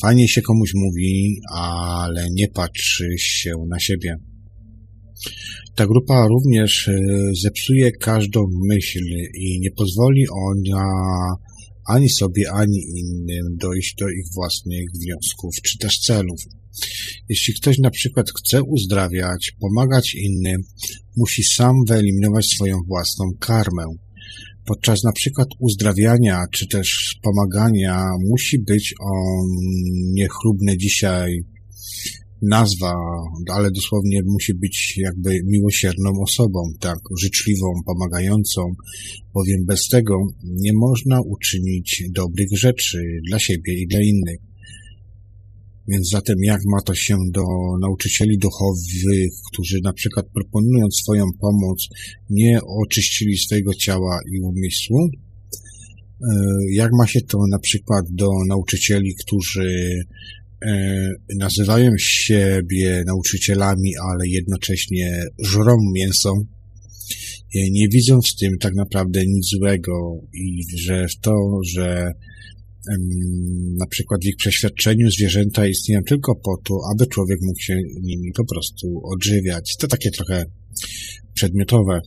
[0.01, 4.15] fajnie się komuś mówi, ale nie patrzy się na siebie.
[5.75, 6.99] Ta grupa również e,
[7.43, 8.39] zepsuje każdą
[8.69, 9.03] myśl
[9.33, 10.85] i nie pozwoli ona
[11.85, 16.39] ani sobie, ani innym dojść do ich własnych wniosków czy też celów.
[17.29, 20.61] Jeśli ktoś na przykład chce uzdrawiać, pomagać innym,
[21.17, 23.83] musi sam wyeliminować swoją własną karmę.
[24.65, 29.47] Podczas na przykład uzdrawiania czy też pomagania musi być on
[30.13, 31.39] niechlubny dzisiaj
[32.41, 32.93] nazwa,
[33.53, 38.61] ale dosłownie musi być jakby miłosierną osobą, tak, życzliwą, pomagającą,
[39.33, 40.13] bowiem bez tego
[40.43, 42.97] nie można uczynić dobrych rzeczy
[43.29, 44.39] dla siebie i dla innych.
[45.87, 47.43] Więc zatem jak ma to się do
[47.81, 51.87] nauczycieli duchowych, którzy na przykład proponując swoją pomoc
[52.29, 55.09] nie oczyścili swojego ciała i umysłu?
[56.21, 56.35] E,
[56.73, 59.99] jak ma się to na przykład do nauczycieli, którzy
[61.39, 66.33] nazywają siebie nauczycielami, ale jednocześnie żrą mięso?
[67.71, 69.93] Nie widzą w tym tak naprawdę nic złego
[70.33, 71.31] i że w to,
[71.73, 72.11] że
[73.77, 78.31] na przykład w ich przeświadczeniu zwierzęta istnieją tylko po to, aby człowiek mógł się nimi
[78.35, 79.75] po prostu odżywiać.
[79.79, 80.45] To takie trochę
[81.33, 81.99] przedmiotowe.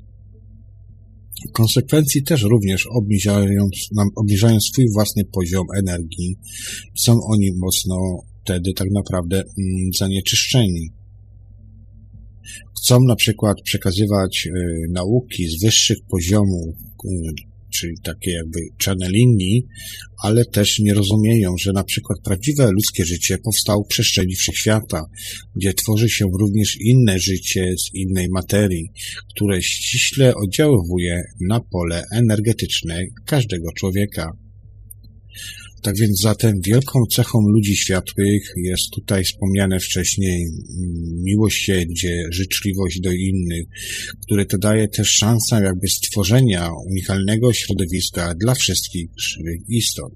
[1.48, 3.68] W konsekwencji też również obniżają,
[4.16, 6.36] obniżają swój własny poziom energii.
[6.98, 7.96] Są oni mocno
[8.48, 10.88] wtedy tak naprawdę mm, zanieczyszczeni.
[12.78, 14.52] Chcą na przykład przekazywać y,
[14.92, 16.76] nauki z wyższych poziomów,
[17.74, 19.66] czyli takie jakby channelingi,
[20.22, 25.02] ale też nie rozumieją, że na przykład prawdziwe ludzkie życie powstało w przestrzeni wszechświata,
[25.56, 28.90] gdzie tworzy się również inne życie z innej materii,
[29.34, 34.32] które ściśle oddziaływuje na pole energetyczne każdego człowieka.
[35.82, 43.12] Tak więc zatem wielką cechą ludzi światłych jest tutaj wspomniane wcześniej mm, miłosierdzie, życzliwość do
[43.12, 43.66] innych,
[44.22, 50.12] które to daje też szansę jakby stworzenia unikalnego środowiska dla wszystkich żywych istot.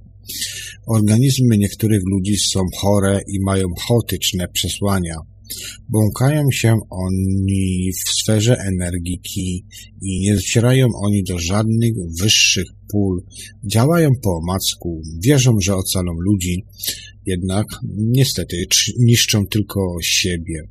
[0.87, 5.17] Organizmy niektórych ludzi są chore i mają chaotyczne przesłania.
[5.89, 9.65] Błąkają się oni w sferze energii ki
[10.03, 13.23] i nie docierają oni do żadnych wyższych pól.
[13.65, 16.65] Działają po omacku, wierzą, że ocalą ludzi,
[17.27, 17.67] jednak
[17.97, 18.67] niestety
[18.99, 20.63] niszczą tylko siebie.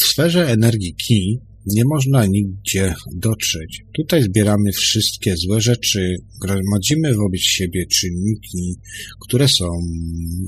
[0.00, 3.82] W sferze energii ki nie można nigdzie dotrzeć.
[3.96, 8.74] Tutaj zbieramy wszystkie złe rzeczy, gromadzimy wobec siebie czynniki,
[9.20, 9.66] które są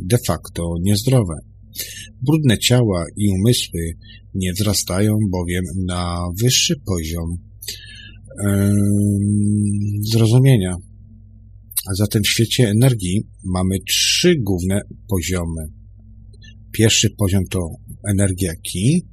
[0.04, 1.34] de facto niezdrowe.
[2.22, 3.80] Brudne ciała i umysły
[4.34, 7.36] nie wzrastają bowiem na wyższy poziom
[10.02, 10.76] zrozumienia.
[11.90, 15.62] A zatem w świecie energii mamy trzy główne poziomy.
[16.72, 17.68] Pierwszy poziom to
[18.10, 19.06] energia ki,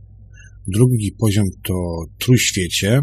[0.68, 3.00] drugi poziom to trójświecie,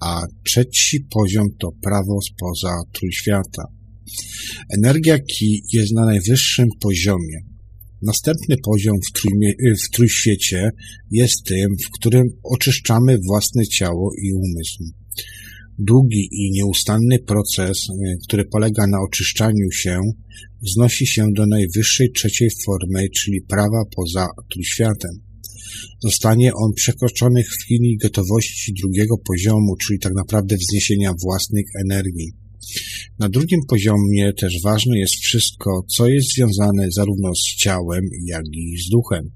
[0.00, 3.62] a trzeci poziom to prawo spoza trójświata.
[4.70, 7.53] Energia ki jest na najwyższym poziomie.
[8.06, 9.52] Następny poziom w, trójmie,
[9.84, 10.70] w trójświecie
[11.10, 14.84] jest tym, w którym oczyszczamy własne ciało i umysł.
[15.78, 19.98] Długi i nieustanny proces, e, który polega na oczyszczaniu się,
[20.62, 25.10] wznosi się do najwyższej trzeciej formy, czyli prawa poza trójświatem.
[26.02, 32.43] Zostanie on przekroczony w chwili gotowości drugiego poziomu, czyli tak naprawdę wzniesienia własnych energii.
[33.18, 38.78] Na drugim poziomie też ważne jest wszystko, co jest związane zarówno z ciałem, jak i
[38.78, 39.30] z duchem,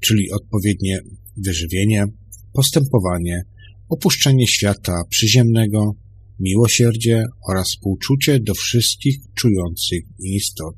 [0.00, 1.00] czyli odpowiednie
[1.36, 2.04] wyżywienie,
[2.52, 3.42] postępowanie,
[3.88, 5.94] opuszczenie świata przyziemnego,
[6.40, 10.76] miłosierdzie oraz współczucie do wszystkich czujących istot,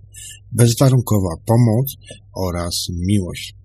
[0.53, 1.97] bezwarunkowa pomoc
[2.35, 3.60] oraz miłość.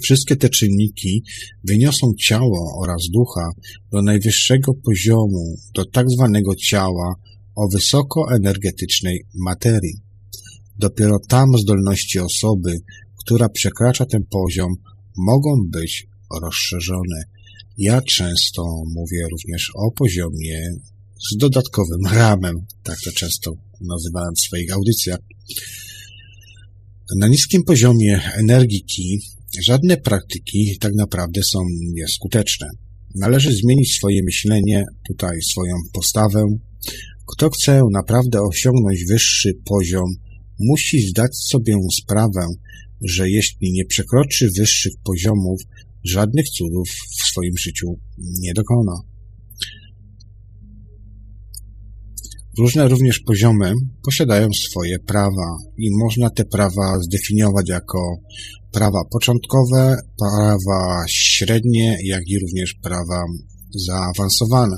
[0.00, 1.22] Wszystkie te czynniki
[1.64, 3.50] wyniosą ciało oraz ducha
[3.92, 7.14] do najwyższego poziomu, do tak zwanego ciała
[7.54, 10.00] o wysokoenergetycznej materii.
[10.78, 12.78] Dopiero tam zdolności osoby,
[13.24, 14.74] która przekracza ten poziom,
[15.16, 16.06] mogą być
[16.42, 17.22] rozszerzone.
[17.78, 18.62] Ja często
[18.94, 20.60] mówię również o poziomie
[21.32, 25.18] z dodatkowym ramem, tak to często nazywałem w swoich audycjach.
[27.16, 29.20] Na niskim poziomie energii ki
[29.60, 31.58] żadne praktyki tak naprawdę są
[31.92, 32.66] nieskuteczne.
[33.14, 36.44] Należy zmienić swoje myślenie, tutaj swoją postawę.
[37.26, 40.14] Kto chce naprawdę osiągnąć wyższy poziom,
[40.60, 42.46] musi zdać sobie sprawę,
[43.04, 45.60] że jeśli nie przekroczy wyższych poziomów,
[46.04, 47.86] żadnych cudów w swoim życiu
[48.18, 48.92] nie dokona.
[52.58, 53.72] Różne również poziomy
[54.04, 57.98] posiadają swoje prawa i można te prawa zdefiniować jako
[58.72, 63.24] prawa początkowe, prawa średnie, jak i również prawa
[63.86, 64.76] zaawansowane.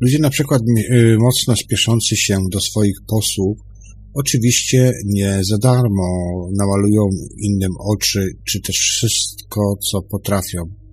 [0.00, 3.58] Ludzie na przykład y, mocno spieszący się do swoich posług
[4.14, 6.08] Oczywiście nie za darmo
[6.58, 7.02] namalują
[7.38, 9.60] innym oczy, czy też wszystko,
[9.90, 10.83] co potrafią.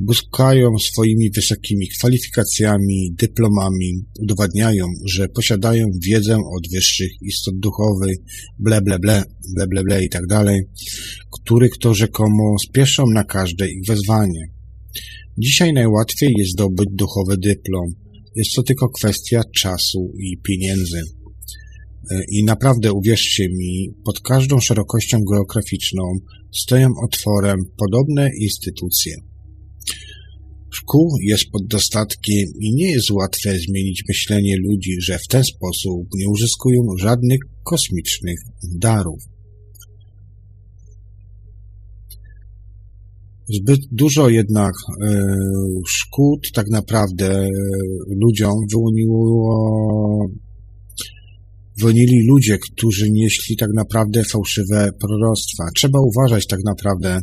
[0.00, 8.16] Błyskają swoimi wysokimi kwalifikacjami, dyplomami, udowadniają, że posiadają wiedzę od wyższych istot duchowych,
[8.58, 9.22] ble, ble, ble,
[9.56, 10.60] ble, ble, ble i tak dalej,
[11.32, 14.56] których to rzekomo spieszą na każde ich wezwanie.
[15.38, 17.92] Dzisiaj najłatwiej jest zdobyć duchowy dyplom.
[18.36, 21.02] Jest to tylko kwestia czasu i pieniędzy.
[22.10, 26.02] E, I naprawdę uwierzcie mi, pod każdą szerokością geograficzną
[26.54, 29.16] stoją otworem podobne instytucje.
[30.70, 36.08] Szkół jest pod dostatkiem i nie jest łatwe zmienić myślenie ludzi, że w ten sposób
[36.14, 38.38] nie uzyskują żadnych kosmicznych
[38.78, 39.22] darów.
[43.48, 44.72] Zbyt dużo jednak
[45.02, 45.24] e,
[45.86, 47.48] szkód tak naprawdę
[48.08, 49.26] ludziom wyłoniło
[51.80, 55.64] Wonili ludzie, którzy nieśli tak naprawdę fałszywe proroctwa.
[55.76, 57.20] Trzeba uważać tak naprawdę,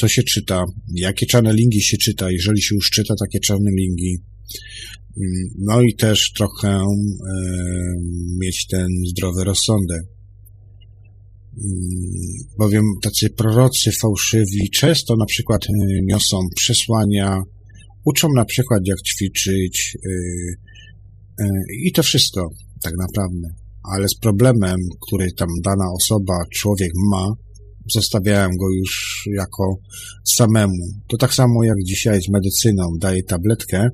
[0.00, 0.64] co się czyta,
[0.94, 4.16] jakie channelingi się czyta, jeżeli się już czyta takie channelingi.
[5.16, 6.80] Mm, no i też trochę
[8.40, 10.02] mieć ten zdrowy rozsądek.
[11.56, 11.78] Mm,
[12.58, 15.72] bowiem tacy prorocy fałszywi często na przykład e,
[16.04, 17.42] niosą przesłania,
[18.04, 20.10] uczą na przykład jak ćwiczyć e,
[21.44, 21.48] e,
[21.86, 22.50] i to wszystko
[22.82, 24.76] tak naprawdę ale z problemem,
[25.06, 27.26] który tam dana osoba, człowiek ma,
[27.94, 29.76] zostawiałem go już jako
[30.36, 30.84] samemu.
[31.08, 32.82] To tak samo jak dzisiaj z medycyną.
[33.00, 33.88] Daję tabletkę,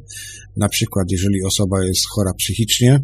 [0.56, 3.02] na przykład jeżeli osoba jest chora psychicznie, um,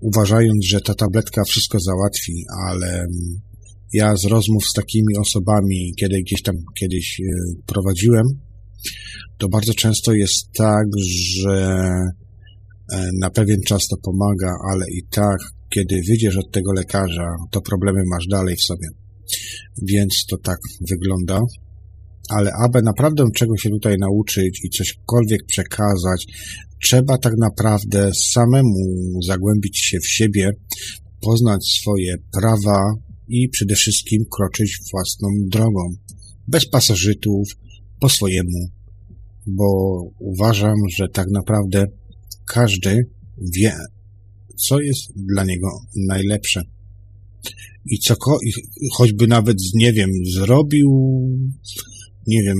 [0.00, 3.06] uważając, że ta tabletka wszystko załatwi, ale
[3.92, 7.24] ja z rozmów z takimi osobami, kiedy gdzieś tam kiedyś e,
[7.66, 8.26] prowadziłem,
[9.38, 11.84] to bardzo często jest tak, że
[12.92, 15.38] E, na pewien czas to pomaga, ale i tak,
[15.74, 18.88] kiedy wyjdziesz od tego lekarza, to problemy masz dalej w sobie.
[19.82, 20.58] Więc to tak
[20.90, 21.40] wygląda.
[22.30, 26.26] Ale aby naprawdę czego się tutaj nauczyć i cośkolwiek przekazać,
[26.82, 30.50] trzeba tak naprawdę samemu zagłębić się w siebie,
[31.20, 32.92] poznać swoje prawa
[33.28, 35.82] i przede wszystkim kroczyć własną drogą,
[36.48, 37.48] bez pasożytów,
[38.00, 38.68] po swojemu,
[39.46, 39.66] bo
[40.18, 41.86] uważam, że tak naprawdę
[42.46, 43.02] każdy
[43.56, 43.74] wie,
[44.68, 45.68] co jest dla niego
[46.08, 46.62] najlepsze.
[47.86, 48.14] I co,
[48.92, 50.90] choćby nawet, nie wiem, zrobił,
[52.26, 52.58] nie wiem,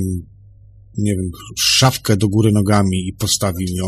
[0.99, 3.87] nie wiem, szafkę do góry nogami i postawił ją,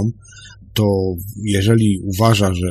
[0.74, 1.14] to
[1.44, 2.68] jeżeli uważa, że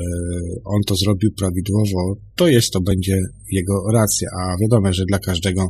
[0.66, 3.18] on to zrobił prawidłowo, to jest to będzie
[3.52, 5.70] jego racja, a wiadomo, że dla każdego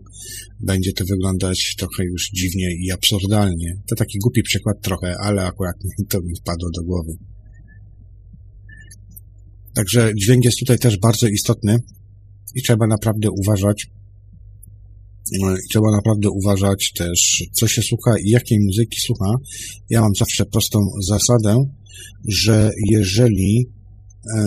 [0.59, 3.81] będzie to wyglądać trochę już dziwnie i absurdalnie.
[3.89, 5.75] To taki głupi przykład trochę, ale akurat
[6.09, 7.11] to mi wpadło do głowy.
[9.73, 11.77] Także dźwięk jest tutaj też bardzo istotny
[12.55, 13.87] i trzeba naprawdę uważać,
[15.43, 19.35] e, i trzeba naprawdę uważać też, co się słucha i jakiej muzyki słucha.
[19.89, 20.79] Ja mam zawsze prostą
[21.09, 21.57] zasadę,
[22.27, 23.65] że jeżeli,
[24.35, 24.45] e,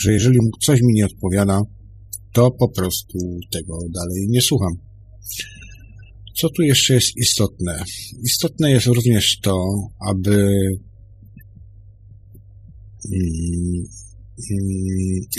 [0.00, 1.60] że jeżeli coś mi nie odpowiada,
[2.32, 3.18] to po prostu
[3.52, 4.72] tego dalej nie słucham.
[6.36, 7.84] Co tu jeszcze jest istotne?
[8.24, 9.64] Istotne jest również to,
[10.10, 10.52] aby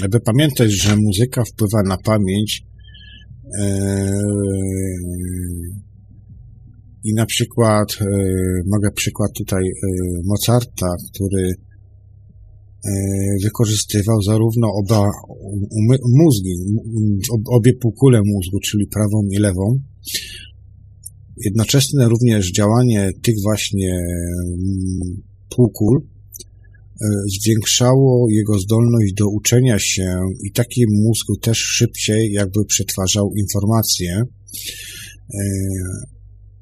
[0.03, 2.63] aby pamiętać, że muzyka wpływa na pamięć
[3.59, 4.21] e,
[7.03, 8.05] i na przykład e,
[8.65, 9.71] mogę przykład tutaj e,
[10.25, 11.53] Mozarta, który
[13.43, 15.11] wykorzystywał zarówno oba
[16.15, 16.53] mózgi,
[17.45, 19.79] obie półkule mózgu, czyli prawą i lewą.
[21.45, 23.99] Jednoczesne również działanie tych właśnie
[25.55, 26.16] półkul E,
[27.41, 34.21] zwiększało jego zdolność do uczenia się i taki mózg też szybciej jakby przetwarzał informacje.
[35.33, 35.39] E,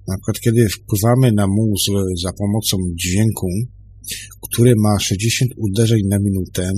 [0.08, 1.92] na przykład, kiedy wpływamy na mózg
[2.24, 3.48] za pomocą dźwięku,
[4.42, 6.72] który ma 60 uderzeń na minutę,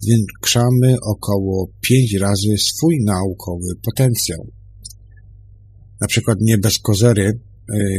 [0.00, 4.46] zwiększamy około 5 razy swój naukowy potencjał.
[6.00, 7.32] Na przykład nie bez kozery e,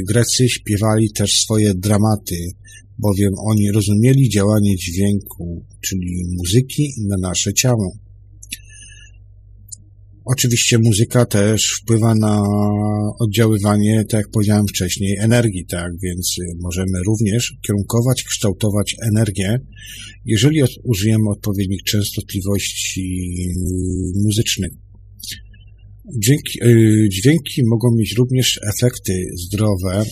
[0.08, 2.36] Grecy śpiewali też swoje dramaty,
[3.02, 7.92] bowiem oni rozumieli działanie dźwięku, czyli muzyki na nasze ciało.
[10.26, 12.44] Oczywiście muzyka też wpływa na
[13.20, 19.60] oddziaływanie, tak jak powiedziałem wcześniej, energii, tak, więc możemy również kierunkować, kształtować energię,
[20.26, 23.26] jeżeli użyjemy odpowiednich częstotliwości
[24.26, 24.72] muzycznych.
[26.24, 29.14] Dźwięki, y, dźwięki mogą mieć również efekty
[29.46, 29.94] zdrowe.
[29.94, 30.06] Mm,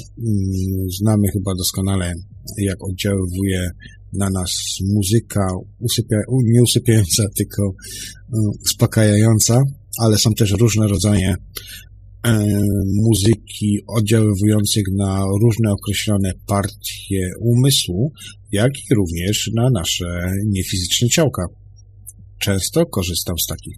[1.00, 2.14] znamy chyba doskonale,
[2.58, 3.70] jak oddziaływuje
[4.14, 4.52] na nas
[4.96, 5.48] muzyka,
[5.80, 8.36] usypia, nie usypiająca, tylko y,
[8.66, 9.62] uspokajająca,
[10.02, 11.36] ale są też różne rodzaje
[13.04, 18.12] muzyki oddziaływujących na różne określone partie umysłu,
[18.52, 21.46] jak i również na nasze niefizyczne ciałka.
[22.40, 23.78] Często korzystam z takich.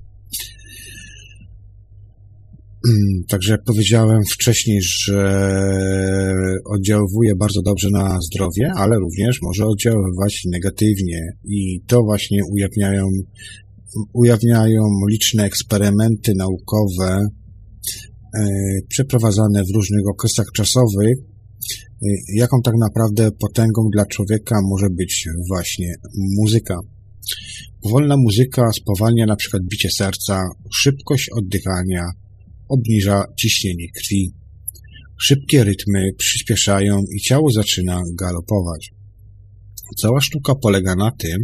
[3.30, 5.44] Także jak powiedziałem wcześniej, że
[6.66, 13.06] oddziaływuje bardzo dobrze na zdrowie, ale również może oddziaływać negatywnie i to właśnie ujawniają,
[14.14, 14.82] ujawniają
[15.12, 17.20] liczne eksperymenty naukowe
[18.38, 18.48] e,
[18.90, 25.96] przeprowadzane w różnych okresach czasowych, e, jaką tak naprawdę potęgą dla człowieka może być właśnie
[26.40, 26.78] muzyka.
[27.82, 32.04] Powolna muzyka spowalnia na przykład bicie serca, szybkość oddychania,
[32.72, 34.34] obniża ciśnienie krwi.
[35.20, 38.92] Szybkie rytmy przyspieszają i ciało zaczyna galopować.
[39.98, 41.38] Cała sztuka polega na tym,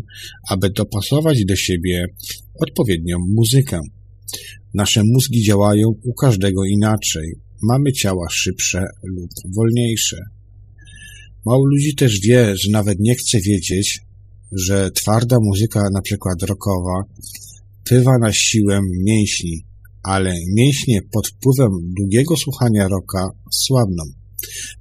[0.49, 2.05] aby dopasować do siebie
[2.59, 3.79] odpowiednią muzykę.
[4.73, 7.33] Nasze mózgi działają u każdego inaczej.
[7.61, 10.17] Mamy ciała szybsze lub wolniejsze.
[11.45, 13.99] Mało ludzi też wie, że nawet nie chce wiedzieć,
[14.51, 17.03] że twarda muzyka, na przykład rockowa,
[17.81, 19.66] wpływa na siłę mięśni,
[20.07, 24.03] ale mięśnie pod wpływem długiego słuchania roka słabną,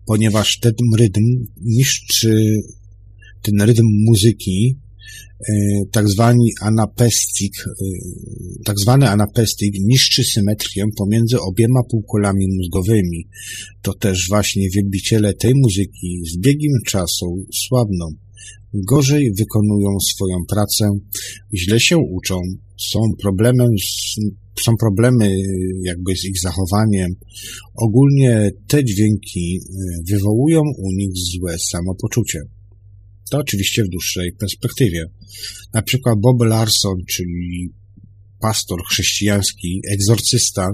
[0.07, 2.62] ponieważ ten rytm niszczy
[3.47, 4.77] ten rytm muzyki,
[5.48, 5.53] e,
[5.93, 7.73] tak zwany anapestik, e,
[8.65, 13.28] tak zwany anapestik niszczy symetrię pomiędzy obiema półkulami mózgowymi.
[13.82, 18.07] To też właśnie wielbiciele tej muzyki z biegiem czasu słabną,
[18.74, 20.90] gorzej wykonują swoją pracę,
[21.55, 22.40] źle się uczą,
[22.93, 24.16] są problemem z
[24.61, 25.31] są problemy
[25.85, 27.11] jakby z ich zachowaniem.
[27.74, 32.41] Ogólnie te dźwięki e, wywołują u nich złe samopoczucie.
[33.31, 35.05] To oczywiście w dłuższej perspektywie.
[35.74, 37.70] Na przykład Bob Larson, czyli
[38.41, 40.69] pastor chrześcijański, egzorcysta,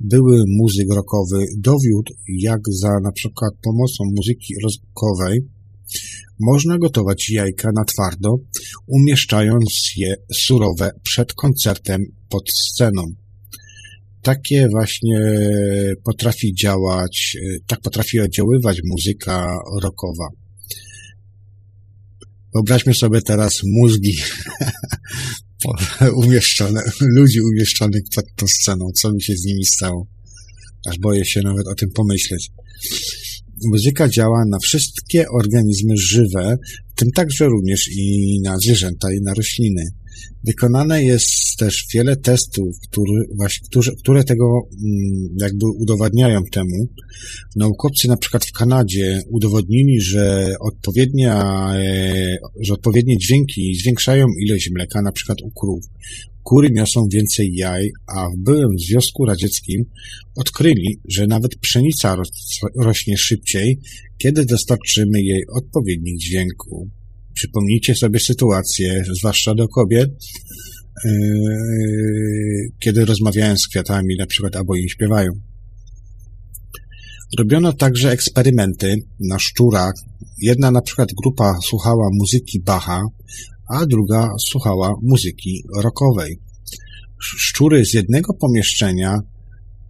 [0.00, 5.40] były muzyk rockowy, dowiódł, jak za na przykład pomocą muzyki rockowej
[6.40, 8.36] można gotować jajka na twardo,
[8.86, 13.02] umieszczając je surowe przed koncertem pod sceną
[14.22, 15.20] takie właśnie
[16.04, 17.36] potrafi działać,
[17.66, 20.28] tak potrafi oddziaływać muzyka rockowa.
[22.54, 24.16] Wyobraźmy sobie teraz mózgi
[26.24, 30.06] umieszczone, ludzi umieszczonych pod tą sceną, co by się z nimi stało.
[30.86, 32.50] Aż boję się nawet o tym pomyśleć.
[33.70, 36.56] Muzyka działa na wszystkie organizmy żywe,
[36.92, 39.82] w tym także również i na zwierzęta i na rośliny.
[40.44, 43.22] Wykonane jest też wiele testów, który,
[43.64, 46.88] które, które tego mm, jakby udowadniają temu.
[47.56, 55.02] Naukowcy na przykład w Kanadzie udowodnili, że, odpowiednia, e, że odpowiednie dźwięki zwiększają ilość mleka
[55.02, 55.84] na przykład u krów.
[56.42, 59.84] Kury niosą więcej jaj, a w byłym Związku Radzieckim
[60.36, 62.16] odkryli, że nawet pszenica
[62.80, 63.78] rośnie szybciej,
[64.18, 66.88] kiedy dostarczymy jej odpowiednich dźwięków.
[67.34, 70.10] Przypomnijcie sobie sytuację, zwłaszcza do kobiet,
[71.04, 71.12] yy,
[72.78, 75.30] kiedy rozmawiają z kwiatami, na przykład, albo im śpiewają.
[77.38, 79.92] Robiono także eksperymenty na szczurach.
[80.42, 83.02] Jedna na przykład grupa słuchała muzyki Bacha,
[83.68, 86.38] a druga słuchała muzyki rockowej.
[87.20, 89.18] Szczury z jednego pomieszczenia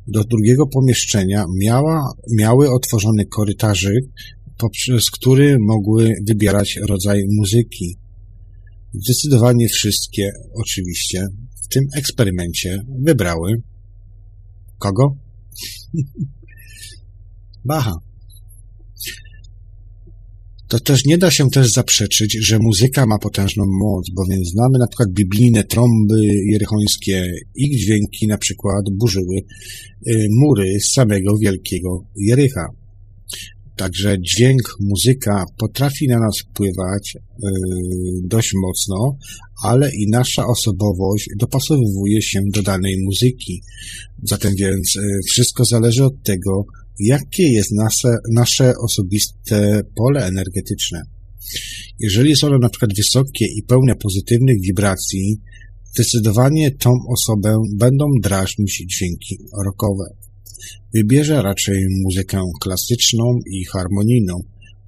[0.07, 4.05] do drugiego pomieszczenia miała, miały otworzony korytarzyk,
[4.63, 7.97] poprzez który mogły wybierać rodzaj muzyki.
[8.95, 11.27] Zdecydowanie wszystkie, oczywiście,
[11.65, 13.63] w tym eksperymencie wybrały
[14.79, 15.17] kogo?
[17.65, 17.95] Bacha.
[20.69, 24.87] To też nie da się też zaprzeczyć, że muzyka ma potężną moc, bowiem znamy na
[24.87, 29.37] przykład biblijne trąby jerychońskie, ich dźwięki na przykład burzyły
[30.07, 32.82] y, mury samego wielkiego Jericha.
[33.77, 37.51] Także dźwięk, muzyka potrafi na nas wpływać yy,
[38.25, 39.17] dość mocno,
[39.63, 43.63] ale i nasza osobowość dopasowuje się do danej muzyki.
[44.23, 46.65] Zatem więc yy, wszystko zależy od tego,
[46.99, 51.03] jakie jest nasze, nasze osobiste pole energetyczne.
[51.99, 55.41] Jeżeli są one na przykład wysokie i pełne pozytywnych wibracji,
[55.95, 60.22] zdecydowanie tą osobę będą drażnić dźwięki rockowe.
[60.95, 64.35] Wybierze raczej muzykę klasyczną i harmonijną.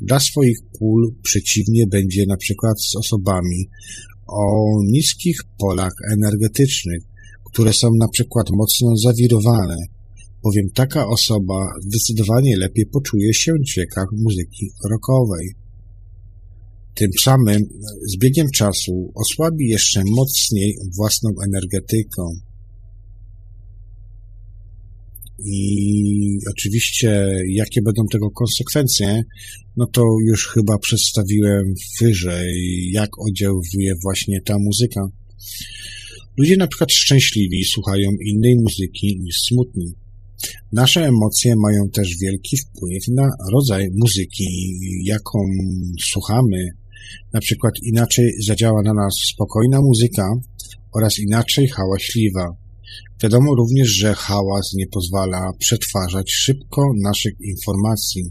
[0.01, 3.69] Dla swoich pól przeciwnie będzie na przykład z osobami
[4.27, 4.45] o
[4.91, 7.03] niskich polach energetycznych,
[7.45, 9.77] które są na przykład mocno zawirowane,
[10.45, 15.55] bowiem taka osoba zdecydowanie lepiej poczuje się w dźwiękach muzyki rockowej.
[16.95, 17.63] Tym samym
[18.13, 22.23] z biegiem czasu osłabi jeszcze mocniej własną energetyką.
[25.39, 29.23] I oczywiście, jakie będą tego konsekwencje,
[29.77, 35.01] no to już chyba przedstawiłem wyżej, jak oddziałuje właśnie ta muzyka.
[36.36, 39.93] Ludzie na przykład szczęśliwi słuchają innej muzyki niż smutni.
[40.73, 44.47] Nasze emocje mają też wielki wpływ na rodzaj muzyki,
[45.05, 45.39] jaką
[46.01, 46.69] słuchamy.
[47.32, 50.28] Na przykład inaczej zadziała na nas spokojna muzyka
[50.93, 52.64] oraz inaczej hałaśliwa.
[53.23, 58.23] Wiadomo również, że hałas nie pozwala przetwarzać szybko naszych informacji.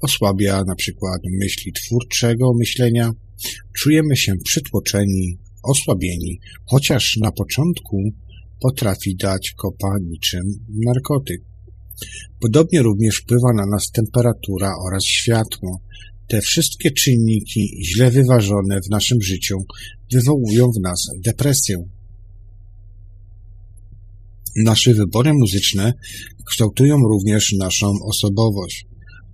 [0.00, 3.12] Osłabia na przykład myśli twórczego myślenia.
[3.78, 8.02] Czujemy się przytłoczeni, osłabieni, chociaż na początku
[8.60, 10.42] potrafi dać kopa niczym
[10.86, 11.40] narkotyk.
[12.40, 15.80] Podobnie również wpływa na nas temperatura oraz światło.
[16.28, 19.56] Te wszystkie czynniki źle wyważone w naszym życiu
[20.12, 21.76] wywołują w nas depresję.
[24.56, 25.92] Nasze wybory muzyczne
[26.46, 28.86] kształtują również naszą osobowość.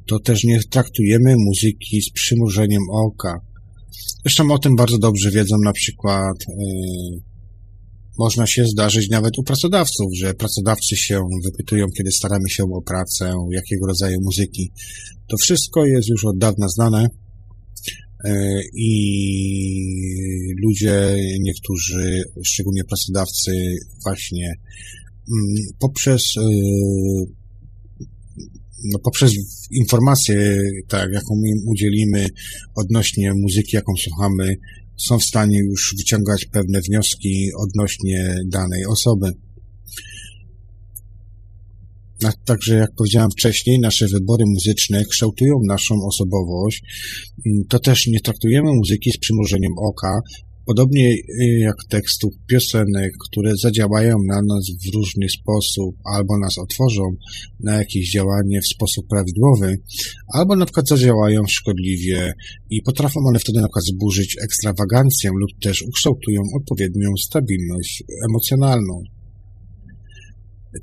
[0.07, 3.41] To też nie traktujemy muzyki z przymurzeniem oka.
[4.25, 7.35] Zresztą o tym bardzo dobrze wiedzą na przykład yy,
[8.19, 13.35] można się zdarzyć nawet u pracodawców, że pracodawcy się wypytują, kiedy staramy się o pracę,
[13.51, 14.71] jakiego rodzaju muzyki.
[15.29, 17.07] To wszystko jest już od dawna znane
[18.25, 18.95] e, i
[20.63, 24.55] ludzie, niektórzy, szczególnie pracodawcy, właśnie
[25.79, 26.43] poprzez e,
[28.85, 29.33] no poprzez
[29.71, 32.27] informacje, tak, jaką im udzielimy
[32.77, 34.55] odnośnie muzyki, jaką słuchamy,
[34.97, 39.31] są w stanie już wyciągać pewne wnioski odnośnie danej osoby.
[42.45, 46.83] Także, jak powiedziałem wcześniej, nasze wybory muzyczne kształtują naszą osobowość.
[47.69, 50.21] To też nie traktujemy muzyki z przymrużeniem oka,
[50.67, 57.03] Podobnie y, jak tekstów piosenek, które zadziałają na nas w różny sposób, albo nas otworzą
[57.61, 59.79] na jakieś działanie w sposób prawidłowy,
[60.35, 62.33] albo na przykład zadziałają szkodliwie
[62.71, 69.03] i potrafią one wtedy na przykład zburzyć ekstrawagancję lub też ukształtują odpowiednią stabilność emocjonalną.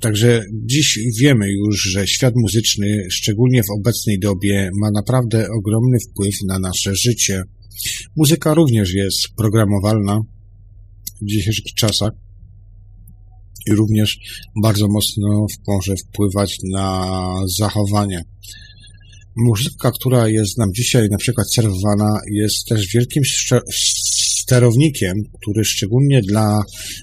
[0.00, 6.34] Także dziś wiemy już, że świat muzyczny, szczególnie w obecnej dobie, ma naprawdę ogromny wpływ
[6.46, 7.42] na nasze życie.
[8.16, 10.20] Muzyka również jest programowalna
[11.22, 12.12] w dzisiejszych czasach
[13.66, 14.18] i również
[14.62, 17.14] bardzo mocno może wpływać na
[17.58, 18.22] zachowanie.
[19.36, 23.22] Muzyka, która jest nam dzisiaj na przykład serwowana, jest też wielkim
[24.42, 26.62] sterownikiem, który szczególnie dla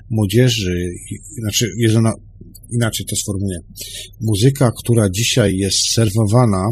[0.09, 0.89] młodzieży,
[1.41, 2.13] znaczy jest ona,
[2.71, 3.59] inaczej to sformułuję,
[4.21, 6.67] muzyka, która dzisiaj jest serwowana,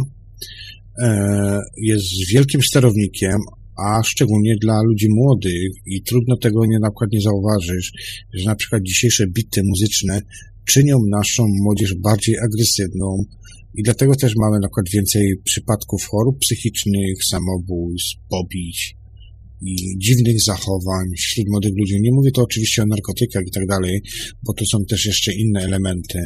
[1.02, 3.38] e, jest wielkim sterownikiem,
[3.78, 7.92] a szczególnie dla ludzi młodych i trudno tego nie na przykład nie zauważyć,
[8.34, 10.22] że na przykład dzisiejsze bity muzyczne
[10.66, 13.24] czynią naszą młodzież bardziej agresywną
[13.76, 18.96] i dlatego też mamy na przykład więcej przypadków chorób psychicznych, samobójstw, pobić
[19.62, 22.02] i dziwnych zachowań wśród młodych ludzi.
[22.02, 24.02] Nie mówię to oczywiście o narkotykach i tak dalej,
[24.44, 26.20] bo to są też jeszcze inne elementy.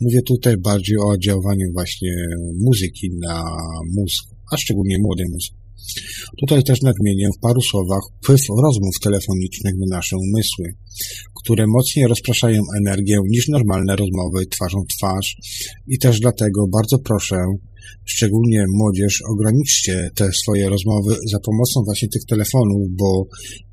[0.00, 2.14] Mówię tutaj bardziej o oddziaływaniu właśnie
[2.60, 3.44] muzyki na
[3.96, 5.63] mózg, a szczególnie młody mózg.
[6.40, 10.64] Tutaj też nadmienię w paru słowach wpływ rozmów telefonicznych na nasze umysły,
[11.42, 15.36] które mocniej rozpraszają energię niż normalne rozmowy twarzą w twarz.
[15.86, 17.36] I też dlatego bardzo proszę
[18.04, 23.26] szczególnie młodzież, ograniczcie te swoje rozmowy za pomocą właśnie tych telefonów, bo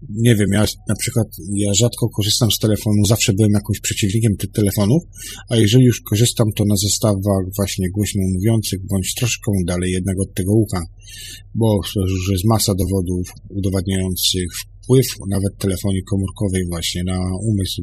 [0.10, 4.52] nie wiem, ja na przykład, ja rzadko korzystam z telefonu, zawsze byłem jakimś przeciwnikiem tych
[4.52, 5.04] telefonów,
[5.50, 10.34] a jeżeli już korzystam, to na zestawach właśnie głośno mówiących, bądź troszkę dalej jednego od
[10.34, 10.82] tego ucha,
[11.56, 14.48] bo już jest masa dowodów udowadniających
[14.84, 17.82] wpływ nawet telefonii komórkowej właśnie na umysł.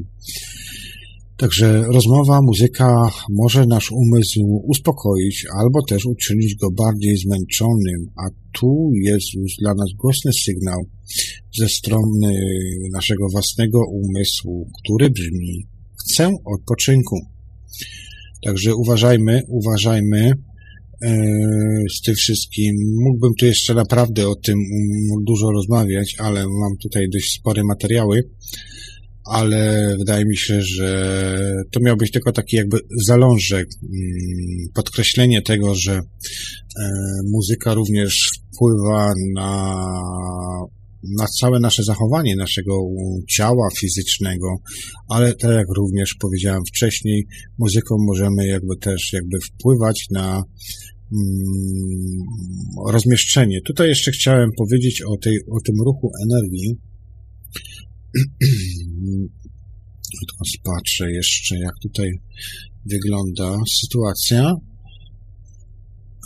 [1.39, 8.29] Także rozmowa, muzyka może nasz umysł uspokoić albo też uczynić go bardziej zmęczonym, a
[8.59, 10.79] tu jest już dla nas głośny sygnał
[11.57, 12.33] ze strony
[12.93, 15.65] naszego własnego umysłu, który brzmi
[15.99, 17.15] chcę odpoczynku.
[18.45, 20.31] Także uważajmy, uważajmy
[21.01, 21.17] e,
[21.97, 22.75] z tym wszystkim.
[23.03, 24.59] Mógłbym tu jeszcze naprawdę o tym
[25.27, 28.29] dużo rozmawiać, ale mam tutaj dość spore materiały
[29.29, 31.23] ale wydaje mi się, że
[31.71, 32.77] to miał być tylko taki jakby
[33.07, 36.01] zalążek, mm, podkreślenie tego, że e,
[37.31, 39.75] muzyka również wpływa na,
[41.17, 42.73] na całe nasze zachowanie, naszego
[43.29, 44.57] ciała fizycznego,
[45.09, 47.27] ale tak jak również powiedziałem wcześniej,
[47.57, 50.43] muzyką możemy jakby też jakby wpływać na
[51.13, 52.19] mm,
[52.87, 53.59] rozmieszczenie.
[53.67, 56.88] Tutaj jeszcze chciałem powiedzieć o, tej, o tym ruchu energii,
[60.19, 62.11] tylko spatrzę jeszcze, jak tutaj
[62.85, 64.55] wygląda sytuacja.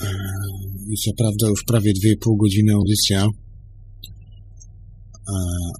[0.01, 0.11] E,
[0.89, 3.25] I co prawda już prawie 2,5 godziny audycja.
[3.25, 3.29] E,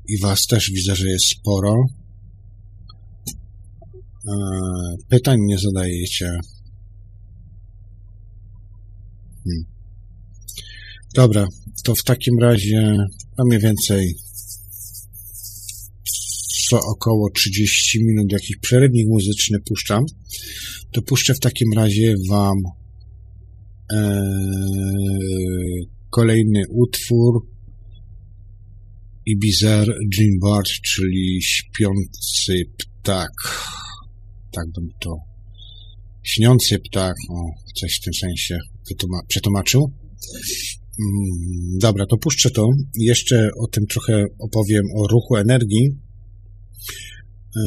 [0.08, 1.76] I Was też widzę, że jest sporo.
[4.28, 4.34] E,
[5.10, 6.40] pytań nie zadajecie.
[9.44, 9.66] Hmm.
[11.16, 11.48] Dobra,
[11.84, 12.98] to w takim razie
[13.38, 14.16] a mniej więcej
[16.69, 20.03] co około 30 minut jakiś przerywnik muzyczny puszczam,
[20.91, 22.57] to puszczę w takim razie Wam
[23.94, 24.23] e,
[26.10, 27.53] kolejny utwór
[29.26, 33.31] Ibizer Dreambird, czyli śpiący ptak.
[34.52, 35.18] Tak bym to.
[36.23, 37.35] Śniący ptak, o,
[37.80, 38.57] coś w tym sensie
[39.27, 39.91] przetłumaczył.
[40.99, 42.69] Mm, dobra, to puszczę to.
[42.95, 46.03] Jeszcze o tym trochę opowiem o ruchu energii.
[47.56, 47.64] Yy,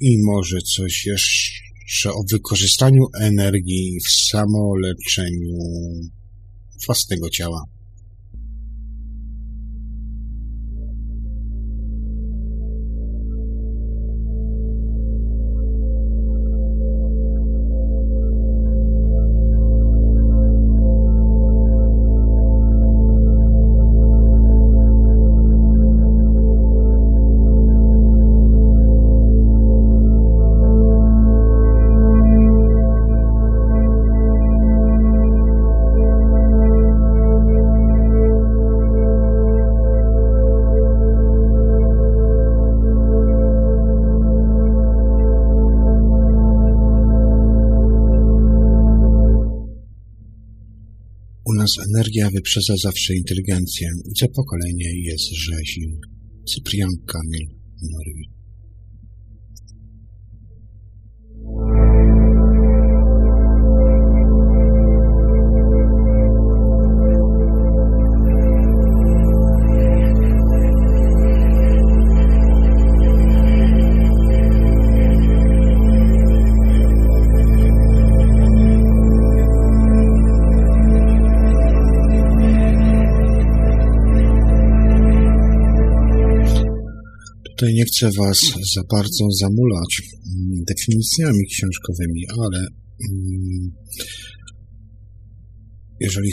[0.00, 5.58] I może coś jeszcze o wykorzystaniu energii w samoleczeniu
[6.86, 7.64] własnego ciała.
[51.78, 55.86] Energia wyprzedza zawsze inteligencję i co pokolenie jest rzezi.
[56.54, 57.46] Cyprian Kamil
[57.82, 58.41] Norwid.
[87.62, 88.40] Tutaj nie chcę Was
[88.74, 92.58] za bardzo zamulać mm, definicjami książkowymi, ale
[93.10, 93.72] mm,
[96.00, 96.30] jeżeli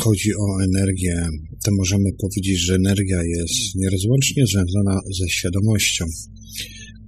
[0.00, 1.26] chodzi o energię,
[1.64, 6.04] to możemy powiedzieć, że energia jest nierozłącznie związana ze świadomością.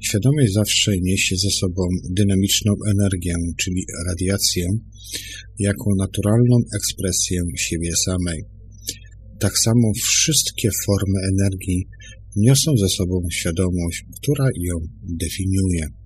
[0.05, 4.67] Świadomość zawsze niesie ze sobą dynamiczną energię, czyli radiację,
[5.59, 8.43] jako naturalną ekspresję siebie samej.
[9.41, 11.87] Tak samo wszystkie formy energii
[12.37, 16.04] niosą ze sobą świadomość, która ją definiuje.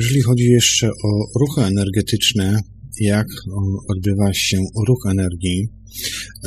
[0.00, 2.60] Jeżeli chodzi jeszcze o ruchy energetyczne,
[3.00, 3.26] jak
[3.88, 4.58] odbywa się
[4.88, 5.68] ruch energii,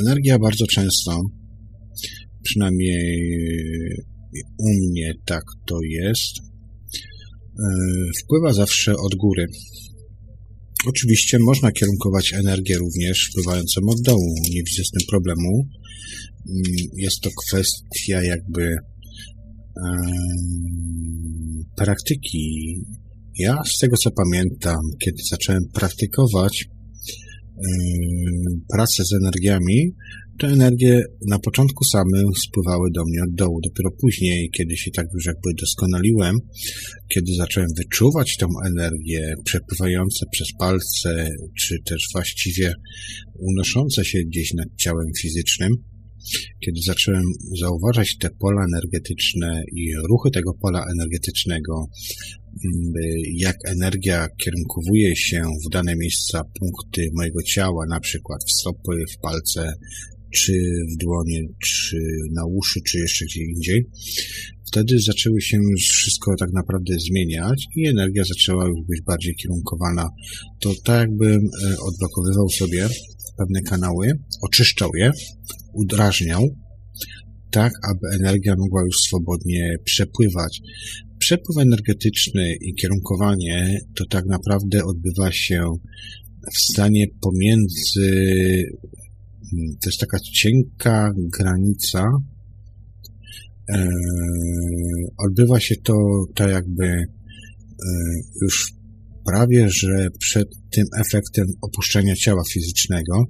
[0.00, 1.20] energia bardzo często,
[2.42, 3.20] przynajmniej
[4.58, 7.64] u mnie tak to jest, e,
[8.22, 9.46] wpływa zawsze od góry.
[10.86, 15.68] Oczywiście można kierunkować energię również wpływającą od dołu, nie widzę z tym problemu.
[16.96, 18.76] Jest to kwestia jakby
[21.76, 22.74] praktyki
[23.38, 29.94] ja z tego co pamiętam, kiedy zacząłem praktykować yy, pracę z energiami,
[30.38, 33.60] te energie na początku same spływały do mnie od dołu.
[33.60, 36.36] Dopiero później, kiedy się tak już jakby doskonaliłem,
[37.08, 41.28] kiedy zacząłem wyczuwać tą energię przepływające przez palce,
[41.58, 42.74] czy też właściwie
[43.38, 45.72] unoszące się gdzieś nad ciałem fizycznym,
[46.64, 47.22] kiedy zacząłem
[47.60, 51.86] zauważać te pola energetyczne i ruchy tego pola energetycznego,
[52.64, 52.92] mm,
[53.36, 59.20] jak energia kierunkowuje się w dane miejsca, punkty mojego ciała, na przykład w stopy, w
[59.20, 59.72] palce,
[60.34, 60.52] czy
[60.94, 61.96] w dłonie, czy
[62.32, 63.86] na uszy, czy jeszcze gdzie indziej.
[64.66, 70.08] Wtedy zaczęły się już wszystko tak naprawdę zmieniać i energia zaczęła już być bardziej kierunkowana.
[70.60, 72.88] To tak jakbym e, odblokowywał sobie
[73.38, 75.10] pewne kanały, oczyszczał je,
[75.72, 76.48] udrażniał,
[77.50, 80.60] tak aby energia mogła już swobodnie przepływać.
[81.18, 85.64] Przepływ energetyczny i kierunkowanie to tak naprawdę odbywa się
[86.54, 88.10] w stanie pomiędzy
[89.52, 92.04] to jest taka cienka granica.
[93.68, 93.88] E,
[95.18, 95.94] odbywa się to
[96.34, 97.04] tak jakby e,
[98.42, 98.72] już
[99.26, 103.24] prawie, że przed tym efektem opuszczenia ciała fizycznego.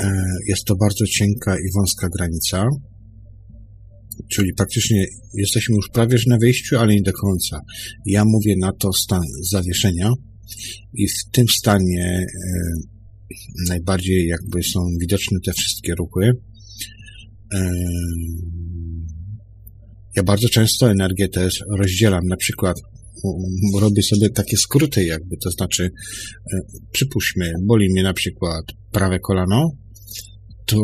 [0.00, 2.68] E, jest to bardzo cienka i wąska granica,
[4.30, 7.60] czyli praktycznie jesteśmy już prawie że na wyjściu, ale nie do końca.
[8.06, 10.12] Ja mówię na to stan zawieszenia
[10.94, 12.26] i w tym stanie
[13.68, 16.32] najbardziej jakby są widoczne te wszystkie ruchy.
[20.16, 22.76] Ja bardzo często energię też rozdzielam, na przykład
[23.80, 25.90] robię sobie takie skróty jakby, to znaczy
[26.52, 26.58] e,
[26.92, 29.70] przypuśćmy, boli mnie na przykład prawe kolano,
[30.66, 30.78] to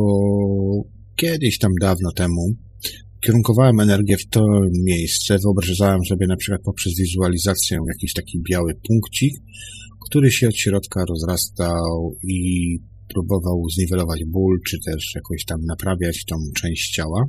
[1.16, 2.56] kiedyś tam dawno temu
[3.26, 4.44] kierunkowałem energię w to
[4.86, 9.32] miejsce, wyobrażałem sobie na przykład poprzez wizualizację jakiś taki biały punkcik,
[10.08, 12.78] który się od środka rozrastał i
[13.14, 17.24] próbował zniwelować ból, czy też jakoś tam naprawiać tą część ciała.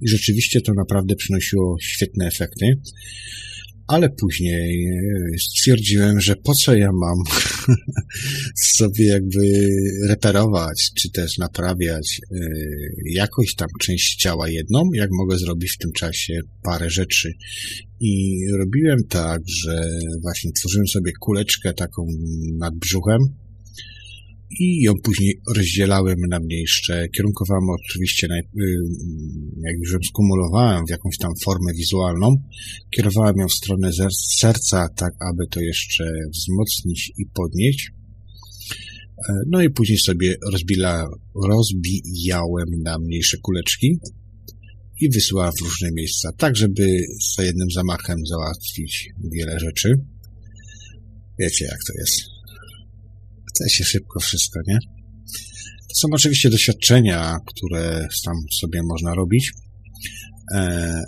[0.00, 2.66] I rzeczywiście to naprawdę przynosiło świetne efekty
[3.86, 7.18] ale później e, stwierdziłem, że po co ja mam
[8.76, 9.68] sobie jakby
[10.08, 12.36] reperować, czy też naprawiać e,
[13.12, 17.32] jakoś tam część ciała jedną, jak mogę zrobić w tym czasie parę rzeczy.
[18.00, 19.88] I robiłem tak, że
[20.22, 22.06] właśnie tworzyłem sobie kuleczkę taką
[22.58, 23.18] nad brzuchem,
[24.60, 27.06] i ją później rozdzielałem na mniejsze.
[27.16, 28.30] Kierunkowałem oczywiście, y,
[29.66, 32.36] jak już ją skumulowałem w jakąś tam formę wizualną,
[32.96, 33.90] kierowałem ją w stronę
[34.38, 37.90] serca, tak aby to jeszcze wzmocnić i podnieść.
[39.28, 41.06] E, no i później sobie rozbila,
[41.48, 43.98] rozbijałem na mniejsze kuleczki
[45.00, 47.00] i wysyłałem w różne miejsca, tak żeby
[47.36, 49.92] za jednym zamachem załatwić wiele rzeczy.
[51.38, 52.33] Wiecie jak to jest.
[53.54, 54.78] Chce się szybko wszystko, nie?
[55.88, 59.52] To są oczywiście doświadczenia, które tam sobie można robić.
[60.54, 61.02] E, e,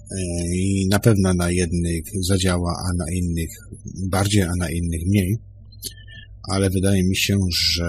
[0.55, 3.51] I na pewno na jednych zadziała, a na innych
[4.10, 5.36] bardziej, a na innych mniej.
[6.51, 7.89] Ale wydaje mi się, że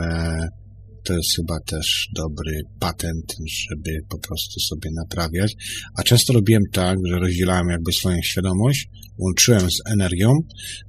[1.04, 3.36] to jest chyba też dobry patent,
[3.70, 5.56] żeby po prostu sobie naprawiać.
[6.00, 10.34] A często robiłem tak, że rozdzielałem jakby swoją świadomość, łączyłem z energią.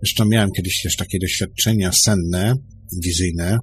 [0.03, 2.55] Zresztą miałem kiedyś też takie doświadczenia senne,
[3.05, 3.59] wizyjne,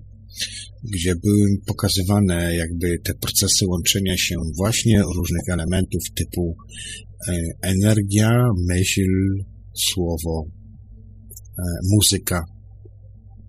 [0.84, 6.56] gdzie były pokazywane jakby te procesy łączenia się właśnie różnych elementów typu
[7.28, 9.10] e, energia, myśl,
[9.76, 10.46] słowo,
[11.60, 12.44] e, muzyka,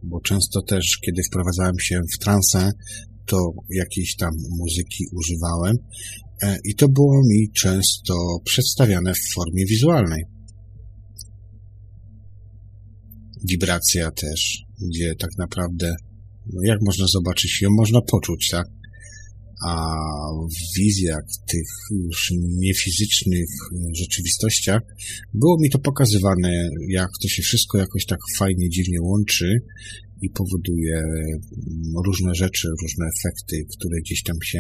[0.03, 2.71] bo często też, kiedy wprowadzałem się w trasę,
[3.27, 5.77] to jakiejś tam muzyki używałem
[6.43, 10.36] e, i to było mi często przedstawiane w formie wizualnej.
[13.45, 15.95] Wibracja też, gdzie tak naprawdę,
[16.53, 18.67] no jak można zobaczyć, ją można poczuć, tak?
[19.67, 19.87] A
[20.33, 23.49] w wizjach, tych już niefizycznych
[23.95, 24.83] rzeczywistościach,
[25.35, 29.55] było mi to pokazywane, jak to się wszystko jakoś tak fajnie, dziwnie łączy
[30.23, 31.03] i powoduje
[32.07, 34.59] różne rzeczy, różne efekty, które gdzieś tam się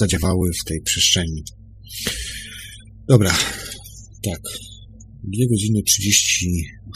[0.00, 1.44] zadziawały w tej przestrzeni.
[3.08, 3.38] Dobra,
[4.22, 4.40] tak.
[5.24, 5.82] Dwie godziny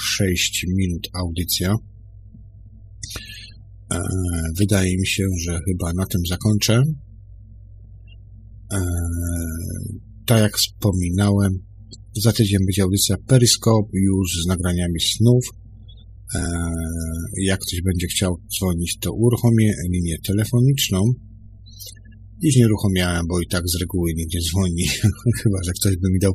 [0.02, 1.74] 36 minut audycja.
[3.94, 4.00] E,
[4.58, 6.82] wydaje mi się, że chyba na tym zakończę.
[8.72, 8.80] E,
[10.26, 11.52] tak jak wspominałem,
[12.22, 15.44] za tydzień będzie audycja Periscope już z nagraniami snów.
[16.34, 16.40] E,
[17.42, 21.00] jak ktoś będzie chciał dzwonić, to uruchomię linię telefoniczną.
[22.42, 24.84] Dziś nie uruchomiałem, bo i tak z reguły nikt nie dzwoni.
[25.42, 26.32] Chyba, że ktoś by mi dał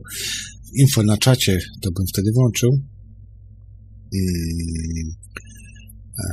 [0.73, 2.69] info na czacie, to bym wtedy włączył.
[6.19, 6.23] E,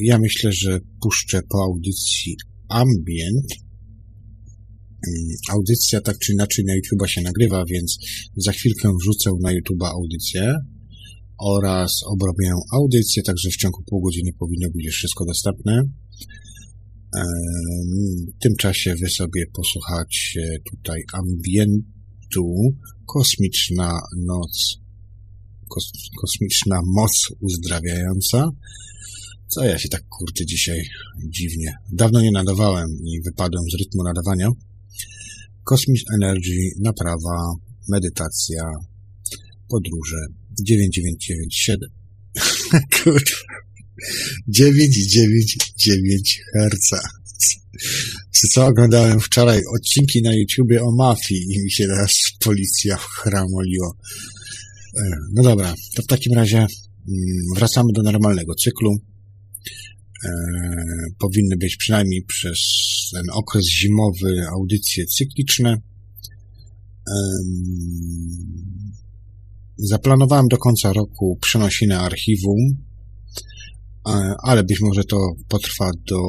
[0.00, 2.36] ja myślę, że puszczę po audycji
[2.68, 3.46] ambient.
[5.08, 7.98] Mm, audycja tak czy inaczej na YouTube się nagrywa, więc
[8.36, 10.54] za chwilkę wrzucę na YouTube audycję
[11.38, 15.82] oraz obrobię audycję, także w ciągu pół godziny powinno być już wszystko dostępne.
[17.16, 17.24] E,
[18.38, 22.54] w tym czasie wy sobie posłuchacie tutaj ambientu
[23.06, 24.80] Kosmiczna Noc
[26.20, 28.50] kosmiczna moc uzdrawiająca.
[29.48, 30.88] Co ja się tak kurczę dzisiaj
[31.28, 31.74] dziwnie.
[31.92, 34.48] Dawno nie nadawałem i wypadłem z rytmu nadawania.
[35.64, 37.54] Cosmic Energy, naprawa,
[37.88, 38.62] medytacja,
[39.68, 40.16] podróże
[40.60, 41.90] 9997.
[43.02, 43.60] Kurwa.
[44.48, 46.90] 999 Hz.
[48.32, 53.96] Czy co oglądałem wczoraj odcinki na YouTubie o mafii i mi się teraz policja chramoliło.
[54.96, 55.02] E,
[55.32, 56.68] no dobra, to w takim razie mm,
[57.56, 58.90] wracamy do normalnego cyklu.
[60.24, 60.30] e,
[61.18, 62.58] powinny być przynajmniej przez
[63.12, 65.76] ten okres zimowy audycje cykliczne.
[67.08, 67.14] E,
[69.78, 72.76] zaplanowałem do końca roku przenosinę archiwum,
[74.42, 75.16] ale być może to
[75.48, 76.20] potrwa do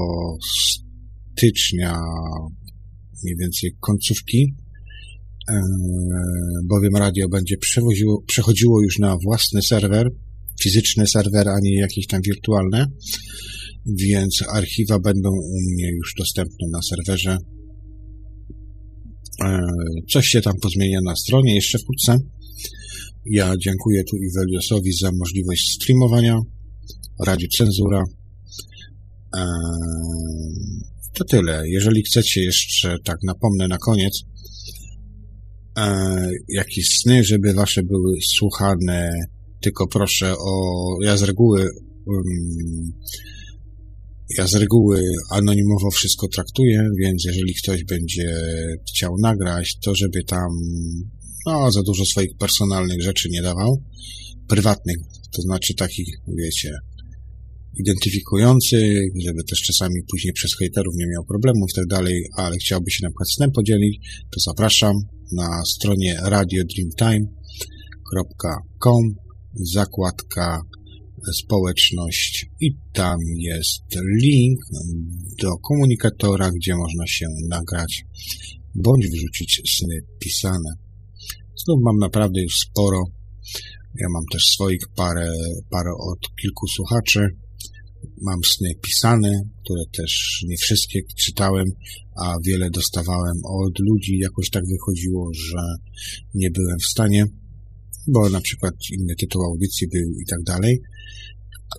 [1.32, 1.98] stycznia,
[3.24, 4.56] mniej więcej końcówki,
[6.64, 7.56] bowiem radio będzie
[8.28, 10.10] przechodziło już na własny serwer,
[10.62, 12.88] fizyczny serwer, a nie jakieś tam wirtualne,
[13.86, 17.38] więc archiwa będą u mnie już dostępne na serwerze.
[19.44, 19.62] E,
[20.10, 22.18] coś się tam pozmienia na stronie jeszcze wkrótce.
[23.26, 26.40] Ja dziękuję tu Iweliosowi za możliwość streamowania,
[27.26, 28.04] Radziu Cenzura.
[31.14, 31.64] To tyle.
[31.66, 34.24] Jeżeli chcecie jeszcze, tak napomnę na koniec,
[36.50, 39.12] jakieś sny, żeby wasze były słuchane,
[39.62, 41.62] tylko proszę o, ja z reguły,
[42.06, 42.94] um,
[44.38, 48.36] ja z reguły anonimowo wszystko traktuję, więc jeżeli ktoś będzie
[48.90, 50.50] chciał nagrać, to żeby tam,
[51.46, 53.84] no, za dużo swoich personalnych rzeczy nie dawał,
[54.48, 54.98] prywatnych,
[55.36, 56.72] to znaczy takich, wiecie,
[57.80, 62.92] identyfikujący, żeby też czasami później przez hejterów nie miał problemów i tak dalej, ale chciałby
[62.92, 63.98] się na przykład snem podzielić,
[64.32, 64.96] to zapraszam
[65.32, 69.16] na stronie radiodreamtime.com
[69.54, 70.62] zakładka
[71.34, 73.84] społeczność i tam jest
[74.22, 74.60] link
[75.42, 78.04] do komunikatora, gdzie można się nagrać
[78.76, 80.74] bądź wrzucić sny pisane.
[81.66, 83.04] Znów mam naprawdę już sporo.
[84.00, 85.34] Ja mam też swoich parę,
[85.70, 87.28] parę od kilku słuchaczy
[88.22, 91.66] mam sny pisane, które też nie wszystkie czytałem,
[92.16, 94.18] a wiele dostawałem od ludzi.
[94.18, 95.62] Jakoś tak wychodziło, że
[96.34, 97.26] nie byłem w stanie,
[98.08, 100.82] bo na przykład inny tytuł audycji był i tak dalej.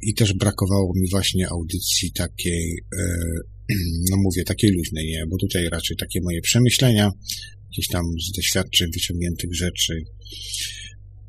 [0.02, 3.04] I też brakowało mi właśnie audycji takiej, e,
[4.10, 5.24] no mówię, takiej luźnej, nie?
[5.30, 7.10] bo tutaj raczej takie moje przemyślenia,
[7.70, 9.94] jakieś tam z doświadczeń wyciągniętych rzeczy,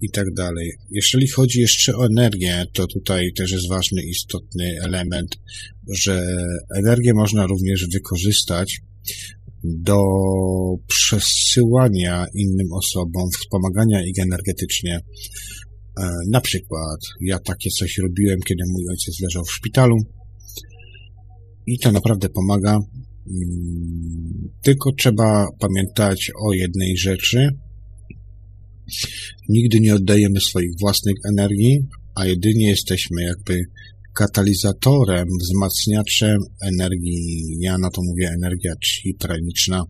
[0.03, 0.71] i tak dalej.
[0.91, 5.37] Jeżeli chodzi jeszcze o energię, to tutaj też jest ważny, istotny element,
[6.03, 6.27] że
[6.77, 8.81] energię można również wykorzystać
[9.63, 9.97] do
[10.87, 14.99] przesyłania innym osobom, wspomagania ich energetycznie.
[15.99, 19.97] E, na przykład ja takie coś robiłem, kiedy mój ojciec leżał w szpitalu
[21.67, 22.71] i to naprawdę pomaga.
[22.71, 27.49] Mm, tylko trzeba pamiętać o jednej rzeczy,
[29.49, 31.79] Nigdy nie oddajemy swoich własnych energii,
[32.15, 33.59] a jedynie jesteśmy jakby
[34.13, 39.83] katalizatorem, wzmacniaczem energii, ja na to mówię energia chi praniczna,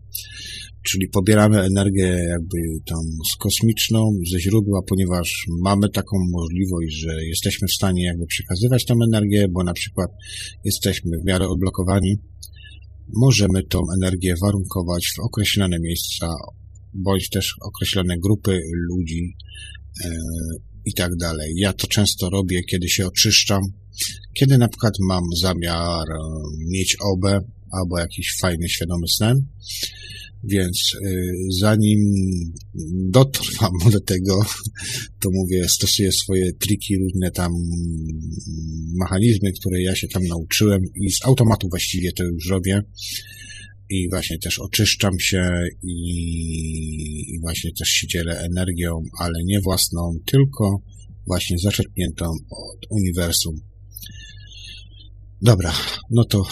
[0.88, 2.94] czyli pobieramy energię jakby tą
[3.32, 8.94] z kosmiczną, ze źródła, ponieważ mamy taką możliwość, że jesteśmy w stanie jakby przekazywać tą
[9.06, 10.10] energię, bo na przykład
[10.64, 12.16] jesteśmy w miarę odblokowani,
[13.16, 16.28] możemy tą energię warunkować w określone miejsca
[16.94, 19.36] bądź też określone grupy ludzi
[20.04, 20.10] e,
[20.86, 21.52] i tak dalej.
[21.56, 23.62] Ja to często robię, kiedy się oczyszczam,
[24.34, 26.18] kiedy na przykład mam zamiar e,
[26.70, 27.40] mieć obę
[27.70, 29.46] albo jakiś fajny, świadomy sen,
[30.44, 31.98] więc y, zanim
[33.10, 34.42] dotrwam do tego,
[35.20, 37.52] to mówię, stosuję swoje triki, różne tam
[38.94, 42.82] mechanizmy, które ja się tam nauczyłem i z automatu właściwie to już robię
[43.90, 45.52] i właśnie też oczyszczam się
[45.82, 50.78] i, właśnie też się dzielę energią, ale nie własną, tylko
[51.26, 53.54] właśnie zaczerpniętą od uniwersum.
[55.42, 55.72] Dobra,
[56.10, 56.42] no to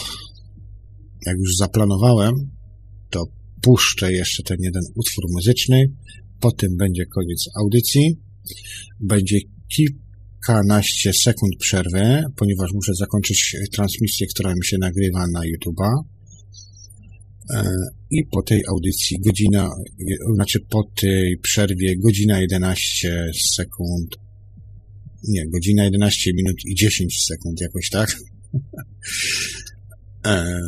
[1.27, 2.35] jak już zaplanowałem,
[3.11, 3.25] to
[3.63, 5.85] puszczę jeszcze ten jeden utwór muzyczny,
[6.41, 8.21] potem będzie koniec audycji,
[9.01, 9.39] będzie
[9.77, 16.12] kilkanaście sekund przerwy, ponieważ muszę zakończyć transmisję, która mi się nagrywa na YouTube'a
[18.11, 19.71] i po tej audycji godzina,
[20.35, 24.17] znaczy po tej przerwie godzina 11 sekund,
[25.29, 28.17] nie, godzina 11 minut i 10 sekund, jakoś tak.
[30.27, 30.61] E,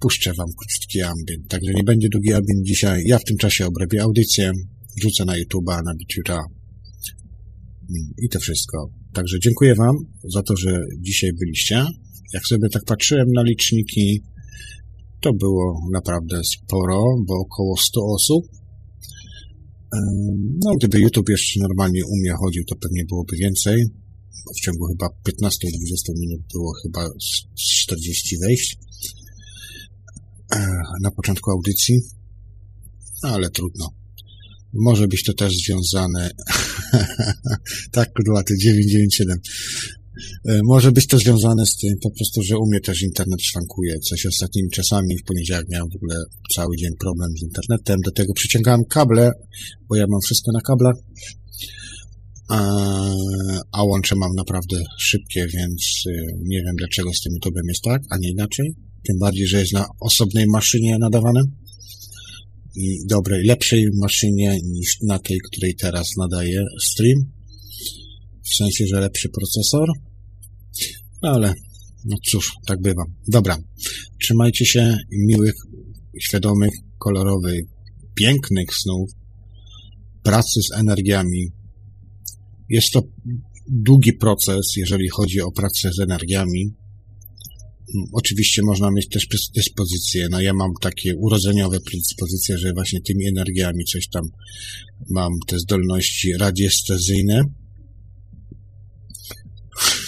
[0.00, 3.02] puszczę wam krótki ambient, także nie będzie długi ambient dzisiaj.
[3.06, 4.52] Ja w tym czasie obrabię audycję,
[4.96, 6.42] wrzucę na YouTube'a, na BitChuta
[8.18, 8.90] i to wszystko.
[9.12, 9.96] Także dziękuję wam
[10.34, 11.84] za to, że dzisiaj byliście.
[12.34, 14.22] Jak sobie tak patrzyłem na liczniki,
[15.22, 18.44] to było naprawdę sporo, bo około 100 osób.
[20.64, 23.84] No, gdyby YouTube jeszcze normalnie u mnie chodził, to pewnie byłoby więcej.
[24.58, 25.48] W ciągu chyba 15-20
[26.18, 27.08] minut było chyba
[27.56, 28.76] 40 wejść
[31.02, 32.00] na początku audycji.
[33.22, 33.88] No, ale trudno.
[34.72, 36.30] Może być to też związane.
[37.92, 39.38] tak, kurwa, 997.
[40.48, 43.98] E, może być to związane z tym po prostu, że u mnie też internet szwankuje.
[43.98, 46.16] Coś ostatnimi czasami w poniedziałek miałem w ogóle
[46.54, 48.00] cały dzień problem z internetem.
[48.04, 49.30] Do tego przyciągałem kable,
[49.88, 50.96] bo ja mam wszystko na kablach.
[52.48, 52.58] A,
[53.72, 56.12] a łącze mam naprawdę szybkie, więc e,
[56.44, 58.74] nie wiem dlaczego z tym YouTube'em jest tak, a nie inaczej.
[59.06, 61.40] Tym bardziej, że jest na osobnej maszynie nadawane
[62.76, 67.18] i dobrej, lepszej maszynie niż na tej, której teraz nadaje stream.
[68.42, 69.88] W sensie, że lepszy procesor.
[71.22, 71.54] No ale,
[72.04, 73.04] no cóż, tak bywa.
[73.28, 73.58] Dobra,
[74.20, 75.54] trzymajcie się miłych,
[76.20, 77.64] świadomych, kolorowych,
[78.14, 79.10] pięknych snów,
[80.22, 81.48] pracy z energiami.
[82.68, 83.02] Jest to
[83.68, 86.74] długi proces, jeżeli chodzi o pracę z energiami.
[88.12, 90.28] Oczywiście można mieć też predyspozycje.
[90.30, 94.22] No ja mam takie urodzeniowe predyspozycje, że właśnie tymi energiami coś tam
[95.10, 97.42] mam te zdolności radiestezyjne.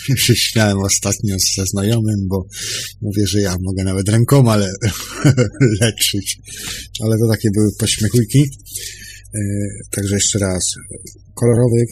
[0.17, 2.47] się śmiałem ostatnio ze znajomym, bo
[3.01, 4.73] mówię, że ja mogę nawet rękoma ale
[5.81, 6.39] leczyć.
[7.01, 8.43] Ale to takie były pośmiechujki.
[9.35, 9.41] E,
[9.91, 10.75] także jeszcze raz.
[11.35, 11.89] Kolorowych,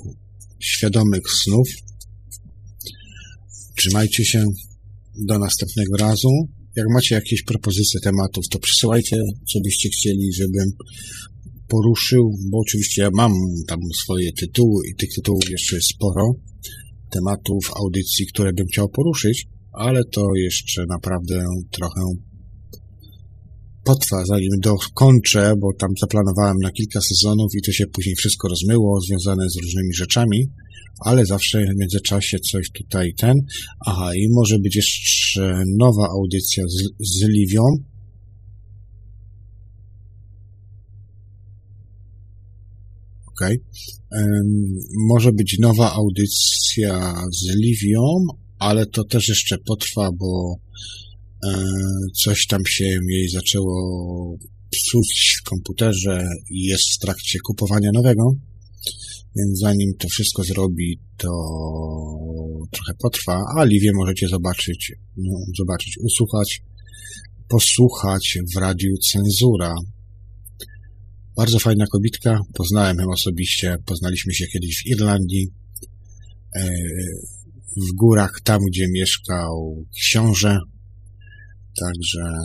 [0.61, 1.69] świadomych snów.
[3.77, 4.45] Trzymajcie się.
[5.27, 6.29] Do następnego razu.
[6.77, 9.17] Jak macie jakieś propozycje tematów, to przysyłajcie,
[9.53, 10.73] co byście chcieli, żebym
[11.69, 13.33] poruszył, bo oczywiście ja mam
[13.69, 16.35] tam swoje tytuły i tych tytułów jeszcze jest sporo
[17.13, 22.01] tematów audycji, które bym chciał poruszyć, ale to jeszcze naprawdę trochę
[23.85, 29.01] potrwa, zanim dokończę, bo tam zaplanowałem na kilka sezonów i to się później wszystko rozmyło,
[29.01, 30.49] związane z różnymi rzeczami,
[31.05, 33.37] ale zawsze w międzyczasie coś tutaj ten.
[33.87, 37.63] Aha, i może być jeszcze nowa audycja z, z Liwią.
[43.35, 43.57] Okay.
[45.09, 48.27] może być nowa audycja z Liwią,
[48.59, 50.57] ale to też jeszcze potrwa, bo
[51.45, 51.67] e,
[52.25, 54.37] coś tam się jej zaczęło
[54.71, 58.33] psuć w komputerze i jest w trakcie kupowania nowego.
[59.37, 61.29] Więc zanim to wszystko zrobi, to
[62.71, 66.63] trochę potrwa, a Livię możecie zobaczyć, no, zobaczyć, usłuchać,
[67.49, 69.75] posłuchać w radiu Cenzura.
[71.37, 75.49] Bardzo fajna kobitka, poznałem ją osobiście, poznaliśmy się kiedyś w Irlandii,
[76.57, 76.71] e,
[77.77, 80.59] w górach, tam gdzie mieszkał książę,
[81.81, 82.39] także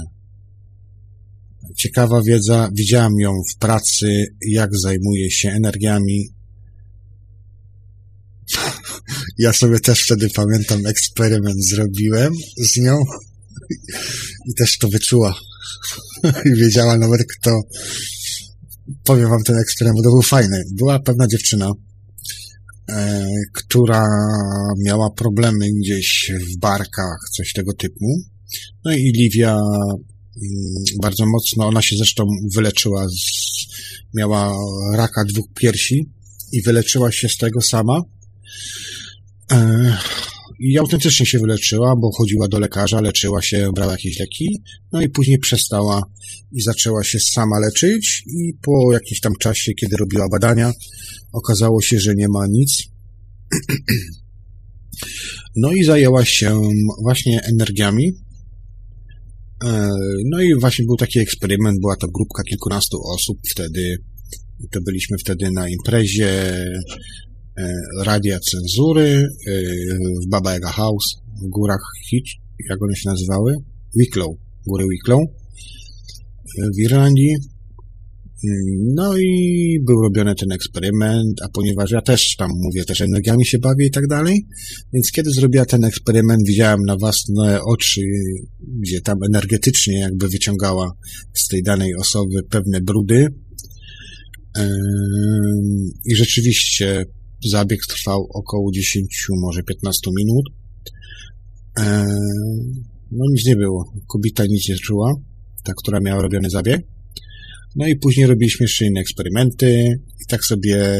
[1.77, 6.37] ciekawa wiedza, widziałem ją w pracy, jak zajmuje się energiami
[9.45, 12.97] ja sobie też wtedy pamiętam eksperyment zrobiłem z nią
[14.49, 15.35] i też to wyczuła.
[16.53, 17.61] I wiedziała nawet kto.
[19.03, 20.63] Powiem wam ten eksperyment, bo to był fajny.
[20.71, 21.71] Była pewna dziewczyna,
[22.89, 24.07] e, która
[24.85, 28.05] miała problemy gdzieś w barkach, coś tego typu.
[28.85, 32.23] No i Livia mm, bardzo mocno, ona się zresztą
[32.55, 33.13] wyleczyła, z,
[34.15, 34.53] miała
[34.95, 36.09] raka dwóch piersi
[36.51, 38.01] i wyleczyła się z tego sama
[39.51, 39.97] E,
[40.59, 44.61] I autentycznie się wyleczyła, bo chodziła do lekarza, leczyła się, brała jakieś leki,
[44.91, 46.03] no i później przestała
[46.51, 48.23] i zaczęła się sama leczyć.
[48.27, 50.73] I po jakimś tam czasie, kiedy robiła badania,
[51.33, 52.83] okazało się, że nie ma nic.
[55.55, 56.61] No i zajęła się
[57.01, 58.11] właśnie energiami.
[59.65, 59.89] E,
[60.25, 63.37] no i właśnie był taki eksperyment, była to grupka kilkunastu osób.
[63.51, 63.97] Wtedy,
[64.71, 66.53] to byliśmy wtedy na imprezie
[68.05, 69.51] radia cenzury e,
[70.25, 72.31] w Baba Yaga House w górach Hitch,
[72.69, 73.53] jak one się nazywały?
[73.95, 74.35] Wicklow,
[74.67, 77.35] góry Wicklow e, w Irlandii.
[78.95, 83.59] No i był robiony ten eksperyment, a ponieważ ja też tam mówię, też energiami się
[83.59, 84.45] bawię i tak dalej,
[84.93, 88.01] więc kiedy zrobiła ten eksperyment, widziałem na własne oczy,
[88.79, 90.91] gdzie tam energetycznie jakby wyciągała
[91.33, 93.27] z tej danej osoby pewne brudy.
[96.05, 97.05] I rzeczywiście
[97.45, 100.45] Zabieg trwał około 10, może 15 minut.
[101.79, 102.07] E,
[103.11, 103.93] no nic nie było.
[104.07, 105.13] Kobieta nic nie czuła,
[105.63, 106.81] ta, która miała robiony zabieg.
[107.75, 110.75] No i później robiliśmy jeszcze inne eksperymenty i tak sobie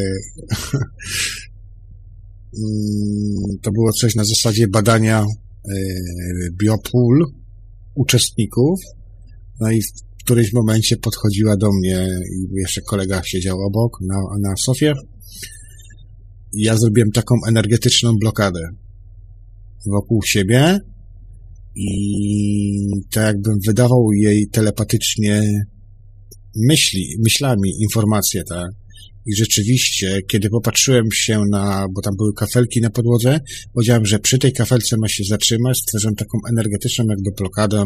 [2.58, 5.26] mm, to było coś na zasadzie badania e,
[6.52, 7.26] biopól
[7.96, 8.80] uczestników.
[9.60, 14.16] No i w którymś momencie podchodziła do mnie i jeszcze kolega siedział obok na,
[14.50, 14.94] na sofie
[16.54, 18.60] ja zrobiłem taką energetyczną blokadę
[19.86, 20.80] wokół siebie
[21.76, 25.42] i tak jakbym wydawał jej telepatycznie
[26.70, 28.70] myśli, myślami informacje, tak.
[29.26, 33.40] I rzeczywiście, kiedy popatrzyłem się na, bo tam były kafelki na podłodze,
[33.74, 37.84] powiedziałem, że przy tej kafelce ma się zatrzymać, stworzyłem taką energetyczną jakby blokadę.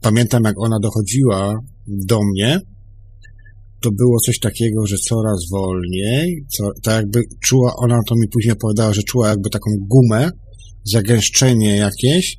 [0.00, 1.54] Pamiętam, jak ona dochodziła
[1.86, 2.60] do mnie,
[3.82, 8.52] to było coś takiego, że coraz wolniej, co, tak jakby czuła, ona to mi później
[8.52, 10.30] opowiadała, że czuła jakby taką gumę,
[10.84, 12.36] zagęszczenie jakieś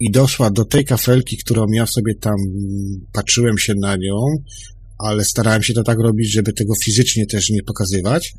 [0.00, 2.34] i doszła do tej kafelki, którą ja sobie tam
[3.12, 4.24] patrzyłem się na nią,
[4.98, 8.32] ale starałem się to tak robić, żeby tego fizycznie też nie pokazywać.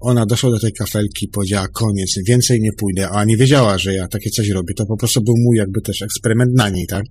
[0.00, 3.94] Ona doszła do tej kafelki i powiedziała, koniec, więcej nie pójdę, a nie wiedziała, że
[3.94, 4.74] ja takie coś robię.
[4.74, 7.04] To po prostu był mój jakby też eksperyment na niej, tak?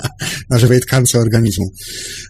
[0.50, 1.72] na żywej tkance organizmu.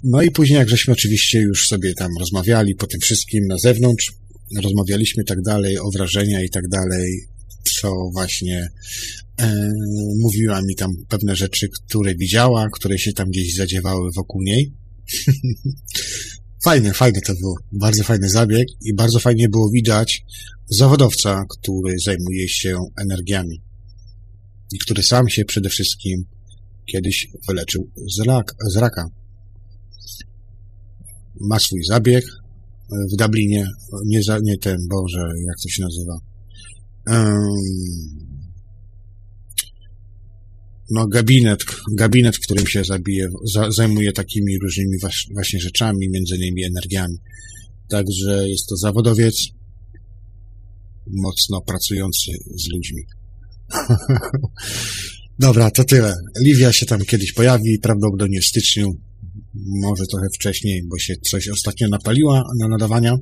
[0.05, 4.13] No i później, jak żeśmy oczywiście już sobie tam rozmawiali po tym wszystkim na zewnątrz,
[4.63, 7.11] rozmawialiśmy tak dalej o wrażenia i tak dalej,
[7.81, 8.69] co właśnie
[9.41, 9.71] e,
[10.21, 14.73] mówiła mi tam pewne rzeczy, które widziała, które się tam gdzieś zadziewały wokół niej.
[16.65, 17.55] fajne, fajne to było.
[17.73, 20.25] Bardzo fajny zabieg i bardzo fajnie było widać
[20.71, 23.63] zawodowca, który zajmuje się energiami
[24.73, 26.25] i który sam się przede wszystkim
[26.93, 29.05] kiedyś wyleczył z, rak, z raka.
[31.41, 32.25] Ma swój zabieg
[33.13, 33.67] w Dublinie,
[34.07, 36.19] nie, za, nie ten, Boże, jak to się nazywa.
[37.07, 38.30] Um,
[40.91, 44.99] no, gabinet, gabinet, w którym się zabije, za, zajmuje takimi różnymi
[45.35, 47.17] właśnie rzeczami, między innymi energiami.
[47.89, 49.49] Także jest to zawodowiec
[51.07, 53.03] mocno pracujący z ludźmi.
[55.39, 56.15] Dobra, to tyle.
[56.41, 58.87] Livia się tam kiedyś pojawi, prawdopodobnie w styczniu,
[59.55, 63.17] może trochę wcześniej, bo się coś ostatnio napaliła na nadawania.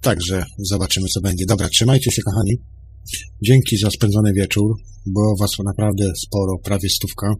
[0.00, 1.46] Także zobaczymy, co będzie.
[1.46, 2.56] Dobra, trzymajcie się, kochani.
[3.42, 4.76] Dzięki za spędzony wieczór.
[5.06, 7.34] Było was naprawdę sporo, prawie stówka.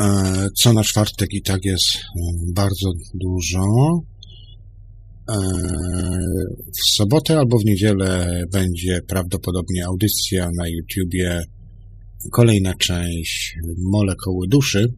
[0.00, 2.00] E, co na czwartek i tak jest e,
[2.54, 3.64] bardzo dużo.
[5.28, 5.36] E,
[6.78, 11.44] w sobotę albo w niedzielę będzie prawdopodobnie audycja na YouTubie,
[12.32, 14.94] kolejna część Molekuły Duszy,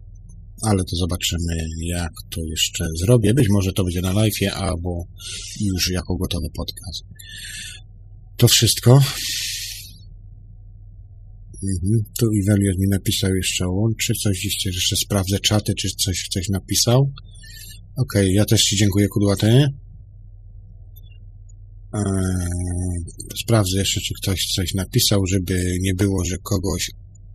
[0.63, 1.57] ale to zobaczymy,
[1.87, 3.35] jak to jeszcze zrobię.
[3.35, 5.05] Być może to będzie na live, albo
[5.61, 7.05] już jako gotowy podcast.
[8.39, 9.01] To wszystko.
[11.63, 12.05] Mhm.
[12.19, 17.13] Tu Iwelios mi napisał jeszcze łączy, coś gdzieś jeszcze sprawdzę czaty, czy coś coś napisał.
[17.97, 19.65] Okay, ja też Ci dziękuję, Kudłaty.
[21.95, 22.03] Eee,
[23.43, 26.91] sprawdzę jeszcze, czy ktoś coś napisał, żeby nie było, że kogoś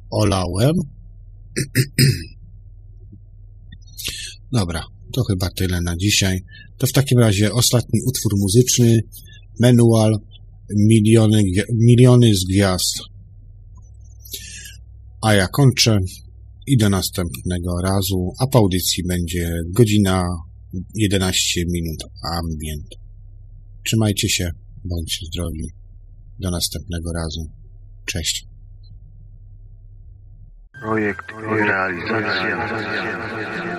[0.10, 0.76] olałem.
[4.52, 6.40] Dobra, to chyba tyle na dzisiaj.
[6.78, 9.00] To w takim razie ostatni utwór muzyczny,
[9.60, 10.20] manual,
[10.70, 13.00] miliony, miliony z gwiazd.
[15.22, 16.00] A ja kończę
[16.68, 20.26] i do następnego razu, a po audycji będzie godzina
[20.96, 22.04] 11 minut
[22.38, 22.88] ambient.
[23.86, 24.50] Trzymajcie się,
[24.86, 25.68] bądźcie zdrowi.
[26.40, 27.42] Do następnego razu.
[28.06, 28.46] Cześć.
[30.82, 33.73] Projekt i realizacja.